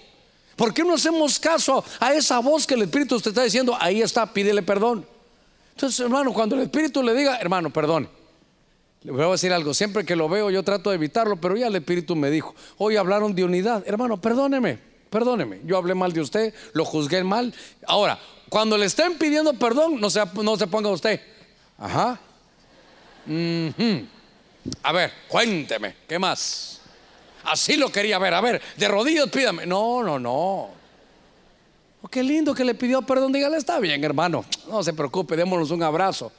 ¿Por 0.56 0.72
qué 0.72 0.84
no 0.84 0.94
hacemos 0.94 1.38
caso 1.38 1.84
a 2.00 2.12
esa 2.12 2.38
voz 2.38 2.66
que 2.66 2.74
el 2.74 2.82
Espíritu 2.82 3.20
te 3.20 3.30
está 3.30 3.42
diciendo? 3.42 3.76
Ahí 3.80 4.02
está, 4.02 4.32
pídele 4.32 4.62
perdón. 4.62 5.06
Entonces, 5.74 5.98
hermano, 6.00 6.32
cuando 6.32 6.54
el 6.54 6.62
Espíritu 6.62 7.02
le 7.02 7.14
diga, 7.14 7.38
hermano, 7.38 7.70
perdón. 7.70 8.08
Le 9.02 9.12
voy 9.12 9.22
a 9.22 9.28
decir 9.28 9.52
algo, 9.52 9.74
siempre 9.74 10.04
que 10.04 10.16
lo 10.16 10.30
veo 10.30 10.50
yo 10.50 10.62
trato 10.62 10.88
de 10.88 10.96
evitarlo, 10.96 11.36
pero 11.36 11.56
ya 11.56 11.66
el 11.66 11.76
Espíritu 11.76 12.16
me 12.16 12.30
dijo, 12.30 12.54
hoy 12.78 12.96
hablaron 12.96 13.34
de 13.34 13.44
unidad. 13.44 13.82
Hermano, 13.86 14.18
perdóneme, 14.18 14.78
perdóneme. 15.10 15.60
Yo 15.66 15.76
hablé 15.76 15.94
mal 15.94 16.12
de 16.12 16.22
usted, 16.22 16.54
lo 16.72 16.86
juzgué 16.86 17.22
mal. 17.22 17.52
Ahora, 17.86 18.18
cuando 18.48 18.78
le 18.78 18.86
estén 18.86 19.18
pidiendo 19.18 19.52
perdón, 19.54 20.00
no 20.00 20.08
se, 20.08 20.22
no 20.42 20.56
se 20.56 20.66
ponga 20.66 20.88
usted. 20.88 21.20
Ajá. 21.76 22.18
A 24.82 24.92
ver, 24.92 25.12
cuénteme, 25.28 25.96
¿qué 26.08 26.18
más? 26.18 26.73
Así 27.44 27.76
lo 27.76 27.90
quería 27.90 28.18
ver, 28.18 28.34
a 28.34 28.40
ver, 28.40 28.62
de 28.76 28.88
rodillas 28.88 29.28
pídame. 29.28 29.66
No, 29.66 30.02
no, 30.02 30.18
no. 30.18 30.70
Oh, 32.02 32.08
qué 32.10 32.22
lindo 32.22 32.54
que 32.54 32.64
le 32.64 32.74
pidió 32.74 33.02
perdón, 33.02 33.32
dígale, 33.32 33.56
está 33.56 33.78
bien, 33.80 34.04
hermano, 34.04 34.44
no 34.68 34.82
se 34.82 34.92
preocupe, 34.92 35.36
démonos 35.36 35.70
un 35.70 35.82
abrazo. 35.82 36.30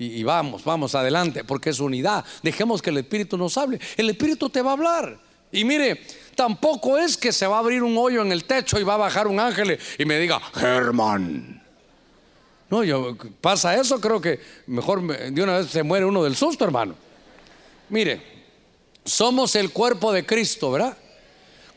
Y, 0.00 0.22
vamos, 0.22 0.62
vamos 0.62 0.94
adelante, 0.94 1.42
porque 1.42 1.70
es 1.70 1.80
unidad. 1.80 2.24
Dejemos 2.40 2.80
que 2.80 2.90
el 2.90 2.98
Espíritu 2.98 3.36
nos 3.36 3.58
hable. 3.58 3.80
El 3.96 4.08
Espíritu 4.08 4.48
te 4.48 4.62
va 4.62 4.70
a 4.70 4.72
hablar. 4.74 5.18
Y 5.50 5.64
mire, 5.64 6.00
tampoco 6.36 6.96
es 6.96 7.16
que 7.16 7.32
se 7.32 7.48
va 7.48 7.56
a 7.56 7.58
abrir 7.58 7.82
un 7.82 7.98
hoyo 7.98 8.22
en 8.22 8.30
el 8.30 8.44
techo 8.44 8.78
y 8.78 8.84
va 8.84 8.94
a 8.94 8.98
bajar 8.98 9.26
un 9.26 9.40
ángel 9.40 9.76
y 9.98 10.04
me 10.04 10.20
diga, 10.20 10.40
Germán. 10.54 11.60
No, 12.70 12.84
yo 12.84 13.16
pasa 13.40 13.74
eso, 13.74 14.00
creo 14.00 14.20
que 14.20 14.38
mejor 14.68 15.02
de 15.32 15.42
una 15.42 15.58
vez 15.58 15.66
se 15.68 15.82
muere 15.82 16.06
uno 16.06 16.22
del 16.22 16.36
susto, 16.36 16.64
hermano. 16.64 16.94
Mire, 17.88 18.37
somos 19.04 19.54
el 19.56 19.72
cuerpo 19.72 20.12
de 20.12 20.24
Cristo, 20.26 20.70
¿verdad? 20.70 20.96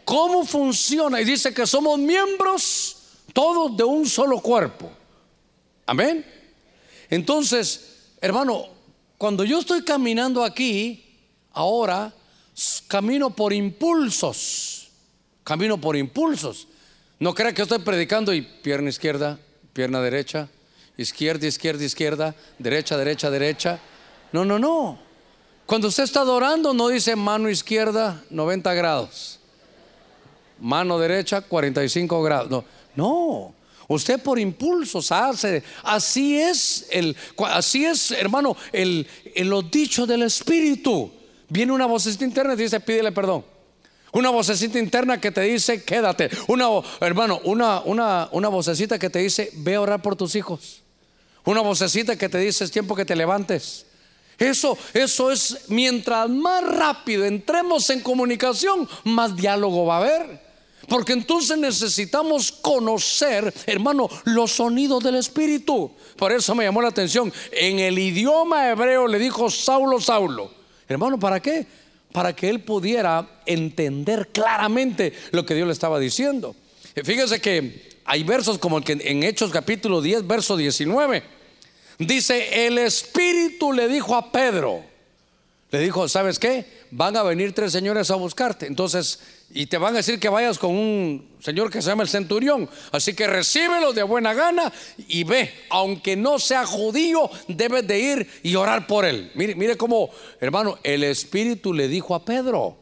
¿Cómo 0.06 0.46
funciona? 0.46 1.22
Y 1.22 1.26
dice 1.26 1.54
que 1.54 1.66
somos 1.66 1.98
miembros 2.00 2.98
todos 3.34 3.76
de 3.78 3.84
un 3.84 4.08
solo 4.08 4.40
cuerpo. 4.40 4.92
Amén. 5.86 6.26
Entonces, 7.10 8.14
hermano, 8.20 8.66
cuando 9.18 9.44
yo 9.44 9.60
estoy 9.60 9.84
caminando 9.84 10.44
aquí, 10.44 11.18
ahora 11.54 12.14
camino 12.88 13.30
por 13.36 13.54
impulsos. 13.54 14.90
Camino 15.44 15.80
por 15.80 15.96
impulsos. 15.96 16.68
No 17.20 17.34
crea 17.34 17.54
que 17.54 17.62
estoy 17.62 17.80
predicando 17.80 18.34
y 18.34 18.42
pierna 18.42 18.90
izquierda, 18.90 19.40
pierna 19.74 20.02
derecha, 20.02 20.50
izquierda, 20.98 21.48
izquierda, 21.48 21.84
izquierda, 21.84 22.36
derecha, 22.58 22.98
derecha, 22.98 23.30
derecha. 23.30 23.80
No, 24.32 24.46
no, 24.46 24.58
no. 24.58 25.00
Cuando 25.72 25.88
usted 25.88 26.04
está 26.04 26.20
adorando 26.20 26.74
no 26.74 26.90
dice 26.90 27.16
mano 27.16 27.50
izquierda 27.50 28.22
90 28.30 28.74
grados, 28.74 29.40
mano 30.60 31.00
derecha 31.00 31.40
45 31.40 32.22
grados. 32.22 32.66
No. 32.94 33.54
Usted 33.88 34.22
por 34.22 34.38
impulsos 34.38 35.14
hace. 35.14 35.64
Así 35.82 36.38
es 36.38 36.88
el, 36.92 37.16
así 37.48 37.86
es, 37.86 38.12
hermano, 38.12 38.58
el, 38.74 39.08
el 39.34 39.48
los 39.48 39.72
dichos 39.72 40.06
del 40.10 40.24
Espíritu. 40.24 41.10
Viene 41.48 41.72
una 41.72 41.86
vocecita 41.86 42.26
interna 42.26 42.54
y 42.54 42.58
te 42.58 42.64
dice, 42.64 42.82
pídele 42.82 43.14
perdón. 43.14 43.46
Una 44.12 44.30
vocecita 44.30 44.78
interna 44.78 45.22
que 45.22 45.32
te 45.32 45.40
dice, 45.40 45.86
quédate. 45.86 46.30
Una, 46.50 46.68
hermano, 47.00 47.40
una, 47.46 47.80
una, 47.80 48.28
una 48.34 48.50
vocecita 48.50 49.00
que 49.00 49.10
te 49.10 49.20
dice, 49.20 49.50
ve 49.54 49.76
a 49.76 49.82
orar 49.82 50.02
por 50.02 50.18
tus 50.18 50.36
hijos. 50.36 50.82
Una 51.46 51.62
vocecita 51.62 52.18
que 52.18 52.28
te 52.28 52.40
dice, 52.40 52.66
es 52.66 52.72
tiempo 52.72 52.94
que 52.94 53.06
te 53.06 53.16
levantes. 53.16 53.86
Eso, 54.42 54.76
eso 54.96 55.30
es, 55.30 55.66
mientras 55.68 56.28
más 56.28 56.64
rápido 56.64 57.26
entremos 57.26 57.88
en 57.92 58.00
comunicación, 58.00 58.90
más 59.04 59.36
diálogo 59.36 59.86
va 59.86 59.98
a 59.98 60.00
haber. 60.00 60.42
Porque 60.88 61.14
entonces 61.14 61.60
necesitamos 61.60 62.52
conocer, 62.52 63.54
hermano, 63.68 64.10
los 64.24 64.54
sonidos 64.54 65.04
del 65.04 65.18
Espíritu. 65.18 65.92
Por 66.18 66.32
eso 66.32 66.56
me 66.56 66.64
llamó 66.64 66.82
la 66.82 66.88
atención. 66.88 67.32
En 67.52 67.78
el 67.78 68.00
idioma 68.00 68.68
hebreo 68.72 69.06
le 69.08 69.20
dijo 69.20 69.52
Saulo, 69.52 70.02
Saulo. 70.02 70.52
Hermano, 70.88 71.20
¿para 71.20 71.40
qué? 71.40 71.68
Para 72.12 72.36
que 72.36 72.50
él 72.50 72.62
pudiera 72.62 73.42
entender 73.46 74.30
claramente 74.30 75.14
lo 75.30 75.46
que 75.46 75.54
Dios 75.54 75.68
le 75.68 75.74
estaba 75.74 76.00
diciendo. 76.00 76.56
Fíjese 76.96 77.40
que 77.40 78.00
hay 78.06 78.24
versos 78.24 78.58
como 78.58 78.80
el 78.80 78.84
que 78.84 78.94
en 78.94 79.22
Hechos 79.22 79.52
capítulo 79.52 80.02
10, 80.02 80.26
verso 80.26 80.58
19. 80.58 81.41
Dice, 82.08 82.66
el 82.66 82.80
Espíritu 82.80 83.72
le 83.74 83.88
dijo 83.88 84.16
a 84.16 84.32
Pedro, 84.32 84.84
le 85.70 85.80
dijo, 85.80 86.08
¿sabes 86.10 86.40
qué? 86.40 86.66
Van 86.90 87.16
a 87.16 87.24
venir 87.24 87.54
tres 87.54 87.72
señores 87.72 88.10
a 88.10 88.16
buscarte. 88.16 88.66
Entonces, 88.66 89.20
y 89.52 89.68
te 89.68 89.78
van 89.78 89.94
a 89.94 89.98
decir 89.98 90.20
que 90.20 90.28
vayas 90.28 90.58
con 90.58 90.72
un 90.72 91.30
señor 91.40 91.70
que 91.70 91.82
se 91.82 91.90
llama 91.90 92.04
el 92.04 92.10
centurión. 92.10 92.68
Así 92.92 93.14
que 93.14 93.28
recíbelo 93.28 93.94
de 93.94 94.02
buena 94.02 94.34
gana 94.34 94.74
y 95.08 95.24
ve, 95.24 95.54
aunque 95.70 96.16
no 96.16 96.40
sea 96.40 96.66
judío, 96.66 97.30
debes 97.48 97.86
de 97.86 98.00
ir 98.00 98.28
y 98.42 98.56
orar 98.56 98.88
por 98.88 99.06
él. 99.06 99.32
Mire, 99.36 99.54
mire 99.54 99.78
cómo, 99.78 100.10
hermano, 100.40 100.80
el 100.84 101.04
Espíritu 101.04 101.72
le 101.72 101.88
dijo 101.88 102.16
a 102.16 102.26
Pedro. 102.26 102.78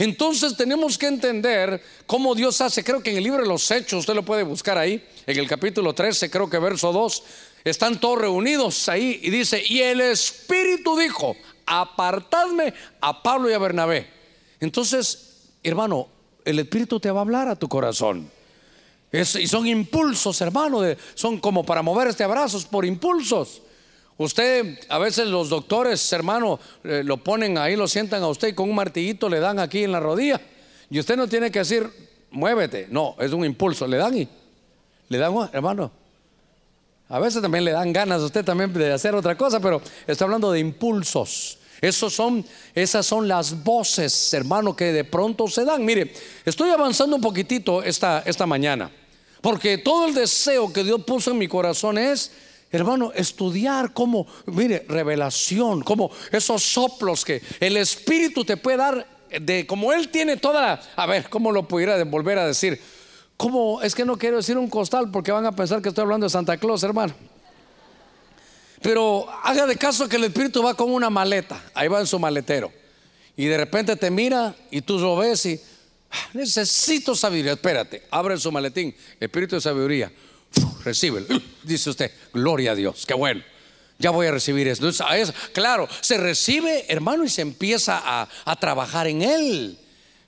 Entonces 0.00 0.56
tenemos 0.56 0.96
que 0.96 1.08
entender 1.08 1.82
cómo 2.06 2.34
Dios 2.34 2.58
hace. 2.62 2.82
Creo 2.82 3.02
que 3.02 3.10
en 3.10 3.18
el 3.18 3.24
libro 3.24 3.42
de 3.42 3.48
los 3.48 3.70
Hechos, 3.70 4.00
usted 4.00 4.14
lo 4.14 4.24
puede 4.24 4.44
buscar 4.44 4.78
ahí, 4.78 5.04
en 5.26 5.38
el 5.38 5.46
capítulo 5.46 5.92
13, 5.92 6.30
creo 6.30 6.48
que 6.48 6.58
verso 6.58 6.90
2, 6.90 7.22
están 7.64 8.00
todos 8.00 8.18
reunidos 8.18 8.88
ahí 8.88 9.20
y 9.22 9.30
dice, 9.30 9.62
y 9.66 9.80
el 9.80 10.00
Espíritu 10.00 10.96
dijo, 10.96 11.36
apartadme 11.66 12.74
a 13.00 13.22
Pablo 13.22 13.50
y 13.50 13.52
a 13.52 13.58
Bernabé. 13.58 14.08
Entonces 14.60 15.30
hermano, 15.62 16.08
el 16.44 16.58
Espíritu 16.58 17.00
te 17.00 17.10
va 17.10 17.20
a 17.20 17.22
hablar 17.22 17.48
a 17.48 17.56
tu 17.56 17.68
corazón. 17.68 18.30
y 19.12 19.24
son 19.24 19.66
impulsos, 19.66 20.40
hermano, 20.40 20.80
son 21.14 21.38
como 21.38 21.64
para 21.64 21.82
mover 21.82 22.08
este 22.08 22.24
abrazos 22.24 22.64
por 22.64 22.84
impulsos. 22.84 23.62
Usted, 24.16 24.78
a 24.88 24.98
veces 24.98 25.28
los 25.28 25.48
doctores, 25.48 26.12
hermano, 26.12 26.60
eh, 26.84 27.02
lo 27.02 27.16
ponen 27.16 27.56
ahí, 27.56 27.74
lo 27.74 27.88
sientan 27.88 28.22
a 28.22 28.28
usted 28.28 28.48
y 28.48 28.52
con 28.52 28.68
un 28.68 28.74
martillito 28.74 29.30
le 29.30 29.40
dan 29.40 29.58
aquí 29.58 29.82
en 29.82 29.92
la 29.92 30.00
rodilla. 30.00 30.38
Y 30.90 30.98
usted 30.98 31.16
no 31.16 31.26
tiene 31.26 31.50
que 31.50 31.60
decir, 31.60 31.90
muévete. 32.30 32.86
No, 32.90 33.16
es 33.18 33.32
un 33.32 33.46
impulso. 33.46 33.86
Le 33.86 33.96
dan 33.96 34.18
y 34.18 34.28
le 35.08 35.18
dan, 35.18 35.32
hermano. 35.54 35.90
A 37.10 37.18
veces 37.18 37.42
también 37.42 37.64
le 37.64 37.72
dan 37.72 37.92
ganas 37.92 38.22
a 38.22 38.26
usted 38.26 38.44
también 38.44 38.72
de 38.72 38.92
hacer 38.92 39.16
otra 39.16 39.36
cosa, 39.36 39.58
pero 39.58 39.82
está 40.06 40.24
hablando 40.24 40.52
de 40.52 40.60
impulsos. 40.60 41.58
Esos 41.80 42.14
son, 42.14 42.44
esas 42.72 43.04
son 43.04 43.26
las 43.26 43.64
voces, 43.64 44.32
hermano, 44.32 44.76
que 44.76 44.92
de 44.92 45.02
pronto 45.02 45.48
se 45.48 45.64
dan. 45.64 45.84
Mire, 45.84 46.12
estoy 46.44 46.70
avanzando 46.70 47.16
un 47.16 47.22
poquitito 47.22 47.82
esta, 47.82 48.22
esta 48.24 48.46
mañana, 48.46 48.92
porque 49.40 49.78
todo 49.78 50.06
el 50.06 50.14
deseo 50.14 50.72
que 50.72 50.84
Dios 50.84 51.02
puso 51.04 51.32
en 51.32 51.38
mi 51.38 51.48
corazón 51.48 51.98
es, 51.98 52.30
hermano, 52.70 53.10
estudiar 53.12 53.92
cómo, 53.92 54.28
mire, 54.46 54.84
revelación, 54.88 55.82
como 55.82 56.12
esos 56.30 56.62
soplos 56.62 57.24
que 57.24 57.42
el 57.58 57.76
Espíritu 57.76 58.44
te 58.44 58.56
puede 58.56 58.76
dar, 58.76 59.06
de 59.40 59.66
como 59.66 59.92
Él 59.92 60.10
tiene 60.10 60.36
toda, 60.36 60.80
a 60.94 61.06
ver, 61.06 61.28
¿cómo 61.28 61.50
lo 61.50 61.66
pudiera 61.66 62.04
volver 62.04 62.38
a 62.38 62.46
decir? 62.46 62.80
¿Cómo? 63.40 63.80
Es 63.80 63.94
que 63.94 64.04
no 64.04 64.18
quiero 64.18 64.36
decir 64.36 64.58
un 64.58 64.68
costal 64.68 65.10
porque 65.10 65.32
van 65.32 65.46
a 65.46 65.52
pensar 65.52 65.80
que 65.80 65.88
estoy 65.88 66.02
hablando 66.02 66.26
de 66.26 66.30
Santa 66.30 66.58
Claus, 66.58 66.82
hermano. 66.82 67.14
Pero 68.82 69.26
haga 69.42 69.64
de 69.64 69.76
caso 69.76 70.06
que 70.06 70.16
el 70.16 70.24
Espíritu 70.24 70.62
va 70.62 70.74
con 70.74 70.92
una 70.92 71.08
maleta, 71.08 71.58
ahí 71.72 71.88
va 71.88 72.00
en 72.00 72.06
su 72.06 72.18
maletero. 72.18 72.70
Y 73.38 73.46
de 73.46 73.56
repente 73.56 73.96
te 73.96 74.10
mira 74.10 74.54
y 74.70 74.82
tú 74.82 74.98
lo 74.98 75.16
ves 75.16 75.46
y 75.46 75.58
ah, 76.10 76.28
necesito 76.34 77.14
sabiduría. 77.14 77.52
Espérate, 77.52 78.06
abre 78.10 78.36
su 78.36 78.52
maletín, 78.52 78.94
Espíritu 79.18 79.54
de 79.54 79.62
sabiduría. 79.62 80.12
recibe, 80.84 81.24
dice 81.62 81.88
usted, 81.88 82.10
gloria 82.34 82.72
a 82.72 82.74
Dios, 82.74 83.06
qué 83.06 83.14
bueno. 83.14 83.42
Ya 83.98 84.10
voy 84.10 84.26
a 84.26 84.32
recibir 84.32 84.68
eso. 84.68 84.86
Claro, 85.54 85.88
se 86.02 86.18
recibe, 86.18 86.84
hermano, 86.88 87.24
y 87.24 87.30
se 87.30 87.40
empieza 87.40 88.02
a, 88.04 88.56
trabajar 88.56 89.06
en 89.06 89.22
él 89.22 89.78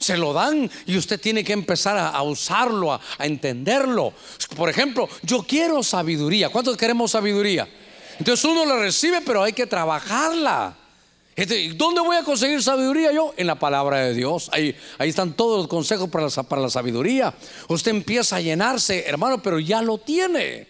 se 0.02 0.16
lo 0.16 0.32
dan 0.32 0.70
y 0.86 0.96
usted 0.96 1.20
tiene 1.20 1.44
que 1.44 1.52
empezar 1.52 1.96
a, 1.96 2.20
usarlo, 2.22 2.92
a, 2.92 3.00
entenderlo. 3.20 4.12
Por 4.56 4.68
ejemplo, 4.68 5.08
yo 5.22 5.42
quiero 5.42 5.82
sabiduría. 5.82 6.50
¿Cuántos 6.50 6.76
queremos 6.76 7.12
sabiduría? 7.12 7.68
Entonces 8.18 8.44
uno 8.44 8.64
la 8.64 8.78
recibe, 8.78 9.20
pero 9.20 9.42
hay 9.42 9.52
que 9.52 9.66
trabajarla. 9.66 10.76
¿Dónde 11.76 12.00
voy 12.02 12.16
a 12.16 12.24
conseguir 12.24 12.62
sabiduría 12.62 13.10
yo? 13.12 13.32
En 13.36 13.46
la 13.46 13.54
palabra 13.58 14.00
de 14.00 14.14
Dios. 14.14 14.50
Ahí, 14.52 14.76
ahí 14.98 15.08
están 15.08 15.32
todos 15.32 15.60
los 15.60 15.68
consejos 15.68 16.10
para 16.10 16.26
la, 16.26 16.42
para 16.42 16.62
la 16.62 16.70
sabiduría. 16.70 17.32
Usted 17.68 17.90
empieza 17.90 18.36
a 18.36 18.40
llenarse, 18.40 19.04
hermano, 19.06 19.42
pero 19.42 19.58
ya 19.58 19.80
lo 19.80 19.98
tiene. 19.98 20.68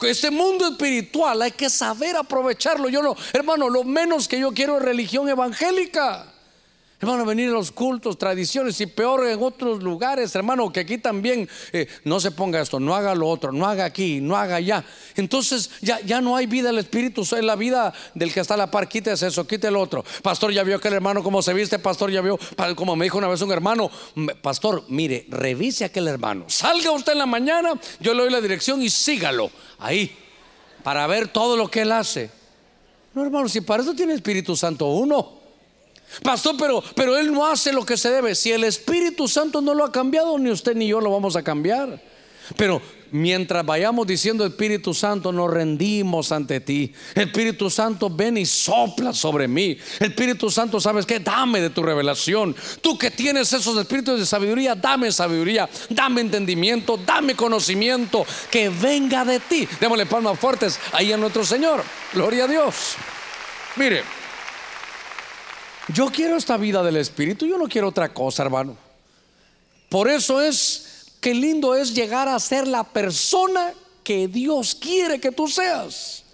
Este 0.00 0.30
mundo 0.30 0.66
espiritual 0.68 1.40
hay 1.42 1.52
que 1.52 1.70
saber 1.70 2.16
aprovecharlo. 2.16 2.88
Yo 2.88 3.02
no, 3.02 3.16
hermano, 3.32 3.68
lo 3.68 3.84
menos 3.84 4.26
que 4.28 4.38
yo 4.38 4.52
quiero 4.52 4.78
es 4.78 4.82
religión 4.82 5.28
evangélica. 5.28 6.31
Hermano, 7.02 7.24
venir 7.24 7.48
a 7.48 7.54
los 7.54 7.72
cultos, 7.72 8.16
tradiciones 8.16 8.80
y 8.80 8.86
peor 8.86 9.26
en 9.26 9.42
otros 9.42 9.82
lugares, 9.82 10.32
hermano, 10.36 10.72
que 10.72 10.78
aquí 10.78 10.98
también 10.98 11.48
eh, 11.72 11.88
no 12.04 12.20
se 12.20 12.30
ponga 12.30 12.60
esto, 12.60 12.78
no 12.78 12.94
haga 12.94 13.12
lo 13.16 13.28
otro, 13.28 13.50
no 13.50 13.66
haga 13.66 13.84
aquí, 13.84 14.20
no 14.20 14.36
haga 14.36 14.54
allá. 14.54 14.84
Entonces 15.16 15.68
ya, 15.80 15.98
ya 16.02 16.20
no 16.20 16.36
hay 16.36 16.46
vida 16.46 16.68
del 16.68 16.78
Espíritu, 16.78 17.22
es 17.22 17.32
la 17.32 17.56
vida 17.56 17.92
del 18.14 18.32
que 18.32 18.38
está 18.38 18.54
a 18.54 18.56
la 18.56 18.70
par, 18.70 18.86
quítese 18.86 19.26
eso, 19.26 19.44
quite 19.48 19.66
el 19.66 19.74
otro. 19.74 20.04
Pastor, 20.22 20.52
ya 20.52 20.62
vio 20.62 20.76
aquel 20.76 20.92
hermano 20.92 21.24
cómo 21.24 21.42
se 21.42 21.52
viste, 21.52 21.80
pastor, 21.80 22.12
ya 22.12 22.20
vio, 22.20 22.38
como 22.76 22.94
me 22.94 23.06
dijo 23.06 23.18
una 23.18 23.26
vez 23.26 23.42
un 23.42 23.50
hermano, 23.50 23.90
pastor, 24.40 24.84
mire, 24.86 25.26
revise 25.28 25.84
aquel 25.84 26.06
hermano, 26.06 26.44
salga 26.46 26.92
usted 26.92 27.14
en 27.14 27.18
la 27.18 27.26
mañana, 27.26 27.72
yo 27.98 28.14
le 28.14 28.22
doy 28.22 28.30
la 28.30 28.40
dirección 28.40 28.80
y 28.80 28.88
sígalo 28.88 29.50
ahí, 29.80 30.16
para 30.84 31.04
ver 31.08 31.26
todo 31.26 31.56
lo 31.56 31.68
que 31.68 31.80
él 31.80 31.90
hace. 31.90 32.30
No, 33.12 33.24
hermano, 33.24 33.48
si 33.48 33.60
para 33.60 33.82
eso 33.82 33.92
tiene 33.92 34.14
Espíritu 34.14 34.56
Santo 34.56 34.86
uno. 34.86 35.41
Pastor, 36.22 36.56
pero, 36.58 36.82
pero 36.94 37.16
Él 37.16 37.32
no 37.32 37.46
hace 37.46 37.72
lo 37.72 37.86
que 37.86 37.96
se 37.96 38.10
debe. 38.10 38.34
Si 38.34 38.52
el 38.52 38.64
Espíritu 38.64 39.28
Santo 39.28 39.60
no 39.60 39.74
lo 39.74 39.84
ha 39.84 39.92
cambiado, 39.92 40.38
ni 40.38 40.50
usted 40.50 40.74
ni 40.74 40.88
yo 40.88 41.00
lo 41.00 41.10
vamos 41.10 41.36
a 41.36 41.42
cambiar. 41.42 42.00
Pero 42.56 42.82
mientras 43.12 43.64
vayamos 43.64 44.06
diciendo 44.06 44.44
Espíritu 44.44 44.94
Santo, 44.94 45.32
nos 45.32 45.50
rendimos 45.50 46.32
ante 46.32 46.60
ti. 46.60 46.92
Espíritu 47.14 47.70
Santo, 47.70 48.10
ven 48.10 48.36
y 48.36 48.46
sopla 48.46 49.12
sobre 49.12 49.48
mí. 49.48 49.76
Espíritu 50.00 50.50
Santo, 50.50 50.80
¿sabes 50.80 51.06
qué? 51.06 51.20
Dame 51.20 51.60
de 51.60 51.70
tu 51.70 51.82
revelación. 51.82 52.54
Tú 52.80 52.98
que 52.98 53.10
tienes 53.10 53.52
esos 53.52 53.76
espíritus 53.78 54.18
de 54.18 54.26
sabiduría, 54.26 54.74
dame 54.74 55.12
sabiduría, 55.12 55.68
dame 55.88 56.20
entendimiento, 56.20 56.96
dame 56.96 57.34
conocimiento, 57.34 58.26
que 58.50 58.68
venga 58.68 59.24
de 59.24 59.40
ti. 59.40 59.68
Démosle 59.80 60.06
palmas 60.06 60.38
fuertes 60.38 60.78
ahí 60.92 61.12
a 61.12 61.16
nuestro 61.16 61.44
Señor. 61.44 61.82
Gloria 62.12 62.44
a 62.44 62.48
Dios. 62.48 62.94
Mire. 63.76 64.21
Yo 65.94 66.10
quiero 66.10 66.36
esta 66.36 66.56
vida 66.56 66.82
del 66.82 66.96
Espíritu, 66.96 67.44
yo 67.44 67.58
no 67.58 67.68
quiero 67.68 67.88
otra 67.88 68.14
cosa, 68.14 68.42
hermano. 68.42 68.76
Por 69.90 70.08
eso 70.08 70.40
es 70.40 71.12
que 71.20 71.34
lindo 71.34 71.74
es 71.74 71.94
llegar 71.94 72.28
a 72.28 72.40
ser 72.40 72.66
la 72.66 72.82
persona 72.82 73.74
que 74.02 74.26
Dios 74.26 74.74
quiere 74.74 75.20
que 75.20 75.32
tú 75.32 75.48
seas. 75.48 76.24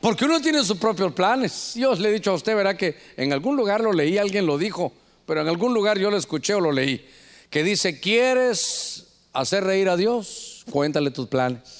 Porque 0.00 0.24
uno 0.24 0.40
tiene 0.40 0.64
sus 0.64 0.78
propios 0.78 1.12
planes. 1.12 1.74
Yo 1.76 1.94
le 1.94 2.08
he 2.08 2.12
dicho 2.12 2.32
a 2.32 2.34
usted, 2.34 2.56
verá 2.56 2.76
que 2.76 2.96
en 3.16 3.32
algún 3.32 3.56
lugar 3.56 3.82
lo 3.82 3.92
leí, 3.92 4.18
alguien 4.18 4.46
lo 4.46 4.58
dijo, 4.58 4.92
pero 5.26 5.42
en 5.42 5.48
algún 5.48 5.74
lugar 5.74 5.98
yo 5.98 6.10
lo 6.10 6.16
escuché 6.16 6.54
o 6.54 6.60
lo 6.60 6.72
leí, 6.72 7.06
que 7.50 7.62
dice, 7.62 8.00
¿quieres 8.00 9.06
hacer 9.32 9.62
reír 9.62 9.88
a 9.88 9.96
Dios? 9.96 10.64
Cuéntale 10.70 11.10
tus 11.12 11.28
planes. 11.28 11.77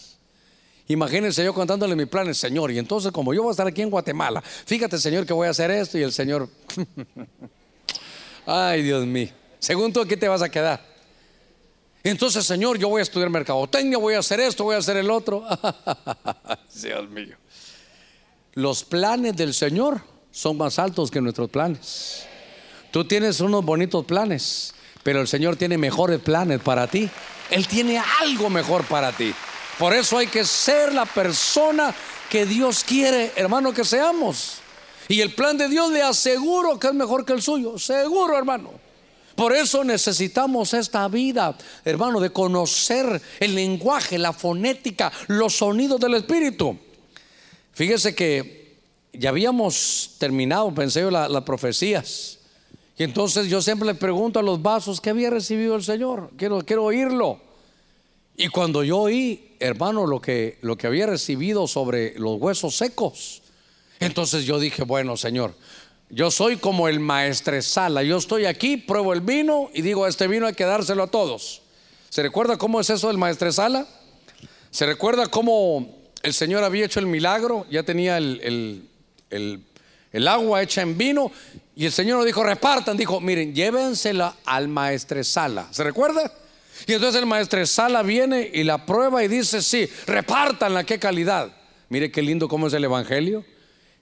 Imagínense 0.89 1.45
yo 1.45 1.53
contándole 1.53 1.95
mis 1.95 2.07
planes, 2.07 2.39
Señor, 2.39 2.70
y 2.70 2.78
entonces 2.78 3.12
como 3.12 3.34
yo 3.34 3.43
voy 3.43 3.51
a 3.51 3.53
estar 3.53 3.66
aquí 3.66 3.82
en 3.82 3.91
Guatemala, 3.91 4.43
fíjate, 4.43 4.99
Señor, 4.99 5.26
que 5.26 5.34
voy 5.34 5.47
a 5.47 5.51
hacer 5.51 5.70
esto 5.70 5.99
y 5.99 6.03
el 6.03 6.12
Señor, 6.12 6.49
ay 8.47 8.82
Dios 8.82 9.07
mío, 9.07 9.28
según 9.59 9.93
tú, 9.93 10.01
aquí 10.01 10.16
te 10.16 10.28
vas 10.28 10.43
a 10.43 10.51
quedar. 10.51 10.82
Entonces, 12.03 12.47
Señor, 12.47 12.78
yo 12.78 12.89
voy 12.89 13.01
a 13.01 13.03
estudiar 13.03 13.28
mercadotecnia, 13.28 13.99
voy 13.99 14.14
a 14.14 14.20
hacer 14.20 14.41
esto, 14.41 14.64
voy 14.64 14.76
a 14.76 14.78
hacer 14.78 14.97
el 14.97 15.11
otro. 15.11 15.45
Dios 16.82 17.11
mío. 17.11 17.36
Los 18.55 18.84
planes 18.84 19.36
del 19.36 19.53
Señor 19.53 20.01
son 20.30 20.57
más 20.57 20.78
altos 20.78 21.11
que 21.11 21.20
nuestros 21.20 21.51
planes. 21.51 22.24
Tú 22.91 23.05
tienes 23.05 23.41
unos 23.41 23.64
bonitos 23.64 24.05
planes, 24.05 24.74
pero 25.03 25.20
el 25.20 25.28
Señor 25.28 25.57
tiene 25.57 25.76
mejores 25.76 26.20
planes 26.20 26.61
para 26.61 26.86
ti. 26.86 27.11
Él 27.51 27.66
tiene 27.66 28.01
algo 28.20 28.49
mejor 28.49 28.84
para 28.84 29.12
ti. 29.12 29.34
Por 29.79 29.95
eso 29.95 30.18
hay 30.18 30.26
que 30.26 30.45
ser 30.45 30.93
la 30.93 31.07
persona 31.07 31.95
que 32.29 32.45
Dios 32.45 32.83
quiere, 32.83 33.33
hermano, 33.37 33.72
que 33.72 33.85
seamos. 33.85 34.59
Y 35.09 35.20
el 35.20 35.35
plan 35.35 35.57
de 35.57 35.68
Dios 35.68 35.91
le 35.93 36.03
aseguro 36.03 36.79
que 36.79 36.89
es 36.89 36.95
mejor 36.95 37.24
que 37.24 37.33
el 37.33 37.43
suyo. 37.43 37.79
Seguro, 37.79 38.37
hermano. 38.37 38.72
Por 39.35 39.55
eso 39.55 39.85
necesitamos 39.85 40.74
esta 40.74 41.07
vida, 41.07 41.57
hermano, 41.85 42.18
de 42.18 42.31
conocer 42.31 43.22
el 43.39 43.55
lenguaje, 43.55 44.18
la 44.18 44.33
fonética, 44.33 45.12
los 45.29 45.55
sonidos 45.55 46.01
del 46.01 46.14
Espíritu. 46.14 46.76
Fíjese 47.72 48.16
que 48.16 48.79
ya 49.12 49.31
habíamos 49.31 50.16
terminado, 50.18 50.74
pensé 50.74 51.03
yo, 51.03 51.11
las 51.12 51.43
profecías. 51.45 52.41
Y 52.99 53.05
entonces 53.05 53.47
yo 53.47 53.62
siempre 53.62 53.87
le 53.87 53.95
pregunto 53.95 54.41
a 54.41 54.43
los 54.43 54.61
vasos, 54.61 55.01
¿qué 55.01 55.11
había 55.11 55.31
recibido 55.31 55.76
el 55.76 55.85
Señor? 55.85 56.33
Quiero, 56.37 56.59
quiero 56.62 56.83
oírlo. 56.83 57.47
Y 58.41 58.47
cuando 58.49 58.84
yo 58.84 58.99
oí, 58.99 59.57
hermano, 59.59 60.07
lo 60.07 60.20
que, 60.20 60.59
lo 60.62 60.78
que 60.78 60.86
había 60.86 61.07
recibido 61.07 61.66
sobre 61.66 62.16
los 62.20 62.41
huesos 62.41 62.76
secos, 62.76 63.43
entonces 63.99 64.45
yo 64.45 64.61
dije, 64.61 64.84
bueno, 64.84 65.16
Señor, 65.16 65.57
yo 66.09 66.30
soy 66.30 66.57
como 66.57 66.86
el 66.86 67.01
maestresala. 67.01 68.05
Yo 68.05 68.16
estoy 68.16 68.47
aquí, 68.47 68.76
pruebo 68.76 69.12
el 69.12 69.22
vino 69.22 69.70
y 69.74 69.82
digo, 69.82 70.07
este 70.07 70.28
vino 70.28 70.47
hay 70.47 70.55
que 70.55 70.64
dárselo 70.64 71.03
a 71.03 71.07
todos. 71.09 71.62
¿Se 72.11 72.22
recuerda 72.22 72.57
cómo 72.57 72.80
es 72.80 72.89
eso 72.91 73.09
del 73.09 73.18
maestresala? 73.18 73.89
¿Se 74.70 74.86
recuerda 74.86 75.26
cómo 75.26 75.99
el 76.22 76.32
Señor 76.32 76.62
había 76.62 76.86
hecho 76.86 77.01
el 77.01 77.07
milagro? 77.07 77.66
Ya 77.72 77.82
tenía 77.82 78.18
el, 78.18 78.89
agua 80.28 80.62
hecha 80.62 80.82
en 80.82 80.97
vino 80.97 81.32
y 81.74 81.86
el 81.86 81.93
Señor 81.93 82.18
nos 82.18 82.26
dijo, 82.26 82.45
repartan. 82.45 82.97
Dijo, 82.97 83.20
miren, 83.20 83.53
llévensela 83.53 84.36
al 84.45 84.68
maestresala. 84.68 85.66
¿Se 85.72 85.82
recuerda? 85.82 86.32
Y 86.87 86.93
entonces 86.93 87.20
el 87.20 87.26
maestresala 87.26 88.03
viene 88.03 88.51
y 88.53 88.64
la 88.64 88.87
prueba 88.87 89.22
y 89.24 89.29
dice, 89.29 89.62
sí, 89.62 89.89
repártanla, 90.07 90.85
qué 90.85 90.99
calidad. 90.99 91.53
Mire 91.89 92.11
qué 92.11 92.22
lindo 92.22 92.49
cómo 92.49 92.66
es 92.66 92.72
el 92.74 92.85
Evangelio 92.85 93.45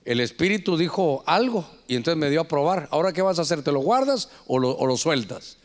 el 0.06 0.20
Espíritu 0.20 0.76
dijo 0.76 1.24
algo 1.26 1.68
y 1.88 1.96
entonces 1.96 2.18
me 2.18 2.30
dio 2.30 2.40
a 2.40 2.48
probar. 2.48 2.88
Ahora, 2.92 3.12
¿qué 3.12 3.22
vas 3.22 3.40
a 3.40 3.42
hacer? 3.42 3.62
¿Te 3.62 3.72
lo 3.72 3.80
guardas 3.80 4.30
o 4.46 4.58
lo, 4.58 4.96
sueltas? 4.96 5.58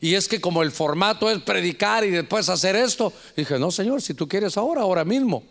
Y 0.00 0.14
es 0.14 0.28
que 0.28 0.40
como 0.40 0.62
el 0.62 0.70
formato 0.70 1.28
es 1.28 1.40
predicar 1.40 2.04
y 2.04 2.10
después 2.10 2.48
hacer 2.48 2.76
esto, 2.76 3.12
dije, 3.36 3.58
no, 3.58 3.72
Señor, 3.72 4.00
si 4.00 4.14
tú 4.14 4.28
quieres 4.28 4.56
ahora, 4.56 4.82
ahora 4.82 5.04
mismo. 5.04 5.42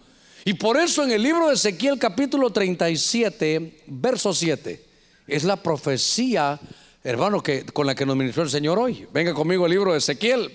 Y 0.46 0.54
por 0.54 0.78
eso 0.78 1.04
en 1.04 1.12
el 1.12 1.22
libro 1.22 1.50
de 1.50 1.56
Ezequiel 1.56 2.00
capítulo 2.00 2.50
37, 2.50 3.82
verso 3.88 4.34
7, 4.34 4.82
es 5.28 5.44
la 5.44 5.58
profecía, 5.58 6.60
hermano, 7.04 7.44
que, 7.44 7.66
con 7.66 7.86
la 7.86 7.94
que 7.94 8.06
nos 8.06 8.16
ministró 8.16 8.44
el 8.44 8.50
Señor 8.50 8.80
hoy. 8.80 9.06
Venga 9.12 9.34
conmigo 9.34 9.66
el 9.66 9.72
libro 9.72 9.92
de 9.92 9.98
Ezequiel. 9.98 10.50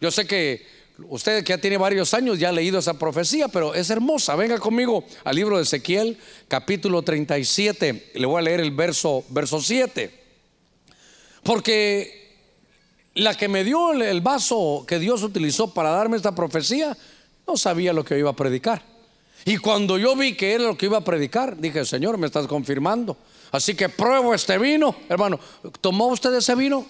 Yo 0.00 0.10
sé 0.10 0.26
que 0.26 0.78
Usted 1.06 1.44
que 1.44 1.50
ya 1.50 1.58
tiene 1.58 1.76
varios 1.76 2.12
años 2.12 2.40
ya 2.40 2.48
ha 2.48 2.52
leído 2.52 2.80
esa 2.80 2.98
profecía, 2.98 3.46
pero 3.46 3.72
es 3.72 3.88
hermosa. 3.88 4.34
Venga 4.34 4.58
conmigo 4.58 5.04
al 5.22 5.36
libro 5.36 5.56
de 5.56 5.62
Ezequiel, 5.62 6.18
capítulo 6.48 7.02
37. 7.02 8.10
Le 8.14 8.26
voy 8.26 8.40
a 8.40 8.42
leer 8.42 8.60
el 8.60 8.72
verso, 8.72 9.24
verso 9.28 9.60
7. 9.60 10.12
Porque 11.44 12.36
la 13.14 13.36
que 13.36 13.46
me 13.46 13.62
dio 13.62 13.92
el 13.92 14.20
vaso 14.20 14.84
que 14.88 14.98
Dios 14.98 15.22
utilizó 15.22 15.72
para 15.72 15.90
darme 15.90 16.16
esta 16.16 16.34
profecía, 16.34 16.96
no 17.46 17.56
sabía 17.56 17.92
lo 17.92 18.04
que 18.04 18.18
iba 18.18 18.30
a 18.30 18.36
predicar. 18.36 18.82
Y 19.44 19.56
cuando 19.58 19.98
yo 19.98 20.16
vi 20.16 20.34
que 20.34 20.52
era 20.52 20.64
lo 20.64 20.76
que 20.76 20.86
iba 20.86 20.98
a 20.98 21.04
predicar, 21.04 21.56
dije, 21.56 21.84
Señor, 21.84 22.18
me 22.18 22.26
estás 22.26 22.48
confirmando. 22.48 23.16
Así 23.52 23.74
que 23.74 23.88
pruebo 23.88 24.34
este 24.34 24.58
vino. 24.58 24.96
Hermano, 25.08 25.38
¿tomó 25.80 26.08
usted 26.08 26.34
ese 26.34 26.56
vino? 26.56 26.86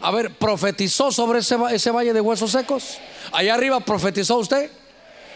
A 0.00 0.10
ver, 0.10 0.34
¿profetizó 0.34 1.10
sobre 1.10 1.40
ese, 1.40 1.56
ese 1.72 1.90
valle 1.90 2.12
de 2.12 2.20
huesos 2.20 2.52
secos? 2.52 2.98
Allá 3.32 3.54
arriba 3.54 3.80
profetizó 3.80 4.38
usted. 4.38 4.70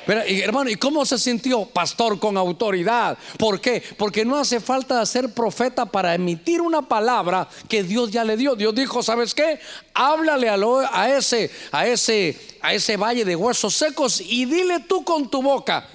Pero, 0.07 0.27
y, 0.27 0.41
hermano, 0.41 0.71
¿y 0.71 0.77
cómo 0.77 1.05
se 1.05 1.19
sintió? 1.19 1.65
Pastor 1.65 2.19
con 2.19 2.37
autoridad. 2.37 3.17
¿Por 3.39 3.61
qué? 3.61 3.83
Porque 3.97 4.25
no 4.25 4.37
hace 4.37 4.61
falta 4.61 5.05
ser 5.07 5.33
profeta 5.33 5.87
para 5.87 6.15
emitir 6.15 6.61
una 6.61 6.83
palabra 6.83 7.49
que 7.69 7.83
Dios 7.83 8.11
ya 8.11 8.25
le 8.25 8.37
dio. 8.37 8.57
Dios 8.57 8.75
dijo, 8.75 9.03
¿sabes 9.03 9.35
qué? 9.35 9.61
Háblale 9.95 10.49
a, 10.49 10.57
a, 10.93 11.17
ese, 11.17 11.51
a, 11.71 11.87
ese, 11.87 12.37
a 12.61 12.75
ese 12.75 12.97
valle 12.97 13.25
de 13.25 13.37
huesos 13.37 13.75
secos 13.75 14.21
y 14.21 14.45
dile 14.45 14.81
tú 14.81 15.05
con 15.05 15.29
tu 15.31 15.43
boca 15.43 15.87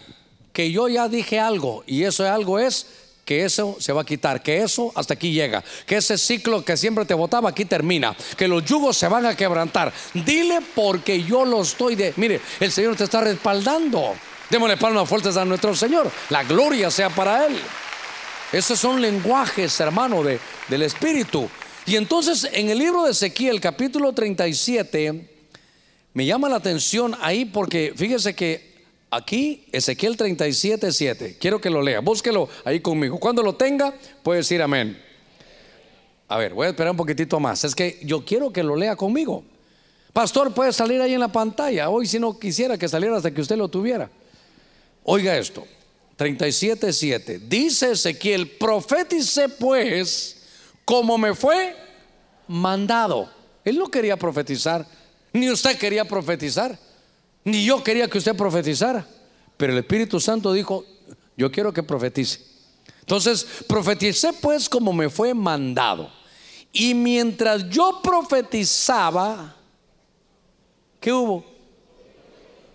que 0.53 0.71
yo 0.71 0.87
ya 0.87 1.07
dije 1.07 1.39
algo. 1.39 1.83
Y 1.85 2.03
eso 2.03 2.25
algo 2.25 2.59
es 2.59 2.87
que 3.27 3.43
eso 3.43 3.75
se 3.77 3.91
va 3.91 4.03
a 4.03 4.05
quitar, 4.05 4.41
que 4.41 4.63
eso 4.63 4.93
hasta 4.95 5.15
aquí 5.15 5.33
llega, 5.33 5.61
que 5.85 5.97
ese 5.97 6.17
ciclo 6.17 6.63
que 6.63 6.77
siempre 6.77 7.03
te 7.03 7.13
botaba 7.13 7.49
aquí 7.49 7.65
termina, 7.65 8.15
que 8.37 8.47
los 8.47 8.63
yugos 8.63 8.95
se 8.95 9.09
van 9.09 9.25
a 9.25 9.35
quebrantar. 9.35 9.91
Dile 10.13 10.61
porque 10.73 11.21
yo 11.21 11.43
lo 11.43 11.61
estoy 11.61 11.95
de. 11.95 12.13
Mire, 12.15 12.39
el 12.61 12.71
Señor 12.71 12.95
te 12.95 13.03
está 13.03 13.19
respaldando. 13.19 14.15
Démosle 14.49 14.77
palmas 14.77 15.09
fuertes 15.09 15.35
a 15.35 15.43
nuestro 15.43 15.75
Señor. 15.75 16.09
La 16.29 16.45
gloria 16.45 16.89
sea 16.89 17.09
para 17.09 17.45
Él. 17.45 17.59
Esos 18.53 18.79
son 18.79 19.01
lenguajes, 19.01 19.77
hermano, 19.81 20.23
de, 20.23 20.39
del 20.69 20.83
Espíritu. 20.83 21.49
Y 21.85 21.97
entonces 21.97 22.49
en 22.53 22.69
el 22.69 22.77
libro 22.77 23.03
de 23.03 23.11
Ezequiel, 23.11 23.59
capítulo 23.59 24.13
37, 24.13 25.29
me 26.13 26.25
llama 26.25 26.47
la 26.47 26.55
atención 26.55 27.13
ahí 27.19 27.43
porque 27.43 27.93
fíjese 27.93 28.33
que 28.35 28.66
Aquí, 29.09 29.65
Ezequiel 29.71 30.17
37, 30.17 30.91
7. 30.91 31.37
Quiero 31.39 31.61
que 31.61 31.69
lo 31.69 31.81
lea. 31.81 32.01
Búsquelo 32.01 32.49
ahí 32.65 32.81
conmigo. 32.81 33.19
Cuando 33.19 33.41
lo 33.41 33.55
tenga, 33.55 33.93
puede 34.21 34.39
decir 34.39 34.61
amén. 34.61 35.01
A 36.27 36.37
ver, 36.37 36.53
voy 36.53 36.67
a 36.67 36.69
esperar 36.69 36.91
un 36.91 36.97
poquitito 36.97 37.39
más. 37.39 37.63
Es 37.63 37.73
que 37.73 37.99
yo 38.03 38.25
quiero 38.25 38.51
que 38.51 38.63
lo 38.63 38.75
lea 38.75 38.97
conmigo. 38.97 39.45
Pastor, 40.11 40.53
puede 40.53 40.73
salir 40.73 40.99
ahí 40.99 41.13
en 41.13 41.21
la 41.21 41.31
pantalla. 41.31 41.89
Hoy, 41.89 42.05
si 42.05 42.19
no 42.19 42.37
quisiera 42.37 42.77
que 42.77 42.89
saliera 42.89 43.15
hasta 43.15 43.31
que 43.31 43.39
usted 43.39 43.55
lo 43.55 43.69
tuviera. 43.69 44.09
Oiga 45.03 45.37
esto: 45.37 45.65
37, 46.17 46.91
7. 46.91 47.39
Dice 47.47 47.91
Ezequiel: 47.91 48.49
Profetice 48.57 49.47
pues 49.47 50.43
como 50.83 51.17
me 51.17 51.33
fue 51.33 51.75
mandado. 52.47 53.29
Él 53.63 53.77
no 53.77 53.89
quería 53.89 54.17
profetizar, 54.17 54.85
ni 55.31 55.49
usted 55.49 55.77
quería 55.77 56.05
profetizar. 56.05 56.77
Ni 57.47 57.63
yo 57.63 57.81
quería 57.81 58.09
que 58.09 58.17
usted 58.17 58.35
profetizara, 58.35 59.07
pero 59.55 59.71
el 59.71 59.79
Espíritu 59.79 60.19
Santo 60.19 60.51
dijo, 60.51 60.83
yo 61.37 61.49
quiero 61.49 61.71
que 61.71 61.81
profetice. 61.81 62.41
Entonces, 62.99 63.47
profeticé 63.69 64.33
pues 64.33 64.67
como 64.67 64.91
me 64.91 65.09
fue 65.09 65.33
mandado. 65.33 66.11
Y 66.73 66.93
mientras 66.93 67.69
yo 67.69 68.01
profetizaba, 68.03 69.55
¿qué 70.99 71.13
hubo? 71.13 71.45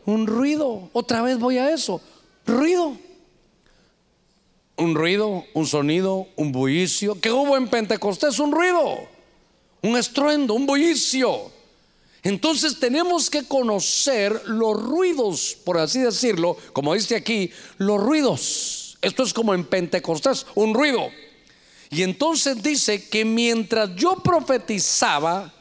Un 0.07 0.27
ruido. 0.27 0.89
Otra 0.95 1.21
vez 1.21 1.39
voy 1.39 1.59
a 1.59 1.71
eso. 1.71 2.01
Ruido. 2.47 2.97
Un 4.79 4.95
ruido, 4.95 5.45
un 5.53 5.67
sonido, 5.67 6.29
un 6.35 6.51
bullicio. 6.51 7.21
¿Qué 7.21 7.31
hubo 7.31 7.59
en 7.59 7.69
Pentecostés? 7.69 8.39
Un 8.39 8.53
ruido. 8.53 9.01
Un 9.83 9.99
estruendo, 9.99 10.55
un 10.55 10.65
bullicio. 10.65 11.53
Entonces 12.23 12.79
tenemos 12.79 13.29
que 13.29 13.45
conocer 13.45 14.43
los 14.47 14.81
ruidos, 14.81 15.57
por 15.65 15.79
así 15.79 16.01
decirlo, 16.01 16.57
como 16.73 16.95
dice 16.95 17.17
aquí, 17.17 17.51
los 17.79 18.01
ruidos. 18.01 18.97
Esto 19.03 19.25
es 19.25 19.33
como 19.33 19.55
en 19.55 19.65
Pentecostés, 19.65 20.47
un 20.55 20.73
ruido. 20.73 21.09
Y 21.91 22.03
entonces 22.03 22.63
dice 22.63 23.09
que 23.09 23.25
mientras 23.25 23.95
yo 23.97 24.17
profetizaba, 24.23 25.53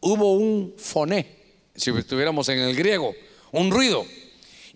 hubo 0.00 0.32
un 0.32 0.74
foné, 0.78 1.36
si 1.74 1.90
estuviéramos 1.90 2.48
en 2.48 2.60
el 2.60 2.74
griego, 2.74 3.14
un 3.52 3.70
ruido. 3.70 4.06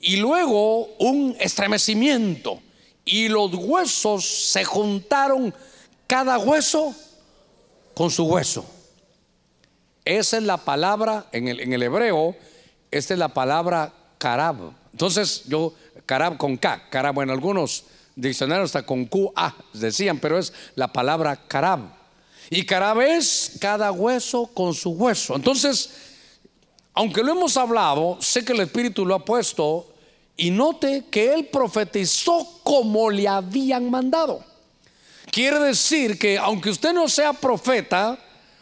Y 0.00 0.16
luego 0.16 0.86
un 0.98 1.36
estremecimiento. 1.40 2.60
Y 3.04 3.28
los 3.28 3.54
huesos 3.54 4.24
se 4.24 4.64
juntaron, 4.64 5.54
cada 6.06 6.38
hueso 6.38 6.94
con 7.94 8.10
su 8.10 8.24
hueso. 8.24 8.64
Esa 10.04 10.36
es 10.36 10.42
la 10.42 10.58
palabra 10.58 11.26
en 11.32 11.48
el, 11.48 11.60
en 11.60 11.72
el 11.72 11.82
hebreo, 11.82 12.36
esta 12.90 13.14
es 13.14 13.18
la 13.18 13.28
palabra 13.28 13.92
carab. 14.18 14.56
Entonces 14.92 15.44
yo, 15.46 15.72
carab 16.06 16.36
con 16.36 16.56
K, 16.56 16.88
carab, 16.90 17.20
en 17.22 17.30
algunos 17.30 17.84
diccionarios 18.14 18.66
está 18.66 18.84
con 18.84 19.06
QA, 19.06 19.54
decían, 19.72 20.18
pero 20.18 20.38
es 20.38 20.52
la 20.74 20.92
palabra 20.92 21.36
carab. 21.48 21.80
Y 22.50 22.66
carab 22.66 23.00
es 23.00 23.52
cada 23.60 23.92
hueso 23.92 24.46
con 24.46 24.74
su 24.74 24.90
hueso. 24.90 25.36
Entonces, 25.36 25.90
aunque 26.94 27.22
lo 27.22 27.32
hemos 27.32 27.56
hablado, 27.56 28.18
sé 28.20 28.44
que 28.44 28.52
el 28.52 28.60
Espíritu 28.60 29.06
lo 29.06 29.14
ha 29.14 29.24
puesto 29.24 29.94
y 30.36 30.50
note 30.50 31.04
que 31.10 31.32
él 31.32 31.46
profetizó 31.46 32.60
como 32.62 33.10
le 33.10 33.28
habían 33.28 33.90
mandado. 33.90 34.44
Quiere 35.30 35.58
decir 35.60 36.18
que 36.18 36.36
aunque 36.36 36.70
usted 36.70 36.92
no 36.92 37.08
sea 37.08 37.32
profeta, 37.32 38.18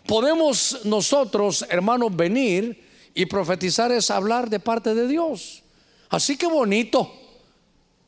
podemos 0.07 0.81
nosotros, 0.85 1.65
hermanos, 1.69 2.15
venir 2.15 2.91
Y 3.15 3.27
profetizar 3.27 3.91
es 3.93 4.11
hablar 4.11 4.49
de 4.49 4.61
parte 4.61 4.95
de 4.95 5.09
Dios. 5.09 5.63
Así 6.09 6.37
que 6.37 6.47
bonito. 6.47 7.13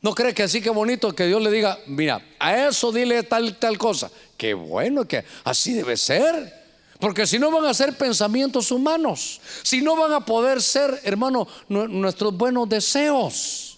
¿No 0.01 0.13
cree 0.13 0.33
que 0.33 0.43
así 0.43 0.61
que 0.61 0.69
bonito 0.69 1.13
que 1.13 1.27
Dios 1.27 1.41
le 1.41 1.49
diga, 1.49 1.79
mira, 1.87 2.21
a 2.39 2.67
eso 2.67 2.91
dile 2.91 3.23
tal 3.23 3.57
tal 3.57 3.77
cosa? 3.77 4.11
Qué 4.35 4.53
bueno 4.53 5.05
que 5.05 5.23
así 5.45 5.73
debe 5.73 5.95
ser. 5.95 6.61
Porque 6.99 7.25
si 7.25 7.39
no 7.39 7.51
van 7.51 7.65
a 7.65 7.73
ser 7.73 7.97
pensamientos 7.97 8.71
humanos, 8.71 9.41
si 9.61 9.81
no 9.81 9.95
van 9.95 10.13
a 10.13 10.21
poder 10.21 10.61
ser, 10.61 11.01
hermano, 11.03 11.47
nuestros 11.67 12.35
buenos 12.35 12.67
deseos. 12.67 13.77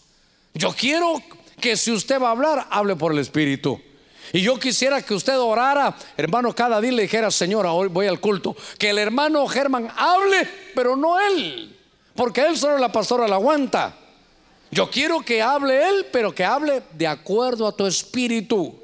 Yo 0.54 0.72
quiero 0.72 1.22
que 1.60 1.76
si 1.76 1.92
usted 1.92 2.20
va 2.20 2.30
a 2.30 2.32
hablar, 2.32 2.68
hable 2.70 2.96
por 2.96 3.12
el 3.12 3.20
Espíritu. 3.20 3.80
Y 4.34 4.42
yo 4.42 4.60
quisiera 4.60 5.02
que 5.02 5.14
usted 5.14 5.38
orara, 5.38 5.96
hermano, 6.18 6.54
cada 6.54 6.82
día 6.82 6.92
le 6.92 7.04
dijera, 7.04 7.32
Señora, 7.32 7.72
hoy 7.72 7.88
voy 7.88 8.08
al 8.08 8.20
culto. 8.20 8.56
Que 8.78 8.90
el 8.90 8.98
hermano 8.98 9.46
Germán 9.48 9.92
hable, 9.96 10.50
pero 10.74 10.96
no 10.96 11.20
él. 11.20 11.78
Porque 12.16 12.42
él 12.42 12.58
solo 12.58 12.78
la 12.78 12.92
pastora 12.92 13.28
la 13.28 13.36
aguanta. 13.36 13.96
Yo 14.72 14.90
quiero 14.90 15.22
que 15.22 15.42
hable 15.42 15.88
él, 15.88 16.08
pero 16.12 16.34
que 16.34 16.44
hable 16.44 16.84
de 16.94 17.08
acuerdo 17.08 17.68
a 17.68 17.76
tu 17.76 17.86
espíritu. 17.86 18.76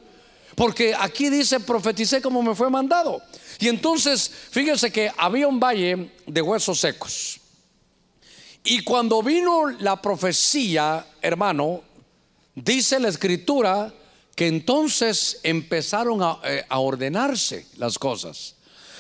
Porque 0.56 0.94
aquí 0.98 1.30
dice, 1.30 1.60
profeticé 1.60 2.22
como 2.22 2.42
me 2.42 2.56
fue 2.56 2.70
mandado. 2.70 3.22
Y 3.60 3.68
entonces, 3.68 4.32
fíjense 4.52 4.92
que 4.92 5.12
había 5.18 5.48
un 5.48 5.60
valle 5.60 6.12
de 6.26 6.42
huesos 6.42 6.80
secos. 6.80 7.40
Y 8.64 8.84
cuando 8.84 9.24
vino 9.24 9.70
la 9.80 10.02
profecía, 10.02 11.06
hermano, 11.22 11.82
dice 12.54 13.00
la 13.00 13.10
escritura 13.10 13.92
que 14.42 14.48
entonces 14.48 15.40
empezaron 15.44 16.20
eh, 16.46 16.66
a, 16.68 16.80
ordenarse 16.80 17.68
las 17.78 18.00
cosas. 18.00 18.56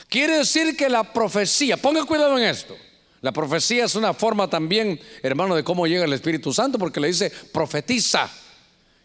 Quiere 0.07 0.37
decir 0.37 0.77
que 0.77 0.87
la 0.87 1.11
profecía, 1.11 1.77
ponga 1.77 2.05
cuidado 2.05 2.37
en 2.37 2.43
esto, 2.43 2.77
la 3.21 3.31
profecía 3.31 3.85
es 3.85 3.95
una 3.95 4.13
forma 4.13 4.47
también, 4.47 4.99
hermano, 5.23 5.55
de 5.55 5.63
cómo 5.63 5.87
llega 5.87 6.05
el 6.05 6.13
Espíritu 6.13 6.53
Santo, 6.53 6.77
porque 6.77 6.99
le 6.99 7.07
dice, 7.07 7.31
profetiza. 7.51 8.29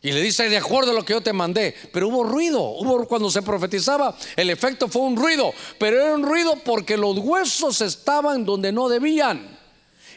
Y 0.03 0.13
le 0.13 0.21
dice, 0.21 0.51
de 0.51 0.59
acuerdo 0.59 0.91
a 0.91 0.95
lo 0.95 1.07
que 1.07 1.15
yo 1.15 1.23
te 1.23 1.33
mandé. 1.33 1.75
Pero 1.91 2.09
hubo 2.09 2.23
ruido, 2.23 2.61
hubo 2.61 3.09
cuando 3.09 3.31
se 3.31 3.41
profetizaba, 3.41 4.15
el 4.37 4.51
efecto 4.51 4.89
fue 4.89 5.01
un 5.01 5.17
ruido. 5.17 5.55
Pero 5.79 6.03
era 6.03 6.15
un 6.15 6.23
ruido 6.23 6.57
porque 6.67 6.99
los 6.99 7.17
huesos 7.17 7.81
estaban 7.81 8.45
donde 8.45 8.73
no 8.73 8.91
debían. 8.91 9.59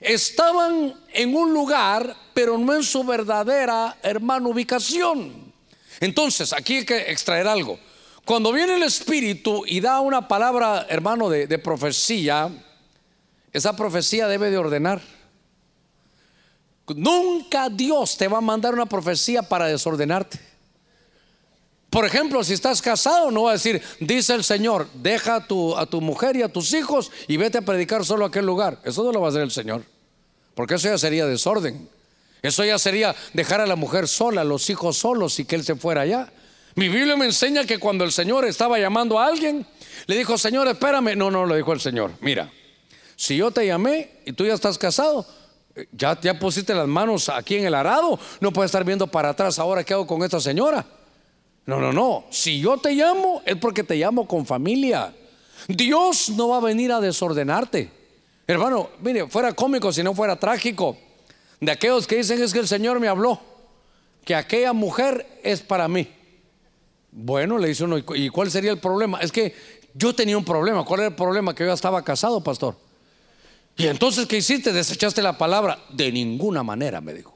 Estaban 0.01 0.95
en 1.13 1.34
un 1.34 1.53
lugar, 1.53 2.13
pero 2.34 2.57
no 2.57 2.76
en 2.76 2.84
su 2.84 3.05
verdadera, 3.05 3.95
hermano, 4.03 4.49
ubicación. 4.49 5.49
Entonces, 6.00 6.54
aquí 6.54 6.78
hay 6.78 6.86
que 6.86 7.12
extraer 7.12 7.47
algo. 7.47 7.80
Cuando 8.26 8.52
viene 8.52 8.76
el 8.76 8.84
Espíritu 8.84 9.64
y 9.66 9.80
da 9.80 10.00
una 10.02 10.28
palabra, 10.28 10.86
hermano, 10.89 11.30
de, 11.30 11.60
profecía, 11.60 12.50
esa 13.52 13.76
profecía 13.76 14.28
debe 14.28 14.52
de 14.52 14.58
ordenar. 14.58 15.02
Nunca 16.95 17.70
Dios 17.70 18.18
te 18.18 18.28
va 18.28 18.38
a 18.38 18.41
mandar 18.41 18.74
una 18.74 18.86
profecía 18.86 19.41
para 19.41 19.66
desordenarte. 19.66 20.39
Por 21.89 22.06
ejemplo, 22.06 22.43
si 22.43 22.54
estás 22.54 22.82
casado, 22.82 23.32
no 23.32 23.43
va 23.43 23.52
a 23.52 23.54
decir, 23.54 23.82
dice 24.00 24.36
el 24.36 24.43
Señor, 24.43 24.88
deja 24.93 25.36
a 25.38 25.47
tu, 25.47 25.76
a 25.76 25.88
tu 25.88 26.00
mujer 26.00 26.36
y 26.36 26.43
a 26.43 26.54
tus 26.54 26.72
hijos 26.74 27.12
y 27.28 27.38
vete 27.38 27.58
a 27.58 27.62
predicar 27.64 28.06
solo 28.06 28.26
a 28.26 28.28
aquel 28.28 28.45
lugar. 28.45 28.80
Eso 28.84 29.04
no 29.04 29.12
lo 29.12 29.22
va 29.22 29.28
a 29.28 29.30
hacer 29.32 29.41
el 29.41 29.52
Señor, 29.52 29.84
porque 30.54 30.76
eso 30.76 30.88
ya 30.88 31.00
sería 31.00 31.26
desorden. 31.26 31.89
Eso 32.42 32.64
ya 32.64 32.80
sería 32.80 33.16
dejar 33.34 33.62
a 33.62 33.66
la 33.66 33.76
mujer 33.76 34.08
sola, 34.08 34.44
los 34.44 34.70
hijos 34.70 34.98
solos 34.98 35.40
y 35.40 35.46
que 35.46 35.56
él 35.56 35.64
se 35.64 35.76
fuera 35.76 36.02
allá. 36.02 36.32
Mi 36.76 36.88
Biblia 36.88 37.18
me 37.18 37.26
enseña 37.26 37.66
que 37.66 37.78
cuando 37.78 38.06
el 38.06 38.12
Señor 38.12 38.46
estaba 38.46 38.80
llamando 38.80 39.20
a 39.20 39.26
alguien, 39.26 39.66
le 40.06 40.18
dijo, 40.18 40.38
Señor, 40.38 40.68
espérame. 40.68 41.16
No, 41.18 41.30
no, 41.30 41.46
le 41.46 41.58
dijo 41.58 41.74
el 41.74 41.82
Señor, 41.82 42.12
mira, 42.22 42.50
si 43.16 43.36
yo 43.36 43.52
te 43.52 43.66
llamé 43.66 44.22
y 44.26 44.32
tú 44.32 44.46
ya 44.46 44.54
estás 44.54 44.78
casado, 44.78 45.26
ya, 45.92 46.20
ya 46.22 46.40
pusiste 46.40 46.74
las 46.74 46.88
manos 46.88 47.28
aquí 47.28 47.56
en 47.56 47.66
el 47.66 47.76
arado, 47.76 48.18
no 48.40 48.54
puedes 48.54 48.70
estar 48.70 48.86
viendo 48.86 49.08
para 49.08 49.30
atrás 49.30 49.60
ahora 49.60 49.84
qué 49.84 49.94
hago 49.94 50.08
con 50.08 50.24
esta 50.24 50.40
señora. 50.40 50.86
No, 51.66 51.80
no, 51.80 51.92
no, 51.92 52.26
si 52.30 52.62
yo 52.62 52.78
te 52.78 52.94
llamo 52.94 53.42
es 53.46 53.58
porque 53.58 53.84
te 53.84 53.96
llamo 53.96 54.28
con 54.28 54.46
familia. 54.46 55.14
Dios 55.68 56.30
no 56.30 56.48
va 56.50 56.58
a 56.58 56.62
venir 56.62 56.92
a 56.92 57.02
desordenarte. 57.02 57.92
Hermano, 58.48 58.90
mire, 59.02 59.28
fuera 59.28 59.52
cómico 59.54 59.92
si 59.92 60.02
no 60.02 60.16
fuera 60.16 60.38
trágico 60.38 60.98
de 61.60 61.72
aquellos 61.72 62.07
que 62.07 62.18
dicen 62.18 62.41
es 62.41 62.53
que 62.53 62.60
el 62.60 62.68
Señor 62.68 62.99
me 62.99 63.07
habló, 63.07 63.39
que 64.26 64.36
aquella 64.36 64.74
mujer 64.74 65.39
es 65.43 65.62
para 65.62 65.88
mí. 65.88 66.07
Bueno, 67.12 67.57
le 67.57 67.70
dice 67.70 67.84
uno, 67.84 67.97
¿y 67.97 68.30
cuál 68.30 68.51
sería 68.51 68.72
el 68.72 68.80
problema? 68.80 69.20
Es 69.20 69.32
que 69.32 69.53
yo 69.93 70.14
tenía 70.14 70.38
un 70.38 70.45
problema. 70.45 70.86
¿Cuál 70.86 71.01
era 71.01 71.10
el 71.10 71.16
problema? 71.16 71.55
Que 71.55 71.66
yo 71.66 71.74
estaba 71.74 72.03
casado, 72.03 72.41
pastor. 72.43 72.76
Y 73.76 73.88
entonces, 73.88 74.26
¿qué 74.26 74.38
hiciste? 74.38 74.72
Desechaste 74.72 75.22
la 75.22 75.38
palabra. 75.38 75.80
De 75.89 76.12
ninguna 76.12 76.64
manera, 76.64 77.01
me 77.01 77.14
dijo. 77.14 77.34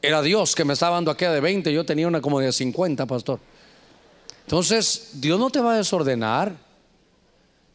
Era 0.00 0.20
Dios 0.20 0.54
que 0.54 0.64
me 0.64 0.72
estaba 0.72 0.96
dando 0.96 1.10
aquella 1.10 1.32
de 1.32 1.40
20, 1.40 1.72
yo 1.72 1.86
tenía 1.86 2.08
una 2.08 2.20
como 2.20 2.40
de 2.40 2.52
50, 2.52 3.06
pastor. 3.06 3.40
Entonces, 4.44 5.10
Dios 5.14 5.38
no 5.38 5.48
te 5.50 5.60
va 5.60 5.74
a 5.74 5.76
desordenar. 5.76 6.54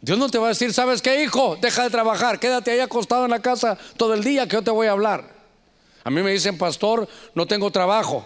Dios 0.01 0.17
no 0.17 0.29
te 0.29 0.37
va 0.37 0.45
a 0.45 0.49
decir, 0.49 0.73
¿sabes 0.73 1.01
qué, 1.01 1.23
hijo? 1.23 1.57
Deja 1.59 1.83
de 1.83 1.89
trabajar, 1.89 2.39
quédate 2.39 2.71
ahí 2.71 2.79
acostado 2.79 3.25
en 3.25 3.31
la 3.31 3.41
casa 3.41 3.77
todo 3.97 4.13
el 4.13 4.23
día 4.23 4.47
que 4.47 4.53
yo 4.53 4.61
te 4.61 4.71
voy 4.71 4.87
a 4.87 4.91
hablar. 4.91 5.35
A 6.03 6.09
mí 6.09 6.21
me 6.21 6.31
dicen, 6.31 6.57
pastor, 6.57 7.07
no 7.35 7.47
tengo 7.47 7.71
trabajo. 7.71 8.25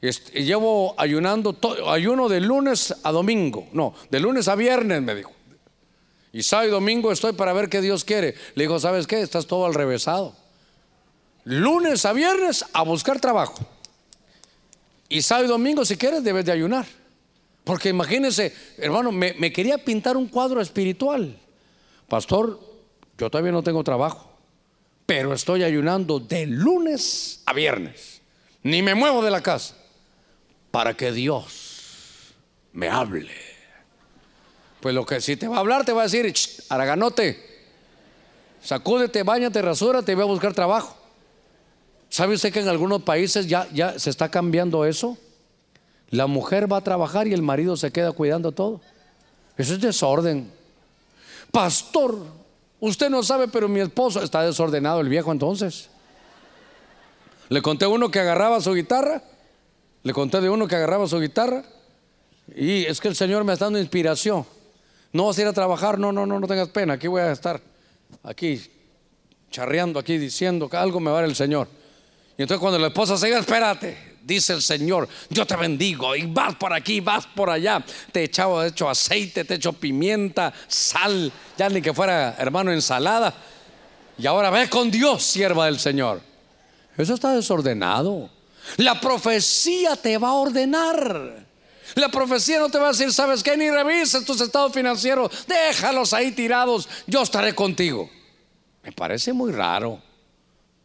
Y 0.00 0.44
llevo 0.44 0.94
ayunando, 0.96 1.56
ayuno 1.88 2.28
de 2.28 2.40
lunes 2.40 2.94
a 3.02 3.10
domingo. 3.10 3.66
No, 3.72 3.94
de 4.10 4.20
lunes 4.20 4.46
a 4.46 4.54
viernes, 4.54 5.02
me 5.02 5.14
dijo. 5.14 5.32
Y 6.32 6.42
sábado 6.42 6.68
y 6.68 6.70
domingo 6.70 7.10
estoy 7.10 7.32
para 7.32 7.52
ver 7.52 7.68
qué 7.68 7.80
Dios 7.80 8.04
quiere. 8.04 8.34
Le 8.54 8.64
digo, 8.64 8.78
¿sabes 8.78 9.06
qué? 9.06 9.20
Estás 9.20 9.46
todo 9.46 9.66
al 9.66 9.74
revésado. 9.74 10.36
Lunes 11.44 12.04
a 12.04 12.12
viernes 12.12 12.64
a 12.72 12.82
buscar 12.82 13.18
trabajo. 13.18 13.66
Y 15.08 15.22
sábado 15.22 15.46
y 15.46 15.48
domingo, 15.48 15.84
si 15.84 15.96
quieres, 15.96 16.22
debes 16.22 16.44
de 16.44 16.52
ayunar. 16.52 16.86
Porque 17.68 17.90
imagínense, 17.90 18.54
hermano, 18.78 19.12
me, 19.12 19.52
quería 19.52 19.76
pintar 19.76 20.16
un 20.16 20.26
cuadro 20.26 20.62
espiritual. 20.62 21.38
Pastor, 22.08 22.58
yo 23.18 23.28
todavía 23.28 23.52
no 23.52 23.62
tengo 23.62 23.84
trabajo, 23.84 24.32
pero 25.04 25.34
estoy 25.34 25.64
ayunando 25.64 26.18
de 26.18 26.46
lunes 26.46 27.42
a 27.44 27.52
viernes. 27.52 28.22
Ni 28.62 28.80
me 28.80 28.94
muevo 28.94 29.22
de 29.22 29.30
la 29.30 29.42
casa 29.42 29.76
para 30.70 30.96
que 30.96 31.12
Dios 31.12 32.32
me 32.72 32.88
hable. 32.88 33.28
Pues 34.80 34.94
lo 34.94 35.04
que 35.04 35.20
si 35.20 35.36
te 35.36 35.46
va 35.46 35.56
a 35.56 35.60
hablar, 35.60 35.84
te 35.84 35.92
va 35.92 36.00
a 36.00 36.04
decir, 36.04 36.32
araganote, 36.70 37.38
sacúdete, 38.62 39.24
bañate, 39.24 39.60
rasúrate 39.60 40.12
y 40.12 40.14
ve 40.14 40.22
a 40.22 40.24
buscar 40.24 40.54
trabajo. 40.54 40.96
¿Sabe 42.08 42.32
usted 42.32 42.50
que 42.50 42.60
en 42.60 42.68
algunos 42.68 43.02
países 43.02 43.46
ya, 43.46 43.68
ya 43.74 43.98
se 43.98 44.08
está 44.08 44.30
cambiando 44.30 44.86
eso? 44.86 45.18
La 46.10 46.26
mujer 46.26 46.70
va 46.70 46.78
a 46.78 46.80
trabajar 46.82 47.26
y 47.26 47.34
el 47.34 47.42
marido 47.42 47.76
se 47.76 47.90
queda 47.90 48.12
cuidando 48.12 48.52
todo. 48.52 48.80
Eso 49.56 49.74
es 49.74 49.80
desorden. 49.80 50.50
Pastor, 51.50 52.24
usted 52.80 53.10
no 53.10 53.22
sabe, 53.22 53.48
pero 53.48 53.68
mi 53.68 53.80
esposo 53.80 54.22
está 54.22 54.42
desordenado, 54.42 55.00
el 55.00 55.08
viejo 55.08 55.32
entonces. 55.32 55.90
Le 57.48 57.62
conté 57.62 57.86
a 57.86 57.88
uno 57.88 58.10
que 58.10 58.20
agarraba 58.20 58.60
su 58.60 58.74
guitarra. 58.74 59.22
Le 60.02 60.12
conté 60.12 60.40
de 60.40 60.50
uno 60.50 60.68
que 60.68 60.76
agarraba 60.76 61.06
su 61.06 61.18
guitarra. 61.20 61.64
Y 62.54 62.84
es 62.84 63.00
que 63.00 63.08
el 63.08 63.16
Señor 63.16 63.44
me 63.44 63.52
está 63.52 63.66
dando 63.66 63.78
inspiración. 63.78 64.46
No 65.12 65.26
vas 65.26 65.38
a 65.38 65.42
ir 65.42 65.46
a 65.46 65.52
trabajar, 65.52 65.98
no, 65.98 66.12
no, 66.12 66.26
no, 66.26 66.38
no 66.38 66.46
tengas 66.46 66.68
pena. 66.68 66.94
Aquí 66.94 67.08
voy 67.08 67.22
a 67.22 67.32
estar, 67.32 67.60
aquí, 68.22 68.62
charreando, 69.50 69.98
aquí 69.98 70.18
diciendo 70.18 70.68
que 70.68 70.76
algo 70.76 71.00
me 71.00 71.10
va 71.10 71.18
a 71.18 71.20
dar 71.20 71.28
el 71.28 71.36
Señor. 71.36 71.68
Y 72.36 72.42
entonces 72.42 72.60
cuando 72.60 72.78
la 72.78 72.88
esposa 72.88 73.16
se 73.16 73.26
diga, 73.26 73.38
espérate, 73.38 74.17
dice 74.28 74.52
el 74.52 74.62
Señor, 74.62 75.08
yo 75.30 75.46
te 75.46 75.56
bendigo 75.56 76.14
y 76.14 76.26
vas 76.26 76.54
por 76.56 76.72
aquí, 76.74 77.00
vas 77.00 77.26
por 77.26 77.48
allá. 77.48 77.82
Te 78.12 78.20
he 78.20 78.24
echado, 78.24 78.62
hecho 78.62 78.88
aceite, 78.88 79.44
te 79.44 79.54
he 79.54 79.56
hecho 79.56 79.72
pimienta, 79.72 80.52
sal, 80.68 81.32
ya 81.56 81.68
ni 81.70 81.80
que 81.80 81.94
fuera 81.94 82.36
hermano 82.38 82.70
ensalada. 82.70 83.34
Y 84.18 84.26
ahora 84.26 84.50
ve 84.50 84.68
con 84.68 84.90
Dios, 84.90 85.22
sierva 85.22 85.64
del 85.64 85.80
Señor. 85.80 86.20
Eso 86.96 87.14
está 87.14 87.32
desordenado. 87.32 88.28
La 88.76 89.00
profecía 89.00 89.96
te 89.96 90.18
va 90.18 90.28
a 90.28 90.34
ordenar. 90.34 91.46
La 91.94 92.10
profecía 92.10 92.58
no 92.58 92.68
te 92.68 92.78
va 92.78 92.88
a 92.88 92.92
decir, 92.92 93.10
¿sabes 93.12 93.42
qué? 93.42 93.56
Ni 93.56 93.70
revises 93.70 94.26
tus 94.26 94.42
estados 94.42 94.74
financieros, 94.74 95.46
déjalos 95.46 96.12
ahí 96.12 96.32
tirados, 96.32 96.86
yo 97.06 97.22
estaré 97.22 97.54
contigo. 97.54 98.10
Me 98.82 98.92
parece 98.92 99.32
muy 99.32 99.52
raro. 99.52 100.02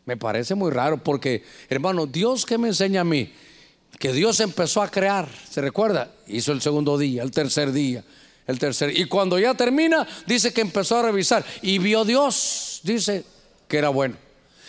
Me 0.06 0.18
parece 0.18 0.56
muy 0.56 0.72
raro 0.72 0.98
porque, 0.98 1.44
hermano, 1.70 2.06
Dios 2.06 2.46
que 2.46 2.58
me 2.58 2.68
enseña 2.68 3.02
a 3.02 3.06
mí, 3.06 3.32
que 4.00 4.12
Dios 4.12 4.40
empezó 4.40 4.82
a 4.82 4.90
crear, 4.90 5.30
¿se 5.50 5.62
recuerda? 5.62 6.12
Hizo 6.28 6.52
el 6.52 6.62
segundo 6.62 6.98
día, 6.98 7.24
el 7.24 7.32
tercer 7.32 7.72
día, 7.72 8.04
el 8.48 8.60
tercer. 8.60 8.98
Y 8.98 9.06
cuando 9.06 9.40
ya 9.40 9.54
termina, 9.54 10.06
dice 10.26 10.52
que 10.52 10.62
empezó 10.62 10.98
a 10.98 11.04
revisar 11.04 11.46
y 11.62 11.78
vio 11.78 12.04
Dios, 12.04 12.82
dice 12.84 13.24
que 13.68 13.78
era 13.78 13.90
bueno. 13.90 14.16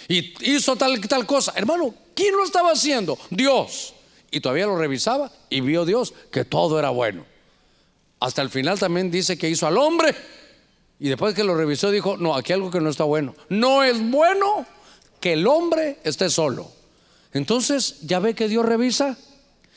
Y 0.09 0.35
hizo 0.53 0.76
tal 0.76 1.01
tal 1.09 1.26
cosa. 1.26 1.53
Hermano, 1.57 1.95
¿quién 2.14 2.37
lo 2.37 2.45
estaba 2.45 2.72
haciendo? 2.72 3.18
Dios. 3.30 3.95
Y 4.30 4.41
todavía 4.41 4.66
lo 4.66 4.76
revisaba 4.76 5.32
y 5.49 5.61
vio 5.61 5.85
Dios 5.85 6.12
que 6.30 6.45
todo 6.45 6.78
era 6.78 6.91
bueno. 6.91 7.24
Hasta 8.20 8.43
el 8.43 8.51
final 8.51 8.78
también 8.78 9.11
dice 9.11 9.37
que 9.37 9.51
hizo 9.51 9.66
al 9.66 9.76
hombre 9.76 10.14
Y 10.99 11.09
después 11.09 11.35
que 11.35 11.45
lo 11.45 11.55
revisó 11.57 11.91
dijo, 11.91 12.16
no, 12.16 12.35
aquí 12.35 12.53
algo 12.53 12.70
que 12.70 12.80
no 12.80 12.89
está 12.89 13.05
bueno. 13.05 13.35
No 13.49 13.82
es 13.82 14.01
bueno 14.11 14.66
que 15.25 15.33
el 15.33 15.47
hombre 15.47 15.97
esté 16.05 16.29
solo. 16.29 16.70
Entonces, 17.33 18.03
¿ya 18.03 18.18
ve 18.18 18.35
que 18.35 18.47
Dios 18.47 18.62
revisa? 18.62 19.16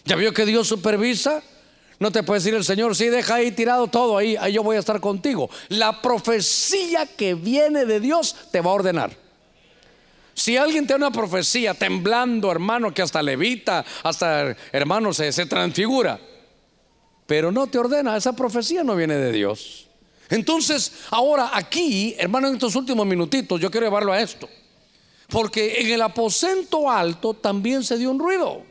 ¿Ya 0.03 0.17
vio 0.17 0.33
que 0.33 0.45
Dios 0.45 0.67
supervisa? 0.67 1.41
No 1.99 2.11
te 2.11 2.21
puede 2.21 2.41
decir 2.41 2.53
el 2.53 2.65
Señor, 2.65 2.97
sí, 2.97 3.07
deja 3.07 3.35
ahí 3.35 3.51
tirado 3.53 3.87
todo, 3.87 4.17
ahí, 4.17 4.35
ahí 4.35 4.51
yo 4.51 4.61
voy 4.61 4.75
a 4.75 4.79
estar 4.79 4.99
contigo. 4.99 5.49
La 5.69 6.01
profecía 6.01 7.05
que 7.05 7.33
viene 7.33 7.85
de 7.85 8.01
Dios 8.01 8.35
te 8.51 8.59
va 8.59 8.71
a 8.71 8.73
ordenar. 8.73 9.11
Si 10.33 10.57
alguien 10.57 10.85
tiene 10.85 11.05
una 11.05 11.11
profecía 11.11 11.73
temblando, 11.73 12.51
hermano, 12.51 12.93
que 12.93 13.01
hasta 13.01 13.23
levita, 13.23 13.85
hasta 14.03 14.53
hermano 14.73 15.13
se, 15.13 15.31
se 15.31 15.45
transfigura, 15.45 16.19
pero 17.25 17.53
no 17.53 17.67
te 17.67 17.77
ordena, 17.77 18.17
esa 18.17 18.33
profecía 18.33 18.83
no 18.83 18.97
viene 18.97 19.15
de 19.15 19.31
Dios. 19.31 19.87
Entonces, 20.27 20.91
ahora 21.09 21.51
aquí, 21.53 22.15
hermano, 22.17 22.49
en 22.49 22.55
estos 22.55 22.75
últimos 22.75 23.07
minutitos, 23.07 23.61
yo 23.61 23.71
quiero 23.71 23.87
llevarlo 23.87 24.11
a 24.11 24.19
esto. 24.19 24.49
Porque 25.27 25.81
en 25.81 25.91
el 25.91 26.01
aposento 26.01 26.89
alto 26.89 27.33
también 27.33 27.83
se 27.83 27.97
dio 27.97 28.11
un 28.11 28.19
ruido. 28.19 28.63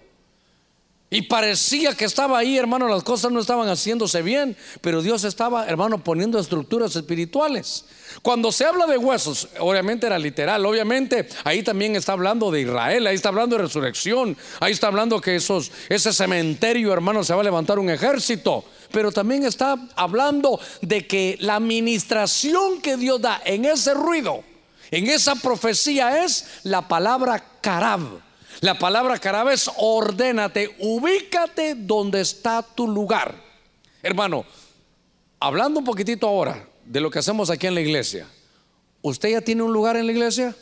Y 1.09 1.23
parecía 1.23 1.95
que 1.95 2.05
estaba 2.05 2.37
ahí, 2.39 2.59
hermano, 2.59 2.89
las 2.89 3.05
cosas 3.05 3.31
no 3.31 3.39
estaban 3.39 3.69
haciéndose 3.69 4.23
bien, 4.23 4.57
pero 4.81 5.03
Dios 5.03 5.23
estaba, 5.23 5.65
hermano, 5.67 6.03
poniendo 6.03 6.37
estructuras 6.37 6.97
espirituales. 6.97 7.85
Cuando 8.23 8.51
se 8.51 8.65
habla 8.65 8.87
de 8.87 8.99
huesos, 8.99 9.49
obviamente 9.61 10.07
era 10.07 10.19
literal, 10.19 10.67
obviamente 10.67 11.29
ahí 11.45 11.63
también 11.63 11.95
está 11.95 12.13
hablando 12.13 12.51
de 12.51 12.63
Israel, 12.63 13.07
ahí 13.07 13.15
está 13.15 13.29
hablando 13.29 13.57
de 13.57 13.63
resurrección, 13.63 14.37
ahí 14.59 14.73
está 14.73 14.89
hablando 14.89 15.21
que 15.21 15.37
esos, 15.37 15.71
ese 15.89 16.13
cementerio, 16.13 16.93
hermano, 16.93 17.23
se 17.23 17.35
va 17.35 17.41
a 17.41 17.45
levantar 17.45 17.79
un 17.79 17.89
ejército, 17.89 18.65
pero 18.91 19.13
también 19.13 19.45
está 19.45 19.77
hablando 19.95 20.59
de 20.83 21.07
que 21.07 21.37
la 21.39 21.55
administración 21.55 22.81
que 22.81 22.97
Dios 22.97 23.21
da 23.21 23.41
en 23.45 23.65
ese 23.65 23.95
ruido, 23.95 24.43
en 24.91 25.09
esa 25.09 25.35
profecía 25.37 26.25
es 26.25 26.61
la 26.63 26.87
palabra 26.89 27.43
carab 27.61 28.27
la 28.61 28.79
palabra 28.79 29.19
carab 29.19 29.51
es 29.51 29.71
ordénate, 29.77 30.75
ubícate 30.79 31.75
donde 31.75 32.21
está 32.21 32.63
tu 32.63 32.89
lugar. 32.89 33.35
Hermano, 34.03 34.47
hablando 35.39 35.81
un 35.81 35.85
poquitito 35.85 36.27
ahora 36.27 36.67
de 36.85 37.01
lo 37.01 37.11
que 37.11 37.19
hacemos 37.19 37.51
aquí 37.51 37.67
en 37.67 37.75
la 37.75 37.81
iglesia, 37.81 38.27
¿usted 39.03 39.31
ya 39.31 39.41
tiene 39.41 39.63
un 39.63 39.73
lugar 39.73 39.97
en 39.97 40.07
la 40.07 40.13
iglesia? 40.13 40.55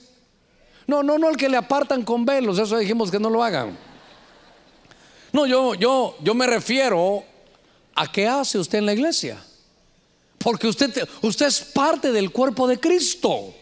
No, 0.86 1.02
no, 1.02 1.18
no 1.18 1.28
el 1.28 1.36
que 1.36 1.48
le 1.48 1.56
apartan 1.56 2.02
con 2.02 2.24
velos, 2.24 2.58
eso 2.58 2.76
dijimos 2.78 3.10
que 3.10 3.20
no 3.20 3.30
lo 3.30 3.44
hagan. 3.44 3.78
No, 5.32 5.46
yo, 5.46 5.74
yo, 5.74 6.16
yo 6.20 6.34
me 6.34 6.46
refiero 6.46 7.24
a 7.94 8.10
qué 8.10 8.26
hace 8.26 8.58
usted 8.58 8.78
en 8.78 8.86
la 8.86 8.92
iglesia. 8.92 9.42
Porque 10.38 10.66
usted, 10.66 11.08
usted 11.22 11.46
es 11.46 11.60
parte 11.60 12.12
del 12.12 12.30
cuerpo 12.30 12.66
de 12.66 12.78
Cristo. 12.78 13.54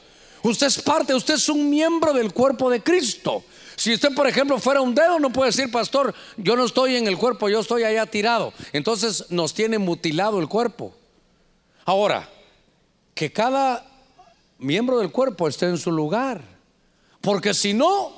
Usted 0.43 0.67
es 0.67 0.81
parte, 0.81 1.15
usted 1.15 1.35
es 1.35 1.49
un 1.49 1.71
miembro 1.71 2.13
del 2.13 2.33
cuerpo 2.33 2.69
de 2.71 2.83
Cristo. 2.83 3.45
Si 3.77 3.95
usted, 3.95 4.15
por 4.15 4.27
ejemplo, 4.27 4.59
fuera 4.59 4.81
un 4.81 4.95
dedo, 4.95 5.19
no 5.19 5.33
puede 5.33 5.51
decir, 5.51 5.71
pastor, 5.71 6.15
yo 6.37 6.57
no 6.57 6.65
estoy 6.65 6.97
en 6.97 7.07
el 7.07 7.17
cuerpo, 7.17 7.49
yo 7.49 7.61
estoy 7.61 7.85
allá 7.85 8.07
tirado. 8.07 8.53
Entonces 8.73 9.27
nos 9.31 9.55
tiene 9.55 9.79
mutilado 9.79 10.39
el 10.41 10.49
cuerpo. 10.49 10.95
Ahora, 11.85 12.29
que 13.15 13.33
cada 13.33 13.87
miembro 14.59 14.99
del 14.99 15.11
cuerpo 15.11 15.49
esté 15.49 15.67
en 15.67 15.79
su 15.79 15.91
lugar. 15.91 16.43
Porque 17.21 17.55
si 17.55 17.73
no, 17.73 18.13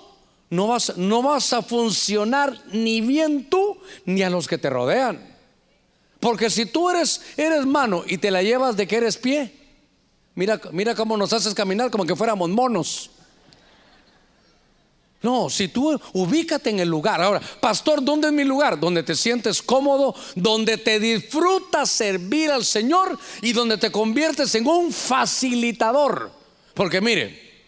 no 0.51 0.67
vas, 0.67 0.97
no 0.97 1.23
vas 1.23 1.53
a 1.53 1.63
funcionar 1.63 2.59
ni 2.73 3.01
bien 3.01 3.49
tú 3.49 3.79
ni 4.05 4.23
a 4.23 4.31
los 4.31 4.47
que 4.47 4.59
te 4.59 4.71
rodean. 4.71 5.35
Porque 6.21 6.49
si 6.49 6.67
tú 6.67 6.89
eres, 6.89 7.21
eres 7.37 7.67
mano 7.67 8.03
y 8.07 8.19
te 8.19 8.31
la 8.31 8.43
llevas 8.43 8.77
de 8.77 8.87
que 8.87 8.97
eres 8.97 9.19
pie, 9.19 9.53
mira, 10.35 10.61
mira 10.73 10.95
cómo 10.95 11.17
nos 11.17 11.33
haces 11.33 11.55
caminar 11.55 11.91
como 11.91 12.05
que 12.05 12.17
fuéramos 12.17 12.49
monos. 12.51 13.11
No, 15.25 15.49
si 15.49 15.69
tú 15.69 15.99
ubícate 16.13 16.69
en 16.69 16.81
el 16.81 16.89
lugar. 16.89 17.23
Ahora, 17.23 17.41
pastor, 17.59 18.05
¿dónde 18.05 18.27
es 18.27 18.33
mi 18.35 18.45
lugar? 18.45 18.79
Donde 18.79 19.03
te 19.03 19.15
sientes 19.15 19.63
cómodo, 19.63 20.15
donde 20.35 20.77
te 20.77 21.01
disfrutas 21.01 21.89
servir 21.89 22.51
al 22.51 22.63
Señor 22.63 23.19
y 23.41 23.55
donde 23.55 23.79
te 23.79 23.91
conviertes 23.91 24.55
en 24.55 24.67
un 24.67 24.93
facilitador. 24.93 26.31
Porque 26.75 27.01
mire, 27.01 27.65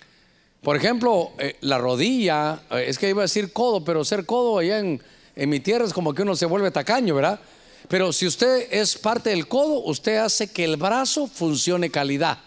por 0.60 0.76
ejemplo, 0.76 1.30
eh, 1.38 1.56
la 1.62 1.78
rodilla, 1.78 2.60
eh, 2.72 2.84
es 2.88 2.98
que 2.98 3.08
iba 3.08 3.22
a 3.22 3.24
decir 3.24 3.50
codo, 3.54 3.82
pero 3.82 4.04
ser 4.04 4.26
codo 4.26 4.58
allá 4.58 4.78
en, 4.80 5.02
en 5.34 5.48
mi 5.48 5.60
tierra 5.60 5.86
es 5.86 5.94
como 5.94 6.12
que 6.12 6.22
uno 6.22 6.36
se 6.36 6.44
vuelve 6.44 6.70
tacaño, 6.70 7.14
¿verdad? 7.14 7.40
Pero 7.88 8.12
si 8.12 8.26
usted 8.26 8.68
es 8.70 8.98
parte 8.98 9.30
del 9.30 9.48
codo, 9.48 9.80
usted 9.84 10.18
hace 10.18 10.48
que 10.52 10.64
el 10.64 10.76
brazo 10.76 11.26
funcione 11.26 11.88
calidad. 11.88 12.38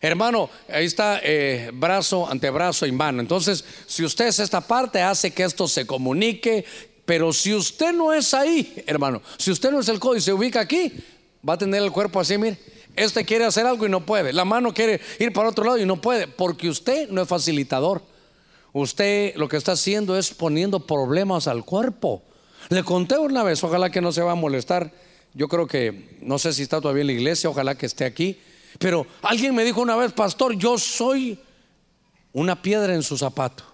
Hermano, 0.00 0.48
ahí 0.68 0.84
está 0.84 1.20
eh, 1.22 1.70
brazo, 1.74 2.28
antebrazo 2.28 2.86
y 2.86 2.92
mano. 2.92 3.20
Entonces, 3.20 3.64
si 3.86 4.04
usted 4.04 4.28
es 4.28 4.38
esta 4.38 4.60
parte, 4.60 5.02
hace 5.02 5.32
que 5.32 5.42
esto 5.42 5.66
se 5.66 5.86
comunique. 5.86 6.64
Pero 7.04 7.32
si 7.32 7.54
usted 7.54 7.92
no 7.92 8.12
es 8.12 8.34
ahí, 8.34 8.84
hermano, 8.86 9.22
si 9.38 9.50
usted 9.50 9.70
no 9.70 9.80
es 9.80 9.88
el 9.88 9.98
codo 9.98 10.16
y 10.16 10.20
se 10.20 10.32
ubica 10.32 10.60
aquí, 10.60 10.92
va 11.46 11.54
a 11.54 11.58
tener 11.58 11.82
el 11.82 11.90
cuerpo 11.90 12.20
así, 12.20 12.36
mire. 12.38 12.58
Este 12.94 13.24
quiere 13.24 13.44
hacer 13.44 13.64
algo 13.64 13.86
y 13.86 13.88
no 13.88 14.04
puede. 14.04 14.32
La 14.32 14.44
mano 14.44 14.74
quiere 14.74 15.00
ir 15.20 15.32
para 15.32 15.48
otro 15.48 15.64
lado 15.64 15.78
y 15.78 15.86
no 15.86 16.00
puede. 16.00 16.26
Porque 16.26 16.68
usted 16.68 17.08
no 17.08 17.22
es 17.22 17.28
facilitador. 17.28 18.02
Usted 18.72 19.34
lo 19.36 19.48
que 19.48 19.56
está 19.56 19.72
haciendo 19.72 20.18
es 20.18 20.30
poniendo 20.34 20.80
problemas 20.80 21.46
al 21.46 21.64
cuerpo. 21.64 22.22
Le 22.68 22.82
conté 22.82 23.16
una 23.16 23.42
vez, 23.44 23.62
ojalá 23.62 23.90
que 23.90 24.00
no 24.00 24.12
se 24.12 24.22
va 24.22 24.32
a 24.32 24.36
molestar. 24.36 24.92
Yo 25.32 25.48
creo 25.48 25.66
que, 25.66 26.18
no 26.20 26.38
sé 26.38 26.52
si 26.52 26.62
está 26.62 26.80
todavía 26.80 27.02
en 27.02 27.06
la 27.06 27.12
iglesia, 27.12 27.48
ojalá 27.48 27.76
que 27.76 27.86
esté 27.86 28.04
aquí. 28.04 28.38
Pero 28.78 29.06
alguien 29.22 29.54
me 29.54 29.64
dijo 29.64 29.80
una 29.80 29.96
vez, 29.96 30.12
pastor, 30.12 30.54
yo 30.56 30.78
soy 30.78 31.38
una 32.32 32.62
piedra 32.62 32.94
en 32.94 33.02
su 33.02 33.18
zapato. 33.18 33.64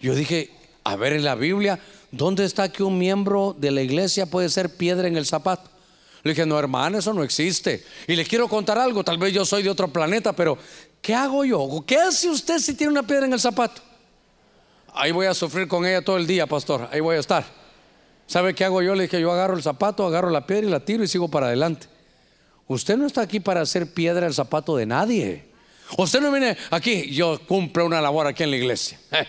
Yo 0.00 0.14
dije, 0.14 0.50
a 0.84 0.96
ver 0.96 1.12
en 1.12 1.24
la 1.24 1.34
Biblia, 1.34 1.78
¿dónde 2.10 2.44
está 2.44 2.70
que 2.70 2.82
un 2.82 2.98
miembro 2.98 3.54
de 3.58 3.70
la 3.70 3.82
iglesia 3.82 4.26
puede 4.26 4.48
ser 4.48 4.76
piedra 4.76 5.06
en 5.06 5.16
el 5.16 5.26
zapato? 5.26 5.70
Le 6.22 6.32
dije, 6.32 6.46
no, 6.46 6.58
hermano, 6.58 6.98
eso 6.98 7.12
no 7.12 7.22
existe. 7.22 7.84
Y 8.06 8.16
le 8.16 8.24
quiero 8.24 8.48
contar 8.48 8.78
algo, 8.78 9.04
tal 9.04 9.18
vez 9.18 9.32
yo 9.32 9.44
soy 9.44 9.62
de 9.62 9.70
otro 9.70 9.88
planeta, 9.88 10.32
pero 10.32 10.58
¿qué 11.00 11.14
hago 11.14 11.44
yo? 11.44 11.84
¿Qué 11.86 11.96
hace 11.96 12.28
usted 12.28 12.58
si 12.58 12.74
tiene 12.74 12.92
una 12.92 13.06
piedra 13.06 13.26
en 13.26 13.32
el 13.32 13.40
zapato? 13.40 13.80
Ahí 14.94 15.12
voy 15.12 15.26
a 15.26 15.34
sufrir 15.34 15.68
con 15.68 15.86
ella 15.86 16.02
todo 16.02 16.16
el 16.16 16.26
día, 16.26 16.46
pastor, 16.46 16.88
ahí 16.90 17.00
voy 17.00 17.16
a 17.16 17.20
estar. 17.20 17.44
¿Sabe 18.26 18.54
qué 18.54 18.64
hago 18.64 18.82
yo? 18.82 18.94
Le 18.94 19.04
dije, 19.04 19.20
yo 19.20 19.32
agarro 19.32 19.54
el 19.54 19.62
zapato, 19.62 20.04
agarro 20.04 20.30
la 20.30 20.46
piedra 20.46 20.66
y 20.66 20.70
la 20.70 20.80
tiro 20.80 21.04
y 21.04 21.08
sigo 21.08 21.28
para 21.28 21.46
adelante. 21.46 21.86
Usted 22.68 22.98
no 22.98 23.06
está 23.06 23.22
aquí 23.22 23.40
para 23.40 23.62
hacer 23.62 23.92
piedra 23.92 24.26
el 24.26 24.34
zapato 24.34 24.76
de 24.76 24.84
nadie. 24.84 25.48
Usted 25.96 26.20
no 26.20 26.30
viene 26.30 26.56
aquí, 26.70 27.10
yo 27.10 27.40
cumplo 27.46 27.86
una 27.86 28.02
labor 28.02 28.26
aquí 28.26 28.42
en 28.42 28.50
la 28.50 28.58
iglesia. 28.58 29.00
Eh, 29.10 29.26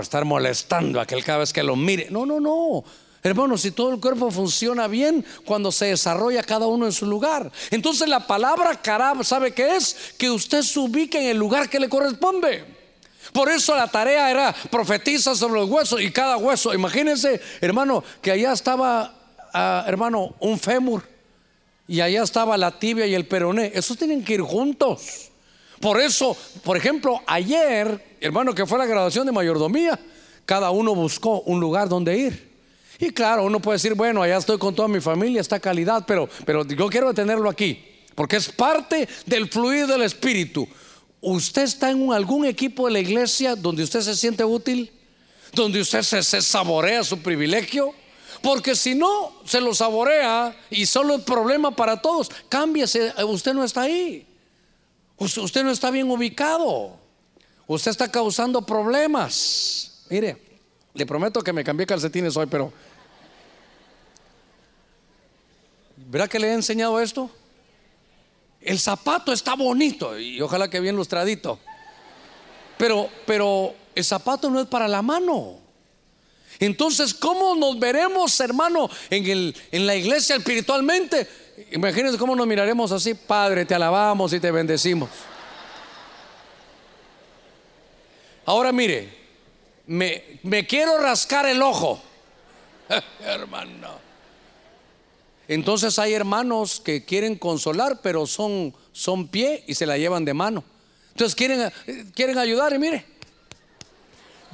estar 0.00 0.24
molestando 0.24 0.98
a 0.98 1.04
aquel 1.04 1.24
cada 1.24 1.38
vez 1.38 1.52
que 1.52 1.62
lo 1.62 1.76
mire. 1.76 2.08
No, 2.10 2.26
no, 2.26 2.40
no. 2.40 2.84
Hermano, 3.22 3.56
si 3.56 3.70
todo 3.70 3.92
el 3.94 4.00
cuerpo 4.00 4.30
funciona 4.32 4.88
bien 4.88 5.24
cuando 5.44 5.70
se 5.70 5.86
desarrolla 5.86 6.42
cada 6.42 6.66
uno 6.66 6.86
en 6.86 6.92
su 6.92 7.06
lugar. 7.06 7.50
Entonces 7.70 8.08
la 8.08 8.26
palabra 8.26 8.80
¿sabe 9.22 9.52
qué 9.52 9.76
es? 9.76 10.14
Que 10.18 10.28
usted 10.28 10.62
se 10.62 10.80
ubique 10.80 11.20
en 11.20 11.28
el 11.28 11.36
lugar 11.36 11.68
que 11.68 11.78
le 11.78 11.88
corresponde. 11.88 12.64
Por 13.32 13.48
eso 13.50 13.76
la 13.76 13.86
tarea 13.86 14.30
era 14.30 14.52
profetizar 14.70 15.36
sobre 15.36 15.60
los 15.60 15.70
huesos 15.70 16.00
y 16.00 16.10
cada 16.10 16.36
hueso. 16.36 16.74
Imagínense, 16.74 17.40
hermano, 17.60 18.02
que 18.20 18.32
allá 18.32 18.52
estaba, 18.52 19.14
ah, 19.52 19.84
hermano, 19.86 20.34
un 20.40 20.58
fémur 20.58 21.17
y 21.88 22.02
allá 22.02 22.22
estaba 22.22 22.56
la 22.58 22.78
tibia 22.78 23.06
y 23.06 23.14
el 23.14 23.26
peroné. 23.26 23.72
Esos 23.74 23.96
tienen 23.96 24.22
que 24.22 24.34
ir 24.34 24.42
juntos. 24.42 25.30
Por 25.80 25.98
eso, 26.00 26.36
por 26.62 26.76
ejemplo, 26.76 27.20
ayer, 27.26 28.16
hermano, 28.20 28.54
que 28.54 28.66
fue 28.66 28.78
la 28.78 28.84
graduación 28.84 29.24
de 29.24 29.32
mayordomía, 29.32 29.98
cada 30.44 30.70
uno 30.70 30.94
buscó 30.94 31.40
un 31.42 31.58
lugar 31.58 31.88
donde 31.88 32.16
ir. 32.16 32.48
Y 32.98 33.10
claro, 33.10 33.44
uno 33.44 33.60
puede 33.60 33.76
decir, 33.76 33.94
bueno, 33.94 34.22
allá 34.22 34.36
estoy 34.36 34.58
con 34.58 34.74
toda 34.74 34.88
mi 34.88 35.00
familia, 35.00 35.40
esta 35.40 35.60
calidad, 35.60 36.04
pero, 36.06 36.28
pero 36.44 36.66
yo 36.66 36.88
quiero 36.88 37.14
tenerlo 37.14 37.48
aquí, 37.48 37.82
porque 38.14 38.36
es 38.36 38.50
parte 38.50 39.08
del 39.24 39.48
fluir 39.48 39.86
del 39.86 40.02
Espíritu. 40.02 40.68
¿Usted 41.20 41.62
está 41.62 41.90
en 41.90 42.12
algún 42.12 42.44
equipo 42.44 42.86
de 42.86 42.92
la 42.92 42.98
iglesia 43.00 43.56
donde 43.56 43.82
usted 43.82 44.00
se 44.00 44.14
siente 44.14 44.44
útil? 44.44 44.90
¿Donde 45.52 45.80
usted 45.80 46.02
se 46.02 46.42
saborea 46.42 47.02
su 47.02 47.20
privilegio? 47.20 47.94
Porque 48.42 48.74
si 48.74 48.94
no, 48.94 49.32
se 49.44 49.60
lo 49.60 49.74
saborea 49.74 50.56
y 50.70 50.86
solo 50.86 51.16
es 51.16 51.22
problema 51.22 51.74
para 51.74 52.00
todos. 52.00 52.30
Cámbiese, 52.48 53.12
usted 53.24 53.54
no 53.54 53.64
está 53.64 53.82
ahí. 53.82 54.26
Usted 55.16 55.64
no 55.64 55.70
está 55.70 55.90
bien 55.90 56.10
ubicado. 56.10 56.96
Usted 57.66 57.90
está 57.90 58.10
causando 58.10 58.62
problemas. 58.62 60.04
Mire, 60.08 60.36
le 60.94 61.06
prometo 61.06 61.42
que 61.42 61.52
me 61.52 61.64
cambié 61.64 61.86
calcetines 61.86 62.36
hoy, 62.36 62.46
pero... 62.46 62.72
¿Verá 65.96 66.28
que 66.28 66.38
le 66.38 66.48
he 66.48 66.54
enseñado 66.54 67.00
esto? 67.00 67.30
El 68.60 68.78
zapato 68.78 69.32
está 69.32 69.54
bonito 69.54 70.18
y 70.18 70.40
ojalá 70.40 70.70
que 70.70 70.80
bien 70.80 70.96
lustradito. 70.96 71.58
Pero, 72.78 73.10
pero 73.26 73.74
el 73.94 74.04
zapato 74.04 74.48
no 74.48 74.60
es 74.60 74.66
para 74.66 74.88
la 74.88 75.02
mano. 75.02 75.58
Entonces, 76.60 77.14
¿cómo 77.14 77.54
nos 77.54 77.78
veremos, 77.78 78.38
hermano, 78.40 78.90
en, 79.10 79.26
el, 79.26 79.56
en 79.70 79.86
la 79.86 79.94
iglesia 79.94 80.36
espiritualmente? 80.36 81.28
imagínense 81.72 82.18
cómo 82.18 82.36
nos 82.36 82.46
miraremos 82.46 82.92
así, 82.92 83.14
Padre, 83.14 83.64
te 83.64 83.74
alabamos 83.74 84.32
y 84.32 84.40
te 84.40 84.50
bendecimos. 84.50 85.10
Ahora 88.44 88.72
mire, 88.72 89.12
me, 89.86 90.40
me 90.42 90.66
quiero 90.66 90.98
rascar 90.98 91.46
el 91.46 91.60
ojo, 91.60 92.00
hermano. 93.20 94.08
Entonces 95.48 95.98
hay 95.98 96.12
hermanos 96.12 96.80
que 96.80 97.04
quieren 97.04 97.36
consolar, 97.36 98.00
pero 98.02 98.26
son, 98.26 98.74
son 98.92 99.28
pie 99.28 99.64
y 99.66 99.74
se 99.74 99.86
la 99.86 99.96
llevan 99.96 100.24
de 100.24 100.34
mano. 100.34 100.62
Entonces 101.10 101.34
quieren, 101.34 101.72
quieren 102.14 102.38
ayudar 102.38 102.72
y 102.74 102.78
mire, 102.78 103.04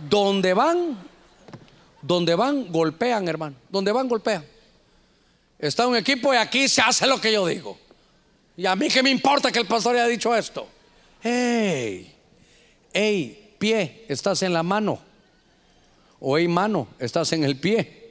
donde 0.09 0.55
van, 0.55 0.97
donde 2.07 2.35
van, 2.35 2.71
golpean, 2.71 3.27
hermano. 3.29 3.57
Donde 3.71 3.91
van, 3.91 4.07
golpean. 4.07 4.45
Está 5.59 5.87
un 5.87 5.97
equipo 5.97 6.35
y 6.35 6.37
aquí 6.37 6.69
se 6.69 6.83
hace 6.83 7.07
lo 7.07 7.19
que 7.19 7.33
yo 7.33 7.47
digo. 7.47 7.79
Y 8.57 8.67
a 8.67 8.77
mí 8.77 8.89
que 8.89 9.03
me 9.03 9.11
importa 9.11 9.51
que 9.51 9.59
el 9.59 9.67
pastor 9.67 9.95
haya 9.95 10.07
dicho 10.07 10.35
esto. 10.35 10.69
Hey, 11.23 12.15
hey, 12.93 13.55
pie, 13.59 14.05
estás 14.07 14.43
en 14.43 14.53
la 14.53 14.63
mano. 14.63 15.01
O 16.21 16.37
hey, 16.37 16.47
mano, 16.47 16.89
estás 16.99 17.33
en 17.33 17.43
el 17.43 17.59
pie. 17.59 18.11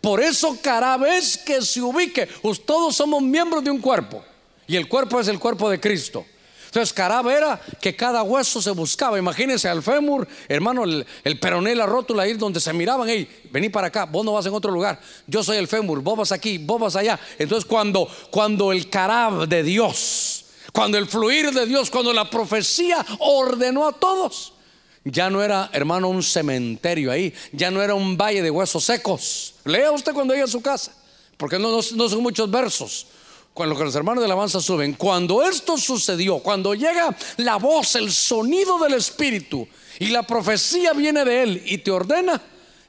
Por 0.00 0.20
eso 0.20 0.56
cada 0.62 0.96
vez 0.96 1.36
que 1.36 1.62
se 1.62 1.82
ubique, 1.82 2.28
todos 2.64 2.94
somos 2.94 3.22
miembros 3.22 3.64
de 3.64 3.72
un 3.72 3.80
cuerpo. 3.80 4.24
Y 4.68 4.76
el 4.76 4.88
cuerpo 4.88 5.18
es 5.18 5.26
el 5.26 5.40
cuerpo 5.40 5.68
de 5.68 5.80
Cristo. 5.80 6.24
Entonces 6.72 6.94
Caraba 6.94 7.36
era 7.36 7.60
que 7.82 7.94
cada 7.94 8.22
hueso 8.22 8.62
se 8.62 8.70
buscaba. 8.70 9.18
Imagínense 9.18 9.68
al 9.68 9.82
fémur, 9.82 10.26
hermano, 10.48 10.84
el, 10.84 11.38
peroné, 11.38 11.74
la 11.74 11.84
rótula, 11.84 12.22
ahí 12.22 12.32
donde 12.32 12.60
se 12.60 12.72
miraban, 12.72 13.06
hey, 13.10 13.28
vení 13.50 13.68
para 13.68 13.88
acá, 13.88 14.06
vos 14.06 14.24
no 14.24 14.32
vas 14.32 14.46
en 14.46 14.54
otro 14.54 14.72
lugar. 14.72 14.98
Yo 15.26 15.44
soy 15.44 15.58
el 15.58 15.68
fémur, 15.68 16.00
vos 16.00 16.16
vas 16.16 16.32
aquí, 16.32 16.56
vos 16.56 16.80
vas 16.80 16.96
allá. 16.96 17.20
Entonces 17.38 17.66
cuando, 17.66 18.08
cuando 18.30 18.72
el 18.72 18.88
carab 18.88 19.46
de 19.46 19.62
Dios, 19.62 20.46
cuando 20.72 20.96
el 20.96 21.06
fluir 21.06 21.52
de 21.52 21.66
Dios, 21.66 21.90
cuando 21.90 22.10
la 22.14 22.30
profecía 22.30 23.04
ordenó 23.18 23.86
a 23.86 23.92
todos, 23.92 24.54
ya 25.04 25.28
no 25.28 25.42
era, 25.42 25.68
hermano, 25.74 26.08
un 26.08 26.22
cementerio 26.22 27.12
ahí, 27.12 27.34
ya 27.52 27.70
no 27.70 27.82
era 27.82 27.94
un 27.94 28.16
valle 28.16 28.40
de 28.40 28.50
huesos 28.50 28.82
secos. 28.82 29.56
Lea 29.66 29.92
usted 29.92 30.14
cuando 30.14 30.32
llegue 30.32 30.44
a 30.44 30.48
su 30.48 30.62
casa, 30.62 30.90
porque 31.36 31.58
no, 31.58 31.70
no, 31.70 32.08
son 32.08 32.22
muchos 32.22 32.50
versos. 32.50 33.08
Cuando 33.54 33.74
los 33.74 33.94
hermanos 33.94 34.22
de 34.22 34.28
la 34.28 34.34
alabanza 34.34 34.60
suben, 34.60 34.94
cuando 34.94 35.42
esto 35.42 35.76
sucedió, 35.76 36.38
cuando 36.38 36.74
llega 36.74 37.14
la 37.36 37.56
voz, 37.56 37.96
el 37.96 38.10
sonido 38.10 38.78
del 38.78 38.94
Espíritu 38.94 39.68
y 39.98 40.06
la 40.06 40.22
profecía 40.22 40.94
viene 40.94 41.22
de 41.24 41.42
Él 41.42 41.62
y 41.66 41.78
te 41.78 41.90
ordena, 41.90 42.40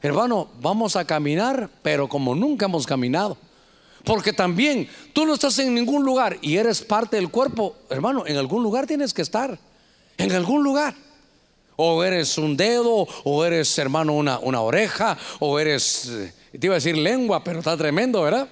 hermano, 0.01 0.47
vamos 0.61 0.95
a 0.95 1.05
caminar, 1.05 1.69
pero 1.81 2.07
como 2.07 2.33
nunca 2.33 2.67
hemos 2.67 2.85
caminado. 2.85 3.37
Porque 4.05 4.31
también 4.31 4.89
tú 5.11 5.25
no 5.25 5.33
estás 5.33 5.59
en 5.59 5.73
ningún 5.73 6.03
lugar 6.03 6.37
y 6.41 6.55
eres 6.55 6.81
parte 6.81 7.17
del 7.17 7.29
cuerpo, 7.29 7.75
hermano, 7.89 8.23
en 8.25 8.37
algún 8.37 8.63
lugar 8.63 8.87
tienes 8.87 9.13
que 9.13 9.21
estar, 9.21 9.59
en 10.17 10.31
algún 10.31 10.63
lugar. 10.63 10.95
O 11.75 12.03
eres 12.03 12.37
un 12.37 12.55
dedo, 12.55 13.07
o 13.23 13.43
eres 13.43 13.77
hermano 13.77 14.13
una, 14.13 14.39
una 14.39 14.61
oreja, 14.61 15.17
o 15.39 15.59
eres, 15.59 16.07
eh, 16.09 16.33
te 16.57 16.67
iba 16.67 16.75
a 16.75 16.77
decir 16.77 16.97
lengua, 16.97 17.43
pero 17.43 17.59
está 17.59 17.75
tremendo, 17.75 18.21
¿verdad? 18.21 18.47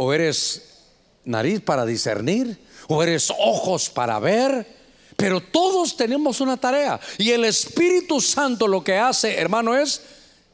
O 0.00 0.12
eres 0.12 0.62
nariz 1.24 1.60
para 1.60 1.84
discernir, 1.84 2.56
o 2.86 3.02
eres 3.02 3.32
ojos 3.36 3.90
para 3.90 4.20
ver. 4.20 4.64
Pero 5.16 5.40
todos 5.40 5.96
tenemos 5.96 6.40
una 6.40 6.56
tarea. 6.56 7.00
Y 7.18 7.32
el 7.32 7.44
Espíritu 7.44 8.20
Santo 8.20 8.68
lo 8.68 8.84
que 8.84 8.96
hace, 8.96 9.36
hermano, 9.36 9.76
es, 9.76 10.00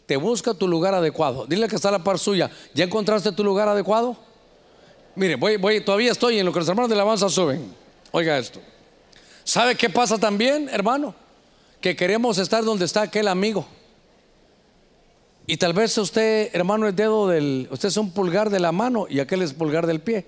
te 0.06 0.16
busca 0.16 0.54
tu 0.54 0.66
lugar 0.66 0.94
adecuado. 0.94 1.44
Dile 1.46 1.68
que 1.68 1.76
está 1.76 1.90
la 1.90 2.02
par 2.02 2.18
suya. 2.18 2.50
¿Ya 2.72 2.84
encontraste 2.84 3.30
tu 3.32 3.44
lugar 3.44 3.68
adecuado? 3.68 4.16
Mire, 5.14 5.36
voy, 5.36 5.58
voy, 5.58 5.84
todavía 5.84 6.12
estoy 6.12 6.38
en 6.38 6.46
lo 6.46 6.52
que 6.52 6.60
los 6.60 6.68
hermanos 6.68 6.88
de 6.88 6.96
la 6.96 7.02
alabanza 7.02 7.28
suben. 7.28 7.74
Oiga 8.10 8.38
esto. 8.38 8.58
¿Sabe 9.44 9.74
qué 9.74 9.90
pasa 9.90 10.16
también, 10.16 10.70
hermano? 10.72 11.14
Que 11.82 11.94
queremos 11.94 12.38
estar 12.38 12.64
donde 12.64 12.86
está 12.86 13.02
aquel 13.02 13.28
amigo. 13.28 13.66
Y 15.46 15.58
tal 15.58 15.74
vez 15.74 15.96
usted, 15.98 16.50
hermano, 16.54 16.88
es 16.88 16.96
dedo 16.96 17.28
del, 17.28 17.68
usted 17.70 17.88
es 17.88 17.96
un 17.96 18.12
pulgar 18.12 18.48
de 18.48 18.60
la 18.60 18.72
mano 18.72 19.06
y 19.08 19.20
aquel 19.20 19.42
es 19.42 19.52
pulgar 19.52 19.86
del 19.86 20.00
pie. 20.00 20.26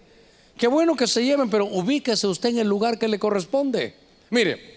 Qué 0.59 0.67
bueno 0.67 0.95
que 0.95 1.07
se 1.07 1.25
lleven, 1.25 1.49
pero 1.49 1.67
ubíquese 1.67 2.27
usted 2.27 2.51
en 2.51 2.59
el 2.59 2.69
lugar 2.69 2.99
que 2.99 3.09
le 3.09 3.19
corresponde. 3.19 3.95
Mire, 4.31 4.77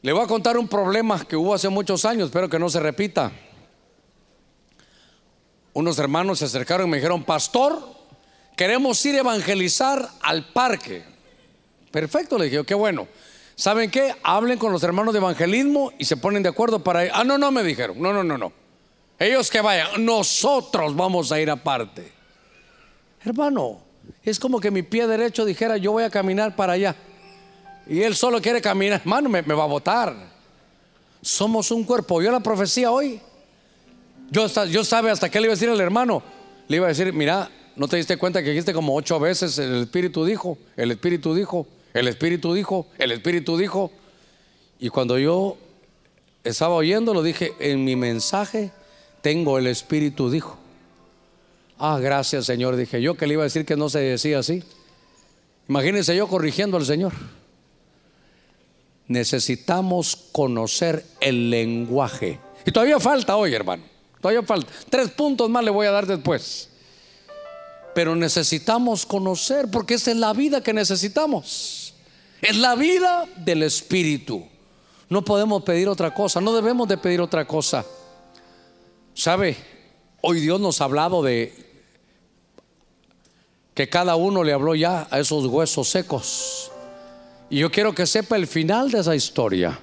le 0.00 0.12
voy 0.12 0.22
a 0.22 0.26
contar 0.26 0.56
un 0.56 0.68
problema 0.68 1.24
que 1.26 1.36
hubo 1.36 1.54
hace 1.54 1.68
muchos 1.68 2.04
años, 2.04 2.26
espero 2.26 2.48
que 2.48 2.58
no 2.58 2.70
se 2.70 2.80
repita. 2.80 3.32
Unos 5.74 5.98
hermanos 5.98 6.38
se 6.38 6.44
acercaron 6.46 6.86
y 6.86 6.90
me 6.90 6.96
dijeron, 6.98 7.24
pastor, 7.24 7.82
queremos 8.56 9.04
ir 9.04 9.16
a 9.16 9.20
evangelizar 9.20 10.08
al 10.22 10.52
parque. 10.52 11.04
Perfecto, 11.90 12.38
le 12.38 12.46
dije, 12.46 12.64
qué 12.64 12.74
bueno. 12.74 13.08
¿Saben 13.56 13.90
qué? 13.90 14.14
Hablen 14.22 14.58
con 14.58 14.72
los 14.72 14.82
hermanos 14.82 15.14
de 15.14 15.18
evangelismo 15.18 15.92
y 15.98 16.04
se 16.04 16.16
ponen 16.16 16.42
de 16.42 16.48
acuerdo 16.48 16.82
para 16.82 17.04
ir. 17.04 17.10
Ah, 17.14 17.24
no, 17.24 17.38
no, 17.38 17.50
me 17.52 17.62
dijeron. 17.62 18.00
No, 18.00 18.12
no, 18.12 18.24
no, 18.24 18.36
no. 18.36 18.52
Ellos 19.18 19.48
que 19.50 19.60
vayan, 19.60 20.04
nosotros 20.04 20.94
vamos 20.96 21.30
a 21.30 21.40
ir 21.40 21.48
aparte. 21.48 22.12
Hermano, 23.24 23.80
es 24.22 24.40
como 24.40 24.60
que 24.60 24.70
mi 24.70 24.82
pie 24.82 25.06
derecho 25.06 25.44
dijera, 25.44 25.76
yo 25.76 25.92
voy 25.92 26.02
a 26.02 26.10
caminar 26.10 26.56
para 26.56 26.72
allá. 26.72 26.96
Y 27.86 28.02
él 28.02 28.16
solo 28.16 28.40
quiere 28.40 28.60
caminar. 28.60 29.00
Hermano, 29.00 29.28
me, 29.28 29.40
va 29.42 29.62
a 29.62 29.68
votar. 29.68 30.14
Somos 31.22 31.70
un 31.70 31.84
cuerpo. 31.84 32.20
¿Yo 32.20 32.32
la 32.32 32.40
profecía 32.40 32.90
hoy? 32.90 33.20
Yo, 34.30 34.46
yo 34.66 34.84
sabe 34.84 35.10
hasta 35.10 35.30
qué 35.30 35.38
le 35.38 35.46
iba 35.46 35.52
a 35.52 35.56
decir 35.56 35.68
al 35.68 35.80
hermano. 35.80 36.22
Le 36.66 36.78
iba 36.78 36.86
a 36.86 36.88
decir, 36.88 37.12
mira, 37.12 37.50
¿no 37.76 37.86
te 37.86 37.96
diste 37.96 38.16
cuenta 38.16 38.42
que 38.42 38.50
dijiste 38.50 38.72
como 38.72 38.96
ocho 38.96 39.20
veces 39.20 39.58
el 39.58 39.82
Espíritu 39.82 40.24
dijo? 40.24 40.58
El 40.76 40.90
Espíritu 40.90 41.34
dijo. 41.34 41.68
El 41.94 42.08
Espíritu 42.08 42.52
dijo, 42.52 42.88
el 42.98 43.12
Espíritu 43.12 43.56
dijo. 43.56 43.92
Y 44.80 44.88
cuando 44.88 45.18
yo 45.18 45.56
estaba 46.42 46.74
oyendo, 46.74 47.14
lo 47.14 47.22
dije, 47.22 47.52
en 47.60 47.84
mi 47.84 47.96
mensaje 47.96 48.72
tengo 49.22 49.56
el 49.58 49.68
Espíritu 49.68 50.28
dijo. 50.28 50.58
Ah, 51.78 51.98
gracias 52.00 52.46
Señor, 52.46 52.76
dije 52.76 53.00
yo 53.00 53.14
que 53.14 53.26
le 53.26 53.34
iba 53.34 53.42
a 53.42 53.44
decir 53.44 53.64
que 53.64 53.76
no 53.76 53.88
se 53.88 54.00
decía 54.00 54.40
así. 54.40 54.62
Imagínense 55.68 56.14
yo 56.14 56.28
corrigiendo 56.28 56.76
al 56.76 56.84
Señor. 56.84 57.12
Necesitamos 59.06 60.16
conocer 60.32 61.04
el 61.20 61.50
lenguaje. 61.50 62.40
Y 62.66 62.72
todavía 62.72 62.98
falta 62.98 63.36
hoy, 63.36 63.54
hermano. 63.54 63.84
Todavía 64.20 64.42
falta. 64.42 64.72
Tres 64.88 65.10
puntos 65.10 65.48
más 65.50 65.62
le 65.64 65.70
voy 65.70 65.86
a 65.86 65.90
dar 65.90 66.06
después. 66.06 66.70
Pero 67.94 68.16
necesitamos 68.16 69.06
conocer 69.06 69.70
porque 69.70 69.94
esa 69.94 70.10
es 70.10 70.16
la 70.16 70.32
vida 70.32 70.62
que 70.62 70.72
necesitamos. 70.72 71.83
Es 72.40 72.56
la 72.56 72.74
vida 72.74 73.26
del 73.36 73.62
Espíritu. 73.62 74.44
No 75.08 75.24
podemos 75.24 75.62
pedir 75.62 75.88
otra 75.88 76.12
cosa, 76.12 76.40
no 76.40 76.54
debemos 76.54 76.88
de 76.88 76.98
pedir 76.98 77.20
otra 77.20 77.46
cosa. 77.46 77.84
¿Sabe? 79.14 79.56
Hoy 80.20 80.40
Dios 80.40 80.60
nos 80.60 80.80
ha 80.80 80.84
hablado 80.84 81.22
de 81.22 81.52
que 83.74 83.88
cada 83.88 84.16
uno 84.16 84.42
le 84.42 84.52
habló 84.52 84.74
ya 84.74 85.06
a 85.10 85.20
esos 85.20 85.46
huesos 85.46 85.88
secos. 85.88 86.70
Y 87.50 87.58
yo 87.58 87.70
quiero 87.70 87.94
que 87.94 88.06
sepa 88.06 88.36
el 88.36 88.46
final 88.46 88.90
de 88.90 89.00
esa 89.00 89.14
historia. 89.14 89.78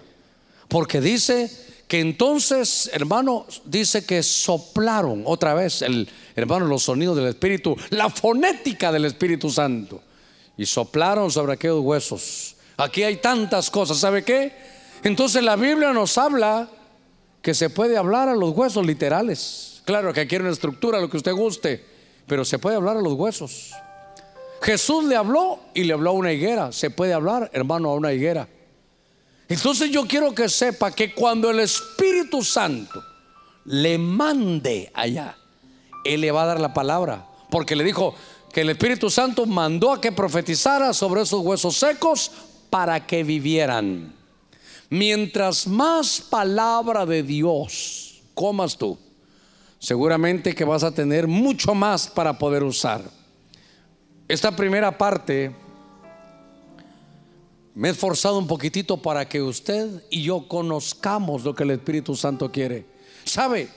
Porque 0.67 1.01
dice 1.01 1.51
que 1.87 1.99
entonces, 1.99 2.89
hermano, 2.93 3.45
dice 3.65 4.05
que 4.05 4.23
soplaron 4.23 5.23
otra 5.25 5.53
vez 5.53 5.81
el 5.81 6.09
hermano 6.35 6.65
los 6.65 6.83
sonidos 6.83 7.17
del 7.17 7.27
Espíritu, 7.27 7.75
la 7.89 8.09
fonética 8.09 8.91
del 8.91 9.05
Espíritu 9.05 9.49
Santo 9.49 10.01
y 10.57 10.65
soplaron 10.65 11.31
sobre 11.31 11.53
aquellos 11.53 11.81
huesos. 11.81 12.55
Aquí 12.77 13.03
hay 13.03 13.17
tantas 13.17 13.69
cosas, 13.69 13.97
¿sabe 13.97 14.23
qué? 14.23 14.53
Entonces 15.03 15.43
la 15.43 15.55
Biblia 15.55 15.93
nos 15.93 16.17
habla 16.17 16.69
que 17.41 17.53
se 17.53 17.69
puede 17.69 17.97
hablar 17.97 18.29
a 18.29 18.35
los 18.35 18.51
huesos 18.51 18.85
literales. 18.85 19.81
Claro 19.85 20.13
que 20.13 20.27
quiere 20.27 20.43
una 20.43 20.53
estructura, 20.53 20.99
lo 20.99 21.09
que 21.09 21.17
usted 21.17 21.33
guste, 21.33 21.83
pero 22.27 22.45
se 22.45 22.59
puede 22.59 22.75
hablar 22.75 22.97
a 22.97 23.01
los 23.01 23.13
huesos. 23.13 23.71
Jesús 24.61 25.05
le 25.05 25.15
habló 25.15 25.59
y 25.73 25.83
le 25.83 25.93
habló 25.93 26.11
a 26.11 26.13
una 26.13 26.31
higuera. 26.31 26.71
Se 26.71 26.91
puede 26.91 27.13
hablar, 27.13 27.49
hermano, 27.53 27.89
a 27.89 27.95
una 27.95 28.13
higuera. 28.13 28.47
Entonces 29.49 29.89
yo 29.89 30.07
quiero 30.07 30.33
que 30.33 30.47
sepa 30.47 30.91
que 30.91 31.13
cuando 31.13 31.49
el 31.49 31.59
Espíritu 31.59 32.43
Santo 32.43 33.03
le 33.65 33.97
mande 33.97 34.91
allá, 34.93 35.35
Él 36.05 36.21
le 36.21 36.31
va 36.31 36.43
a 36.43 36.45
dar 36.45 36.59
la 36.59 36.73
palabra. 36.73 37.27
Porque 37.49 37.75
le 37.75 37.83
dijo, 37.83 38.15
que 38.51 38.61
el 38.61 38.69
Espíritu 38.69 39.09
Santo 39.09 39.45
mandó 39.45 39.91
a 39.91 40.01
que 40.01 40.11
profetizara 40.11 40.93
sobre 40.93 41.21
esos 41.21 41.41
huesos 41.41 41.77
secos 41.77 42.31
para 42.69 43.05
que 43.05 43.23
vivieran. 43.23 44.13
Mientras 44.89 45.67
más 45.67 46.19
palabra 46.19 47.05
de 47.05 47.23
Dios 47.23 48.21
comas 48.33 48.77
tú, 48.77 48.97
seguramente 49.79 50.53
que 50.53 50.65
vas 50.65 50.83
a 50.83 50.93
tener 50.93 51.27
mucho 51.27 51.73
más 51.73 52.07
para 52.07 52.37
poder 52.37 52.63
usar. 52.63 53.01
Esta 54.27 54.55
primera 54.55 54.97
parte 54.97 55.55
me 57.73 57.87
he 57.87 57.91
esforzado 57.91 58.37
un 58.37 58.47
poquitito 58.47 58.97
para 58.97 59.27
que 59.27 59.41
usted 59.41 60.03
y 60.09 60.23
yo 60.23 60.47
conozcamos 60.47 61.43
lo 61.43 61.55
que 61.55 61.63
el 61.63 61.71
Espíritu 61.71 62.15
Santo 62.15 62.51
quiere. 62.51 62.85
¿Sabe? 63.23 63.69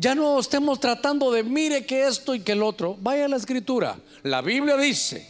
Ya 0.00 0.14
no 0.14 0.40
estemos 0.40 0.80
tratando 0.80 1.30
de 1.30 1.44
mire 1.44 1.84
que 1.84 2.06
esto 2.06 2.34
y 2.34 2.40
que 2.40 2.52
el 2.52 2.62
otro. 2.62 2.96
Vaya 3.00 3.26
a 3.26 3.28
la 3.28 3.36
escritura. 3.36 3.98
La 4.22 4.40
Biblia 4.40 4.78
dice 4.78 5.28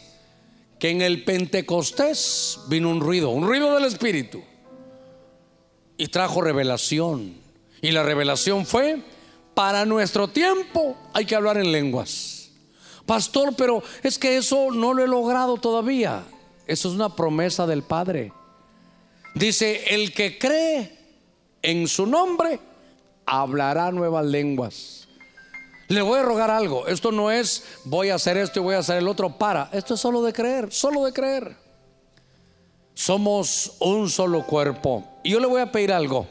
que 0.79 0.89
en 0.89 1.01
el 1.01 1.25
Pentecostés 1.25 2.57
vino 2.69 2.89
un 2.89 3.01
ruido, 3.01 3.31
un 3.31 3.45
ruido 3.45 3.75
del 3.75 3.83
Espíritu. 3.83 4.41
Y 5.97 6.07
trajo 6.07 6.39
revelación. 6.39 7.35
Y 7.81 7.91
la 7.91 8.03
revelación 8.03 8.65
fue, 8.65 9.01
para 9.53 9.85
nuestro 9.85 10.29
tiempo 10.29 10.95
hay 11.13 11.25
que 11.25 11.35
hablar 11.35 11.57
en 11.57 11.73
lenguas. 11.73 12.51
Pastor, 13.05 13.53
pero 13.57 13.83
es 14.03 14.17
que 14.17 14.37
eso 14.37 14.71
no 14.71 14.93
lo 14.93 15.03
he 15.03 15.07
logrado 15.07 15.57
todavía. 15.57 16.23
Eso 16.65 16.87
es 16.87 16.95
una 16.95 17.13
promesa 17.13 17.67
del 17.67 17.83
Padre. 17.83 18.31
Dice, 19.35 19.93
el 19.93 20.13
que 20.13 20.39
cree 20.39 20.97
en 21.61 21.89
su 21.89 22.05
nombre, 22.05 22.70
hablará 23.25 23.91
nuevas 23.91 24.25
lenguas. 24.25 25.07
Le 25.87 26.01
voy 26.01 26.19
a 26.19 26.23
rogar 26.23 26.49
algo. 26.49 26.87
Esto 26.87 27.11
no 27.11 27.31
es 27.31 27.63
voy 27.83 28.09
a 28.09 28.15
hacer 28.15 28.37
esto 28.37 28.59
y 28.59 28.63
voy 28.63 28.75
a 28.75 28.79
hacer 28.79 28.97
el 28.97 29.07
otro 29.07 29.37
para. 29.37 29.69
Esto 29.73 29.95
es 29.95 29.99
solo 29.99 30.21
de 30.21 30.31
creer, 30.31 30.71
solo 30.71 31.03
de 31.05 31.11
creer. 31.11 31.55
Somos 32.93 33.75
un 33.79 34.09
solo 34.09 34.45
cuerpo. 34.45 35.03
Y 35.23 35.31
yo 35.31 35.39
le 35.39 35.47
voy 35.47 35.61
a 35.61 35.71
pedir 35.71 35.91
algo 35.91 36.27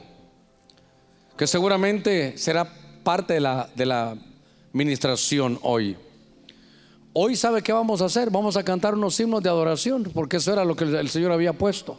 que 1.36 1.46
seguramente 1.46 2.36
será 2.36 2.70
parte 3.02 3.34
de 3.34 3.40
la, 3.40 3.68
de 3.74 3.86
la 3.86 4.16
ministración 4.72 5.58
hoy. 5.62 5.96
Hoy 7.12 7.34
sabe 7.34 7.62
qué 7.62 7.72
vamos 7.72 8.02
a 8.02 8.04
hacer. 8.04 8.30
Vamos 8.30 8.56
a 8.56 8.62
cantar 8.62 8.94
unos 8.94 9.18
himnos 9.18 9.42
de 9.42 9.48
adoración, 9.48 10.04
porque 10.14 10.36
eso 10.36 10.52
era 10.52 10.64
lo 10.64 10.76
que 10.76 10.84
el 10.84 11.08
Señor 11.08 11.32
había 11.32 11.52
puesto. 11.52 11.98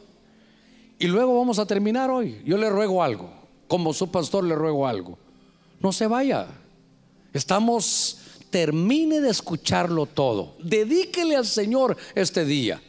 Y 1.00 1.08
luego 1.08 1.38
vamos 1.38 1.60
a 1.60 1.66
terminar 1.66 2.10
hoy. 2.10 2.42
Yo 2.46 2.58
le 2.58 2.70
ruego 2.70 3.04
algo, 3.04 3.30
como 3.72 3.94
su 3.94 4.12
pastor 4.12 4.44
le 4.44 4.54
ruego 4.54 4.86
algo. 4.86 5.18
No 5.80 5.94
se 5.94 6.06
vaya. 6.06 6.46
Estamos, 7.32 8.18
termine 8.50 9.22
de 9.22 9.30
escucharlo 9.30 10.08
todo. 10.08 10.56
Dedíquele 10.60 11.38
al 11.38 11.46
Señor 11.46 11.96
este 12.14 12.44
día. 12.44 12.82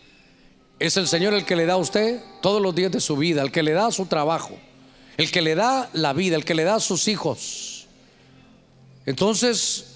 Es 0.81 0.97
el 0.97 1.07
Señor 1.07 1.35
el 1.35 1.45
que 1.45 1.55
le 1.55 1.67
da 1.67 1.75
a 1.75 1.77
usted 1.77 2.21
todos 2.41 2.61
los 2.61 2.75
días 2.75 2.91
de 2.91 2.99
su 2.99 3.17
vida, 3.17 3.43
el 3.43 3.53
que 3.53 3.63
le 3.63 3.71
da 3.75 3.93
su 3.93 4.07
trabajo, 4.07 4.57
el 5.19 5.31
que 5.31 5.41
le 5.41 5.55
da 5.55 5.89
la 5.93 6.13
vida, 6.15 6.35
el 6.35 6.45
que 6.45 6.57
le 6.57 6.65
da 6.65 6.75
a 6.75 6.81
sus 6.81 7.07
hijos. 7.07 7.87
Entonces, 9.07 9.95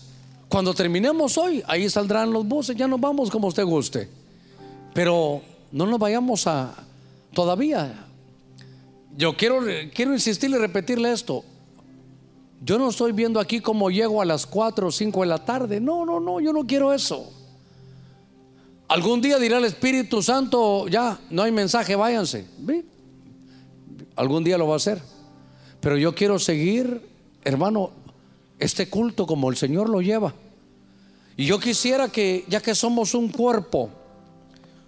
cuando 0.49 0.72
terminemos 0.72 1.37
hoy, 1.37 1.64
ahí 1.66 1.91
saldrán 1.91 2.32
los 2.32 2.47
buses, 2.47 2.76
ya 2.76 2.87
nos 2.87 3.01
vamos 3.01 3.28
como 3.28 3.49
usted 3.49 3.64
guste. 3.64 4.09
Pero 4.95 5.43
no 5.72 5.84
nos 5.84 5.99
vayamos 5.99 6.47
a 6.47 6.76
todavía. 7.34 8.05
Yo 9.16 9.36
quiero, 9.36 9.60
quiero 9.94 10.12
insistirle 10.12 10.58
y 10.58 10.60
repetirle 10.60 11.12
esto. 11.12 11.44
Yo 12.62 12.78
no 12.78 12.88
estoy 12.88 13.12
viendo 13.12 13.40
aquí 13.40 13.60
cómo 13.60 13.90
llego 13.90 14.20
a 14.20 14.24
las 14.24 14.46
4 14.46 14.88
o 14.88 14.90
5 14.90 15.20
de 15.20 15.26
la 15.26 15.44
tarde. 15.44 15.80
No, 15.80 16.04
no, 16.04 16.20
no, 16.20 16.40
yo 16.40 16.52
no 16.52 16.66
quiero 16.66 16.92
eso. 16.92 17.32
Algún 18.88 19.20
día 19.20 19.38
dirá 19.38 19.58
el 19.58 19.64
Espíritu 19.64 20.22
Santo, 20.22 20.86
ya, 20.88 21.18
no 21.30 21.42
hay 21.42 21.52
mensaje, 21.52 21.96
váyanse. 21.96 22.46
Algún 24.14 24.44
día 24.44 24.56
lo 24.58 24.68
va 24.68 24.74
a 24.74 24.76
hacer. 24.76 25.00
Pero 25.80 25.98
yo 25.98 26.14
quiero 26.14 26.38
seguir, 26.38 27.02
hermano, 27.44 27.90
este 28.58 28.88
culto 28.88 29.26
como 29.26 29.50
el 29.50 29.56
Señor 29.56 29.88
lo 29.88 30.00
lleva. 30.00 30.34
Y 31.36 31.46
yo 31.46 31.58
quisiera 31.58 32.08
que, 32.08 32.44
ya 32.48 32.60
que 32.60 32.74
somos 32.74 33.14
un 33.14 33.28
cuerpo, 33.28 33.90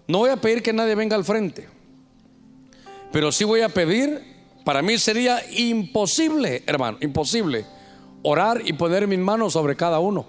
no 0.06 0.18
voy 0.18 0.30
a 0.30 0.36
pedir 0.36 0.62
que 0.62 0.72
nadie 0.72 0.94
venga 0.94 1.14
al 1.16 1.24
frente, 1.24 1.68
pero 3.12 3.32
sí 3.32 3.44
voy 3.44 3.62
a 3.62 3.68
pedir, 3.68 4.22
para 4.64 4.82
mí 4.82 4.98
sería 4.98 5.40
imposible, 5.52 6.62
hermano, 6.66 6.98
imposible, 7.00 7.64
orar 8.22 8.62
y 8.64 8.72
poner 8.72 9.06
mis 9.06 9.18
manos 9.18 9.54
sobre 9.54 9.76
cada 9.76 9.98
uno. 9.98 10.26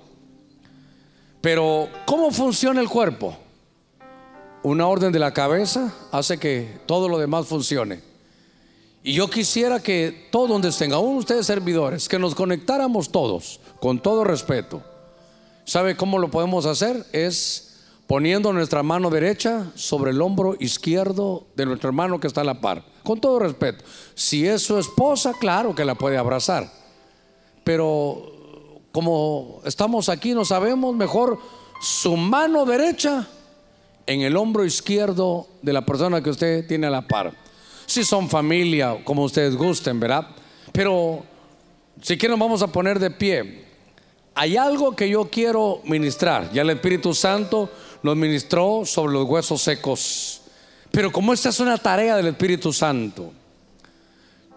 Pero, 1.41 1.89
¿cómo 2.05 2.31
funciona 2.31 2.81
el 2.81 2.89
cuerpo? 2.89 3.37
Una 4.63 4.87
orden 4.87 5.11
de 5.11 5.19
la 5.19 5.33
cabeza 5.33 5.93
hace 6.11 6.37
que 6.37 6.79
todo 6.85 7.07
lo 7.07 7.17
demás 7.17 7.47
funcione. 7.47 8.01
Y 9.03 9.13
yo 9.13 9.29
quisiera 9.29 9.81
que 9.81 10.27
todos 10.31 10.49
donde 10.49 10.69
estén, 10.69 10.91
aún 10.91 11.17
ustedes 11.17 11.45
servidores, 11.45 12.09
que 12.09 12.19
nos 12.19 12.35
conectáramos 12.35 13.09
todos, 13.09 13.61
con 13.79 13.99
todo 14.01 14.25
respeto. 14.25 14.83
¿Sabe 15.63 15.95
cómo 15.95 16.19
lo 16.19 16.29
podemos 16.29 16.65
hacer? 16.65 17.05
Es 17.13 17.68
poniendo 18.09 18.51
nuestra 18.51 18.81
mano 18.81 19.11
derecha 19.11 19.71
sobre 19.75 20.09
el 20.09 20.19
hombro 20.19 20.55
izquierdo 20.59 21.45
de 21.55 21.67
nuestro 21.67 21.89
hermano 21.89 22.19
que 22.19 22.25
está 22.25 22.41
a 22.41 22.43
la 22.43 22.59
par, 22.59 22.83
con 23.03 23.21
todo 23.21 23.37
respeto. 23.37 23.85
Si 24.15 24.47
es 24.47 24.63
su 24.63 24.79
esposa, 24.79 25.33
claro 25.39 25.75
que 25.75 25.85
la 25.85 25.93
puede 25.93 26.17
abrazar. 26.17 26.73
Pero 27.63 28.81
como 28.91 29.61
estamos 29.63 30.09
aquí, 30.09 30.33
no 30.33 30.43
sabemos, 30.43 30.95
mejor 30.95 31.37
su 31.81 32.17
mano 32.17 32.65
derecha 32.65 33.27
en 34.07 34.21
el 34.21 34.35
hombro 34.37 34.65
izquierdo 34.65 35.45
de 35.61 35.71
la 35.71 35.85
persona 35.85 36.23
que 36.23 36.31
usted 36.31 36.67
tiene 36.67 36.87
a 36.87 36.89
la 36.89 37.07
par 37.07 37.31
si 37.85 38.03
son 38.03 38.27
familia, 38.27 38.97
como 39.03 39.23
ustedes 39.23 39.55
gusten, 39.55 39.99
¿verdad? 39.99 40.27
Pero 40.71 41.23
si 42.01 42.17
quieren 42.17 42.39
vamos 42.39 42.63
a 42.63 42.67
poner 42.67 42.97
de 42.97 43.11
pie. 43.11 43.65
Hay 44.35 44.55
algo 44.55 44.95
que 44.95 45.09
yo 45.09 45.29
quiero 45.29 45.81
ministrar. 45.83 46.51
Ya 46.53 46.61
el 46.61 46.69
Espíritu 46.69 47.13
Santo 47.13 47.69
nos 48.03 48.15
ministró 48.15 48.83
sobre 48.85 49.13
los 49.13 49.27
huesos 49.27 49.61
secos. 49.61 50.41
Pero 50.91 51.11
como 51.11 51.33
esta 51.33 51.49
es 51.49 51.59
una 51.59 51.77
tarea 51.77 52.15
del 52.15 52.27
Espíritu 52.27 52.73
Santo, 52.73 53.31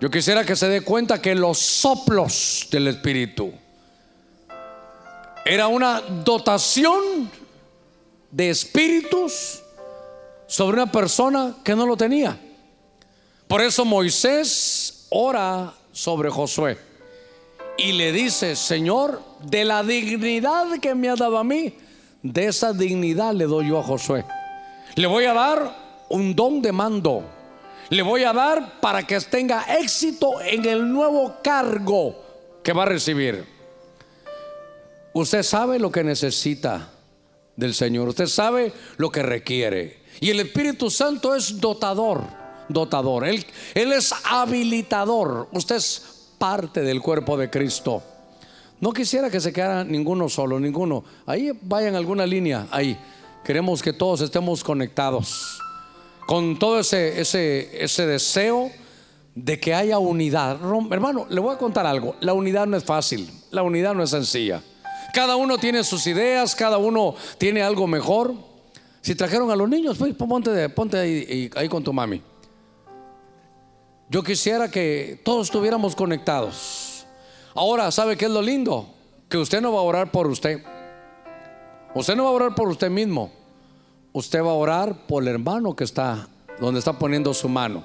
yo 0.01 0.11
quisiera 0.11 0.45
que 0.45 0.57
se 0.57 0.68
dé 0.68 0.80
cuenta 0.80 1.20
que 1.20 1.34
los 1.34 1.59
soplos 1.59 2.66
del 2.70 2.88
Espíritu 2.88 3.53
era 5.45 5.68
una 5.68 6.01
dotación 6.01 7.30
de 8.30 8.51
espíritus 8.51 9.62
sobre 10.47 10.76
una 10.82 10.90
persona 10.90 11.57
que 11.64 11.74
no 11.74 11.86
lo 11.86 11.97
tenía. 11.97 12.38
Por 13.47 13.61
eso 13.61 13.84
Moisés 13.84 15.07
ora 15.11 15.74
sobre 15.93 16.30
Josué 16.30 16.78
y 17.76 17.93
le 17.93 18.12
dice, 18.12 18.57
Señor, 18.57 19.22
de 19.43 19.64
la 19.64 19.82
dignidad 19.82 20.78
que 20.80 20.95
me 20.95 21.09
ha 21.09 21.16
dado 21.16 21.38
a 21.38 21.45
mí, 21.45 21.74
de 22.23 22.47
esa 22.47 22.73
dignidad 22.73 23.35
le 23.35 23.47
doy 23.47 23.68
yo 23.68 23.79
a 23.79 23.83
Josué. 23.83 24.25
Le 24.95 25.07
voy 25.07 25.25
a 25.25 25.35
dar 25.35 26.07
un 26.09 26.35
don 26.35 26.62
de 26.62 26.73
mando. 26.73 27.23
Le 27.91 28.03
voy 28.03 28.25
a 28.25 28.33
dar 28.33 28.81
para 28.81 29.07
que 29.07 29.20
tenga 29.20 29.64
éxito 29.79 30.41
en 30.41 30.64
el 30.64 30.91
nuevo 30.91 31.37
cargo 31.43 32.14
que 32.62 32.73
va 32.73 32.85
a 32.85 32.87
recibir. 32.87 33.45
Usted 35.12 35.43
sabe 35.43 35.79
lo 35.79 35.91
que 35.91 36.05
necesita 36.05 36.89
del 37.57 37.75
Señor. 37.75 38.09
Usted 38.09 38.27
sabe 38.27 38.73
lo 38.97 39.11
que 39.11 39.23
requiere. 39.23 40.01
Y 40.20 40.31
el 40.31 40.41
Espíritu 40.41 40.91
Santo 40.91 41.35
es 41.35 41.61
dotador 41.61 42.43
dotador, 42.73 43.27
él, 43.27 43.45
él 43.75 43.93
es 43.93 44.12
habilitador. 44.25 45.49
Usted 45.53 45.77
es 45.77 46.03
parte 46.39 46.83
del 46.83 47.01
cuerpo 47.01 47.37
de 47.37 47.51
Cristo. 47.51 48.03
No 48.83 48.93
quisiera 48.93 49.30
que 49.30 49.41
se 49.41 49.53
quedara 49.53 49.85
ninguno 49.85 50.28
solo, 50.28 50.59
ninguno. 50.59 51.05
Ahí 51.24 51.53
vayan 51.62 51.95
alguna 51.95 52.26
línea, 52.26 52.66
ahí. 52.72 52.99
Queremos 53.45 53.80
que 53.80 53.92
todos 53.92 54.21
estemos 54.22 54.64
conectados. 54.64 55.61
Con 56.26 56.59
todo 56.59 56.80
ese, 56.80 57.21
ese, 57.21 57.84
ese 57.84 58.07
deseo 58.09 58.72
de 59.37 59.61
que 59.61 59.72
haya 59.72 60.00
unidad. 60.00 60.59
Hermano, 60.91 61.26
le 61.30 61.41
voy 61.41 61.54
a 61.54 61.59
contar 61.59 61.87
algo. 61.87 62.17
La 62.18 62.33
unidad 62.33 62.67
no 62.67 62.76
es 62.76 62.83
fácil, 62.83 63.30
la 63.53 63.63
unidad 63.63 63.95
no 63.95 64.03
es 64.03 64.11
sencilla. 64.11 64.61
Cada 65.14 65.37
uno 65.37 65.59
tiene 65.59 65.84
sus 65.84 66.04
ideas, 66.09 66.57
cada 66.57 66.79
uno 66.79 67.14
tiene 67.38 67.63
algo 67.63 67.87
mejor. 67.87 68.34
Si 69.00 69.14
trajeron 69.14 69.53
a 69.53 69.54
los 69.54 69.68
niños, 69.68 69.96
pues 69.96 70.13
ponte, 70.14 70.68
ponte 70.71 70.99
ahí, 70.99 71.49
ahí 71.54 71.68
con 71.68 71.84
tu 71.84 71.92
mami. 71.92 72.21
Yo 74.09 74.25
quisiera 74.25 74.68
que 74.68 75.21
todos 75.22 75.46
estuviéramos 75.46 75.95
conectados. 75.95 76.92
Ahora, 77.54 77.91
¿sabe 77.91 78.16
qué 78.16 78.26
es 78.26 78.30
lo 78.30 78.42
lindo? 78.42 78.95
Que 79.29 79.38
usted 79.38 79.61
no 79.61 79.72
va 79.72 79.80
a 79.80 79.83
orar 79.83 80.11
por 80.11 80.26
usted. 80.26 80.62
Usted 81.95 82.16
no 82.16 82.24
va 82.24 82.30
a 82.30 82.33
orar 82.33 82.54
por 82.54 82.68
usted 82.68 82.91
mismo. 82.91 83.30
Usted 84.12 84.42
va 84.42 84.50
a 84.50 84.54
orar 84.54 85.07
por 85.07 85.22
el 85.22 85.29
hermano 85.29 85.74
que 85.76 85.84
está 85.84 86.29
donde 86.61 86.79
está 86.79 86.99
poniendo 86.99 87.33
su 87.34 87.49
mano. 87.49 87.84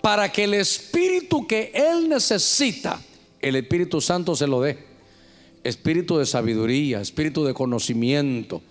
Para 0.00 0.30
que 0.30 0.44
el 0.44 0.54
espíritu 0.54 1.46
que 1.46 1.70
él 1.74 2.08
necesita, 2.08 3.00
el 3.40 3.56
Espíritu 3.56 4.00
Santo 4.00 4.34
se 4.34 4.46
lo 4.46 4.60
dé. 4.60 4.78
Espíritu 5.64 6.18
de 6.18 6.26
sabiduría, 6.26 7.00
espíritu 7.00 7.44
de 7.44 7.54
conocimiento. 7.54 8.62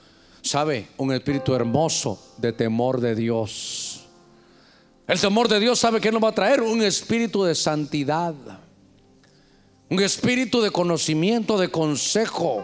¿Sabe? 0.42 0.88
Un 0.98 1.14
espíritu 1.14 1.54
hermoso 1.54 2.20
de 2.38 2.52
temor 2.52 3.00
de 3.00 3.16
Dios. 3.16 4.08
El 5.08 5.20
temor 5.20 5.48
de 5.48 5.60
Dios 5.60 5.78
sabe 5.80 6.00
que 6.02 6.12
nos 6.12 6.24
va 6.24 6.30
a 6.30 6.36
traer 6.36 6.62
un 6.62 6.82
espíritu 6.82 7.44
de 7.44 7.54
santidad, 7.54 8.34
un 9.92 10.02
espíritu 10.02 10.62
de 10.62 10.72
conocimiento, 10.72 11.58
de 11.58 11.70
consejo, 11.70 12.64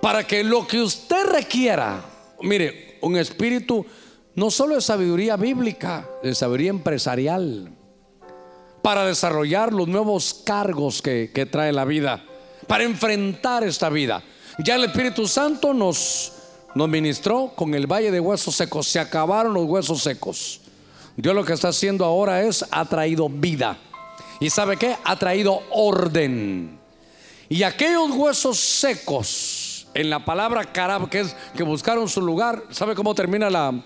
para 0.00 0.26
que 0.26 0.42
lo 0.42 0.66
que 0.66 0.80
usted 0.80 1.26
requiera, 1.26 2.02
mire, 2.40 2.98
un 3.02 3.18
espíritu 3.18 3.84
no 4.34 4.50
solo 4.50 4.74
de 4.74 4.80
sabiduría 4.80 5.36
bíblica, 5.36 6.08
de 6.22 6.34
sabiduría 6.34 6.70
empresarial, 6.70 7.70
para 8.80 9.04
desarrollar 9.04 9.74
los 9.74 9.86
nuevos 9.86 10.42
cargos 10.46 11.02
que, 11.02 11.30
que 11.34 11.44
trae 11.44 11.72
la 11.72 11.84
vida. 11.84 12.24
para 12.66 12.84
enfrentar 12.84 13.62
esta 13.62 13.90
vida. 13.90 14.24
Ya 14.64 14.76
el 14.76 14.84
Espíritu 14.84 15.28
Santo 15.28 15.74
nos, 15.74 16.32
nos 16.74 16.88
ministró 16.88 17.52
con 17.54 17.74
el 17.74 17.86
valle 17.86 18.10
de 18.10 18.18
huesos 18.18 18.56
secos. 18.56 18.88
Se 18.88 18.98
acabaron 18.98 19.52
los 19.52 19.66
huesos 19.66 20.02
secos. 20.02 20.62
Dios 21.16 21.34
lo 21.34 21.44
que 21.44 21.52
está 21.52 21.68
haciendo 21.68 22.04
ahora 22.04 22.42
es 22.42 22.64
ha 22.70 22.84
traído 22.86 23.28
vida. 23.28 23.78
¿Y 24.40 24.50
sabe 24.50 24.76
qué? 24.76 24.96
Ha 25.04 25.18
traído 25.18 25.62
orden. 25.70 26.78
Y 27.48 27.62
aquellos 27.62 28.10
huesos 28.10 28.58
secos, 28.58 29.86
en 29.94 30.10
la 30.10 30.24
palabra 30.24 30.72
carab, 30.72 31.08
que 31.08 31.20
es 31.20 31.36
que 31.56 31.62
buscaron 31.62 32.08
su 32.08 32.20
lugar, 32.20 32.64
¿sabe 32.70 32.94
cómo 32.94 33.14
termina 33.14 33.48
la, 33.48 33.82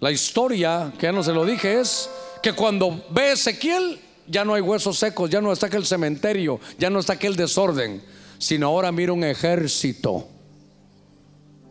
la 0.00 0.10
historia? 0.10 0.92
Que 0.98 1.06
ya 1.06 1.12
no 1.12 1.22
se 1.22 1.32
lo 1.32 1.46
dije, 1.46 1.80
es 1.80 2.10
que 2.42 2.52
cuando 2.52 3.04
ve 3.10 3.32
Ezequiel, 3.32 4.00
ya 4.26 4.44
no 4.44 4.54
hay 4.54 4.60
huesos 4.60 4.98
secos, 4.98 5.30
ya 5.30 5.40
no 5.40 5.52
está 5.52 5.66
aquel 5.66 5.86
cementerio, 5.86 6.60
ya 6.78 6.90
no 6.90 6.98
está 6.98 7.14
aquel 7.14 7.34
desorden, 7.34 8.02
sino 8.38 8.66
ahora 8.66 8.92
mira 8.92 9.12
un 9.12 9.24
ejército. 9.24 10.28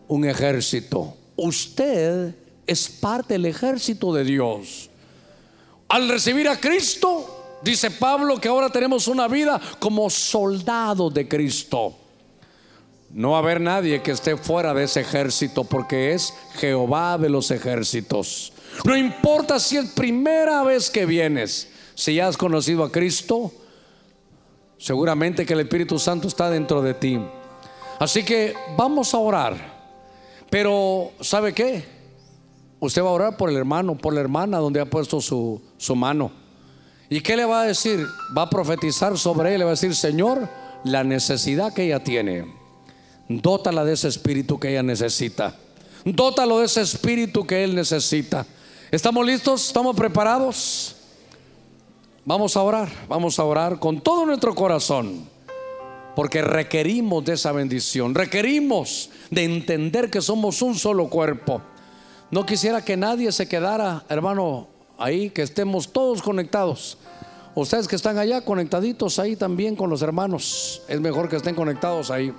Un 0.08 0.26
ejército. 0.26 1.16
Usted 1.36 2.34
es 2.66 2.90
parte 2.90 3.36
del 3.36 3.46
ejército 3.46 4.14
de 4.14 4.24
Dios. 4.24 4.90
Al 5.90 6.10
recibir 6.10 6.50
a 6.50 6.60
Cristo, 6.60 7.60
dice 7.62 7.92
Pablo 7.92 8.40
que 8.40 8.50
ahora 8.50 8.70
tenemos 8.70 9.08
una 9.08 9.28
vida 9.28 9.60
como 9.80 10.10
soldados 10.10 11.14
de 11.14 11.28
Cristo. 11.28 11.96
No 13.12 13.32
va 13.32 13.38
a 13.38 13.40
haber 13.40 13.62
nadie 13.62 14.02
que 14.02 14.12
esté 14.12 14.36
fuera 14.36 14.74
de 14.74 14.84
ese 14.84 15.00
ejército 15.00 15.64
porque 15.64 16.14
es 16.14 16.34
Jehová 16.56 17.18
de 17.18 17.30
los 17.30 17.52
ejércitos. 17.52 18.52
No 18.84 18.98
importa 18.98 19.60
si 19.60 19.78
es 19.78 19.92
primera 19.92 20.62
vez 20.64 20.90
que 20.90 21.06
vienes, 21.06 21.70
si 21.96 22.16
ya 22.16 22.28
has 22.28 22.36
conocido 22.36 22.84
a 22.84 22.92
Cristo, 22.92 23.52
seguramente 24.78 25.46
que 25.46 25.54
el 25.54 25.62
Espíritu 25.62 25.98
Santo 25.98 26.28
está 26.28 26.50
dentro 26.50 26.82
de 26.82 26.94
ti. 26.94 27.20
Así 27.98 28.24
que 28.24 28.54
vamos 28.76 29.14
a 29.14 29.20
orar. 29.20 29.78
Pero, 30.50 31.12
¿sabe 31.22 31.54
qué? 31.54 31.97
Usted 32.80 33.02
va 33.02 33.10
a 33.10 33.14
orar 33.14 33.38
por 33.38 33.50
el 33.50 33.58
hermano, 33.58 33.98
por 33.98 34.14
la 34.14 34.22
hermana 34.22 34.60
donde 34.60 34.80
ha 34.80 34.86
puesto 34.86 35.20
su, 35.20 35.62
su 35.78 35.96
mano. 35.96 36.32
¿Y 37.10 37.22
qué 37.22 37.36
le 37.36 37.46
va 37.46 37.62
a 37.62 37.66
decir? 37.66 38.06
Va 38.38 38.44
a 38.44 38.50
profetizar 38.50 39.18
sobre 39.18 39.54
él, 39.54 39.60
le 39.60 39.66
va 39.66 39.72
a 39.72 39.74
decir, 39.74 39.96
Señor, 39.96 40.48
la 40.84 41.04
necesidad 41.04 41.74
que 41.74 41.86
ella 41.86 42.04
tiene, 42.04 42.46
dótala 43.28 43.84
de 43.84 43.94
ese 43.94 44.08
espíritu 44.08 44.60
que 44.60 44.70
ella 44.70 44.84
necesita. 44.84 45.56
Dótalo 46.06 46.60
de 46.60 46.66
ese 46.66 46.82
espíritu 46.82 47.46
que 47.46 47.64
él 47.64 47.76
necesita. 47.76 48.46
¿Estamos 48.92 49.26
listos? 49.26 49.68
¿Estamos 49.68 49.96
preparados? 49.96 50.96
Vamos 52.26 52.58
a 52.58 52.62
orar, 52.62 52.90
vamos 53.08 53.40
a 53.40 53.44
orar 53.44 53.80
con 53.80 54.02
todo 54.02 54.26
nuestro 54.26 54.54
corazón, 54.54 55.30
porque 56.16 56.42
requerimos 56.42 57.24
de 57.24 57.34
esa 57.34 57.54
bendición, 57.54 58.14
requerimos 58.14 59.10
de 59.32 59.46
entender 59.46 60.10
que 60.10 60.22
somos 60.22 60.62
un 60.62 60.76
solo 60.76 61.10
cuerpo. 61.10 61.62
No 62.30 62.46
quisiera 62.46 62.84
que 62.84 62.98
nadie 62.98 63.32
se 63.32 63.48
quedara, 63.48 64.04
hermano, 64.10 64.68
ahí, 64.98 65.30
que 65.30 65.44
estemos 65.44 65.94
todos 65.94 66.22
conectados. 66.22 66.98
Ustedes 67.56 67.88
que 67.88 67.96
están 67.96 68.18
allá 68.18 68.42
conectaditos 68.42 69.18
ahí 69.18 69.38
también 69.38 69.78
con 69.78 69.90
los 69.90 70.02
hermanos, 70.02 70.82
es 70.90 71.00
mejor 71.00 71.30
que 71.30 71.38
estén 71.38 71.56
conectados 71.56 72.12
ahí. 72.12 72.34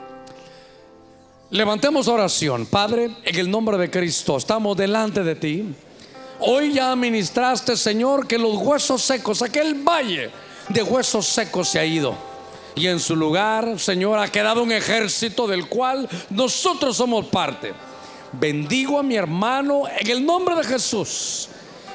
Levantemos 1.50 2.06
oración, 2.06 2.66
Padre, 2.66 3.16
en 3.24 3.36
el 3.36 3.50
nombre 3.50 3.78
de 3.78 3.90
Cristo, 3.90 4.36
estamos 4.36 4.76
delante 4.76 5.24
de 5.24 5.34
ti. 5.34 5.74
Hoy 6.40 6.74
ya 6.74 6.94
ministraste, 6.94 7.74
Señor, 7.74 8.26
que 8.26 8.36
los 8.36 8.58
huesos 8.58 9.02
secos, 9.02 9.40
aquel 9.40 9.74
valle 9.82 10.30
de 10.68 10.82
huesos 10.82 11.26
secos 11.26 11.70
se 11.70 11.78
ha 11.78 11.86
ido. 11.86 12.14
Y 12.74 12.86
en 12.88 13.00
su 13.00 13.16
lugar, 13.16 13.78
Señor, 13.80 14.18
ha 14.18 14.30
quedado 14.30 14.62
un 14.62 14.70
ejército 14.70 15.46
del 15.46 15.66
cual 15.66 16.06
nosotros 16.28 16.98
somos 16.98 17.26
parte 17.26 17.72
bendigo 18.32 18.98
a 18.98 19.02
mi 19.02 19.16
hermano 19.16 19.84
en 19.88 20.10
el 20.10 20.24
nombre 20.24 20.54
de 20.56 20.64
Jesús 20.64 21.48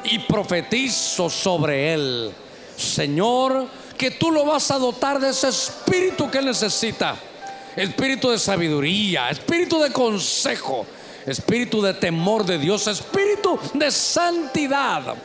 y 0.04 0.20
profetizo 0.20 1.30
sobre 1.30 1.94
él, 1.94 2.32
Señor, 2.76 3.68
que 3.98 4.12
tú 4.12 4.32
lo 4.32 4.46
vas 4.46 4.70
a 4.72 4.80
dotar 4.80 5.20
de 5.20 5.30
ese 5.30 5.50
espíritu 5.50 6.30
que 6.30 6.42
necesita, 6.42 7.16
espíritu 7.76 8.30
de 8.30 8.40
sabiduría, 8.40 9.30
espíritu 9.30 9.80
de 9.80 9.92
consejo, 9.92 10.86
espíritu 11.26 11.82
de 11.82 11.94
temor 11.94 12.46
de 12.46 12.58
Dios, 12.58 12.88
espíritu 12.88 13.60
de 13.74 13.92
santidad. 13.92 15.16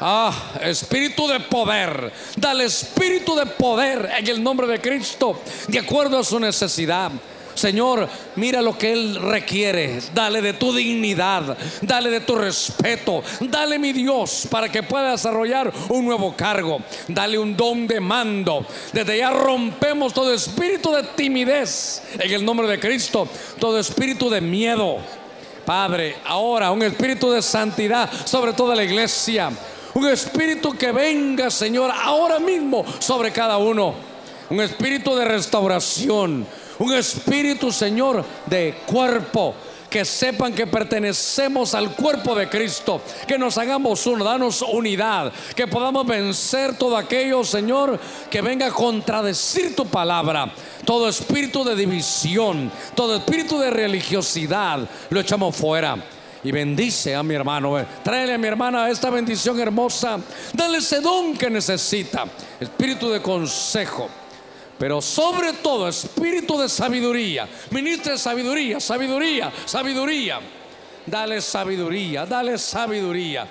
Ah, 0.00 0.34
espíritu 0.60 1.26
de 1.28 1.40
poder. 1.40 2.12
Dale 2.36 2.64
espíritu 2.64 3.34
de 3.36 3.46
poder 3.46 4.10
en 4.18 4.28
el 4.28 4.42
nombre 4.42 4.66
de 4.66 4.80
Cristo, 4.80 5.40
de 5.68 5.78
acuerdo 5.78 6.18
a 6.18 6.24
su 6.24 6.38
necesidad. 6.38 7.12
Señor, 7.64 8.06
mira 8.36 8.60
lo 8.60 8.76
que 8.76 8.92
Él 8.92 9.14
requiere. 9.22 9.98
Dale 10.12 10.42
de 10.42 10.52
tu 10.52 10.70
dignidad, 10.74 11.56
dale 11.80 12.10
de 12.10 12.20
tu 12.20 12.34
respeto, 12.34 13.22
dale 13.40 13.78
mi 13.78 13.94
Dios 13.94 14.46
para 14.50 14.68
que 14.68 14.82
pueda 14.82 15.12
desarrollar 15.12 15.72
un 15.88 16.04
nuevo 16.04 16.36
cargo. 16.36 16.82
Dale 17.08 17.38
un 17.38 17.56
don 17.56 17.86
de 17.86 18.00
mando. 18.00 18.66
Desde 18.92 19.16
ya 19.16 19.30
rompemos 19.30 20.12
todo 20.12 20.34
espíritu 20.34 20.92
de 20.92 21.04
timidez 21.04 22.02
en 22.18 22.30
el 22.30 22.44
nombre 22.44 22.66
de 22.66 22.78
Cristo, 22.78 23.26
todo 23.58 23.78
espíritu 23.78 24.28
de 24.28 24.42
miedo. 24.42 24.98
Padre, 25.64 26.16
ahora 26.26 26.70
un 26.70 26.82
espíritu 26.82 27.30
de 27.30 27.40
santidad 27.40 28.10
sobre 28.26 28.52
toda 28.52 28.76
la 28.76 28.84
iglesia. 28.84 29.50
Un 29.94 30.06
espíritu 30.10 30.76
que 30.76 30.92
venga, 30.92 31.50
Señor, 31.50 31.90
ahora 31.90 32.38
mismo 32.38 32.84
sobre 32.98 33.32
cada 33.32 33.56
uno. 33.56 33.94
Un 34.50 34.60
espíritu 34.60 35.16
de 35.16 35.24
restauración 35.24 36.46
un 36.78 36.92
espíritu, 36.94 37.72
Señor, 37.72 38.24
de 38.46 38.74
cuerpo. 38.86 39.54
Que 39.90 40.04
sepan 40.04 40.52
que 40.52 40.66
pertenecemos 40.66 41.72
al 41.72 41.94
cuerpo 41.94 42.34
de 42.34 42.48
Cristo. 42.48 43.00
Que 43.28 43.38
nos 43.38 43.56
hagamos 43.58 44.04
uno, 44.08 44.24
danos 44.24 44.60
unidad. 44.62 45.32
Que 45.54 45.68
podamos 45.68 46.04
vencer 46.04 46.76
todo 46.76 46.96
aquello, 46.96 47.44
Señor, 47.44 48.00
que 48.28 48.42
venga 48.42 48.66
a 48.66 48.72
contradecir 48.72 49.76
tu 49.76 49.86
palabra. 49.86 50.52
Todo 50.84 51.08
espíritu 51.08 51.62
de 51.62 51.76
división, 51.76 52.72
todo 52.96 53.14
espíritu 53.14 53.56
de 53.60 53.70
religiosidad, 53.70 54.80
lo 55.10 55.20
echamos 55.20 55.54
fuera 55.54 55.96
y 56.42 56.50
bendice 56.50 57.14
a 57.14 57.22
mi 57.22 57.36
hermano. 57.36 57.86
Tráele 58.02 58.34
a 58.34 58.38
mi 58.38 58.48
hermana 58.48 58.90
esta 58.90 59.10
bendición 59.10 59.60
hermosa. 59.60 60.18
Dale 60.52 60.78
ese 60.78 61.00
don 61.00 61.36
que 61.36 61.48
necesita. 61.48 62.24
Espíritu 62.58 63.10
de 63.10 63.22
consejo 63.22 64.08
pero 64.78 65.00
sobre 65.00 65.52
todo 65.54 65.88
espíritu 65.88 66.58
de 66.58 66.68
sabiduría. 66.68 67.48
Ministre 67.70 68.18
sabiduría, 68.18 68.80
sabiduría, 68.80 69.52
sabiduría. 69.66 70.40
Dale 71.06 71.40
sabiduría, 71.40 72.26
dale 72.26 72.58
sabiduría. 72.58 73.46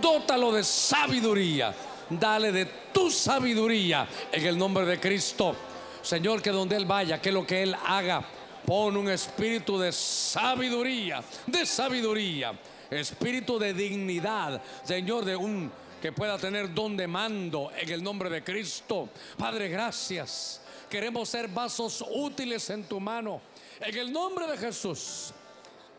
Dótalo 0.00 0.52
de 0.52 0.64
sabiduría. 0.64 1.74
Dale 2.08 2.52
de 2.52 2.66
tu 2.92 3.10
sabiduría 3.10 4.06
en 4.30 4.46
el 4.46 4.58
nombre 4.58 4.84
de 4.86 5.00
Cristo. 5.00 5.56
Señor, 6.02 6.40
que 6.40 6.50
donde 6.50 6.76
Él 6.76 6.86
vaya, 6.86 7.20
que 7.20 7.32
lo 7.32 7.44
que 7.44 7.62
Él 7.62 7.76
haga, 7.84 8.24
pon 8.64 8.96
un 8.96 9.08
espíritu 9.08 9.78
de 9.78 9.90
sabiduría, 9.90 11.22
de 11.46 11.66
sabiduría, 11.66 12.52
espíritu 12.90 13.58
de 13.58 13.74
dignidad, 13.74 14.62
Señor, 14.84 15.24
de 15.24 15.34
un 15.34 15.70
que 16.00 16.12
pueda 16.12 16.38
tener 16.38 16.72
don 16.72 16.96
de 16.96 17.08
mando 17.08 17.72
en 17.76 17.90
el 17.90 18.02
nombre 18.02 18.30
de 18.30 18.44
Cristo. 18.44 19.08
Padre, 19.36 19.68
gracias. 19.68 20.60
Queremos 20.90 21.28
ser 21.28 21.48
vasos 21.48 22.04
útiles 22.08 22.70
en 22.70 22.84
tu 22.84 23.00
mano. 23.00 23.40
En 23.80 23.96
el 23.96 24.12
nombre 24.12 24.46
de 24.46 24.56
Jesús. 24.56 25.32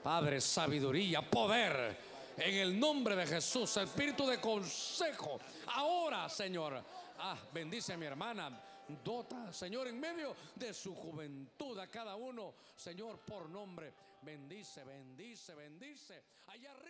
Padre, 0.01 0.39
sabiduría, 0.39 1.21
poder. 1.21 1.97
En 2.37 2.55
el 2.55 2.79
nombre 2.79 3.15
de 3.15 3.25
Jesús, 3.27 3.75
espíritu 3.77 4.25
de 4.25 4.39
consejo. 4.39 5.39
Ahora, 5.67 6.29
Señor. 6.29 6.81
Ah, 7.19 7.37
bendice 7.53 7.93
a 7.93 7.97
mi 7.97 8.05
hermana. 8.05 8.63
Dota, 9.03 9.51
Señor, 9.51 9.87
en 9.87 9.99
medio 9.99 10.35
de 10.55 10.73
su 10.73 10.95
juventud 10.95 11.77
a 11.77 11.87
cada 11.87 12.15
uno. 12.15 12.53
Señor, 12.75 13.19
por 13.19 13.49
nombre. 13.49 13.93
Bendice, 14.21 14.83
bendice, 14.83 15.53
bendice. 15.55 16.23
Allá 16.47 16.71
arriba 16.71 16.86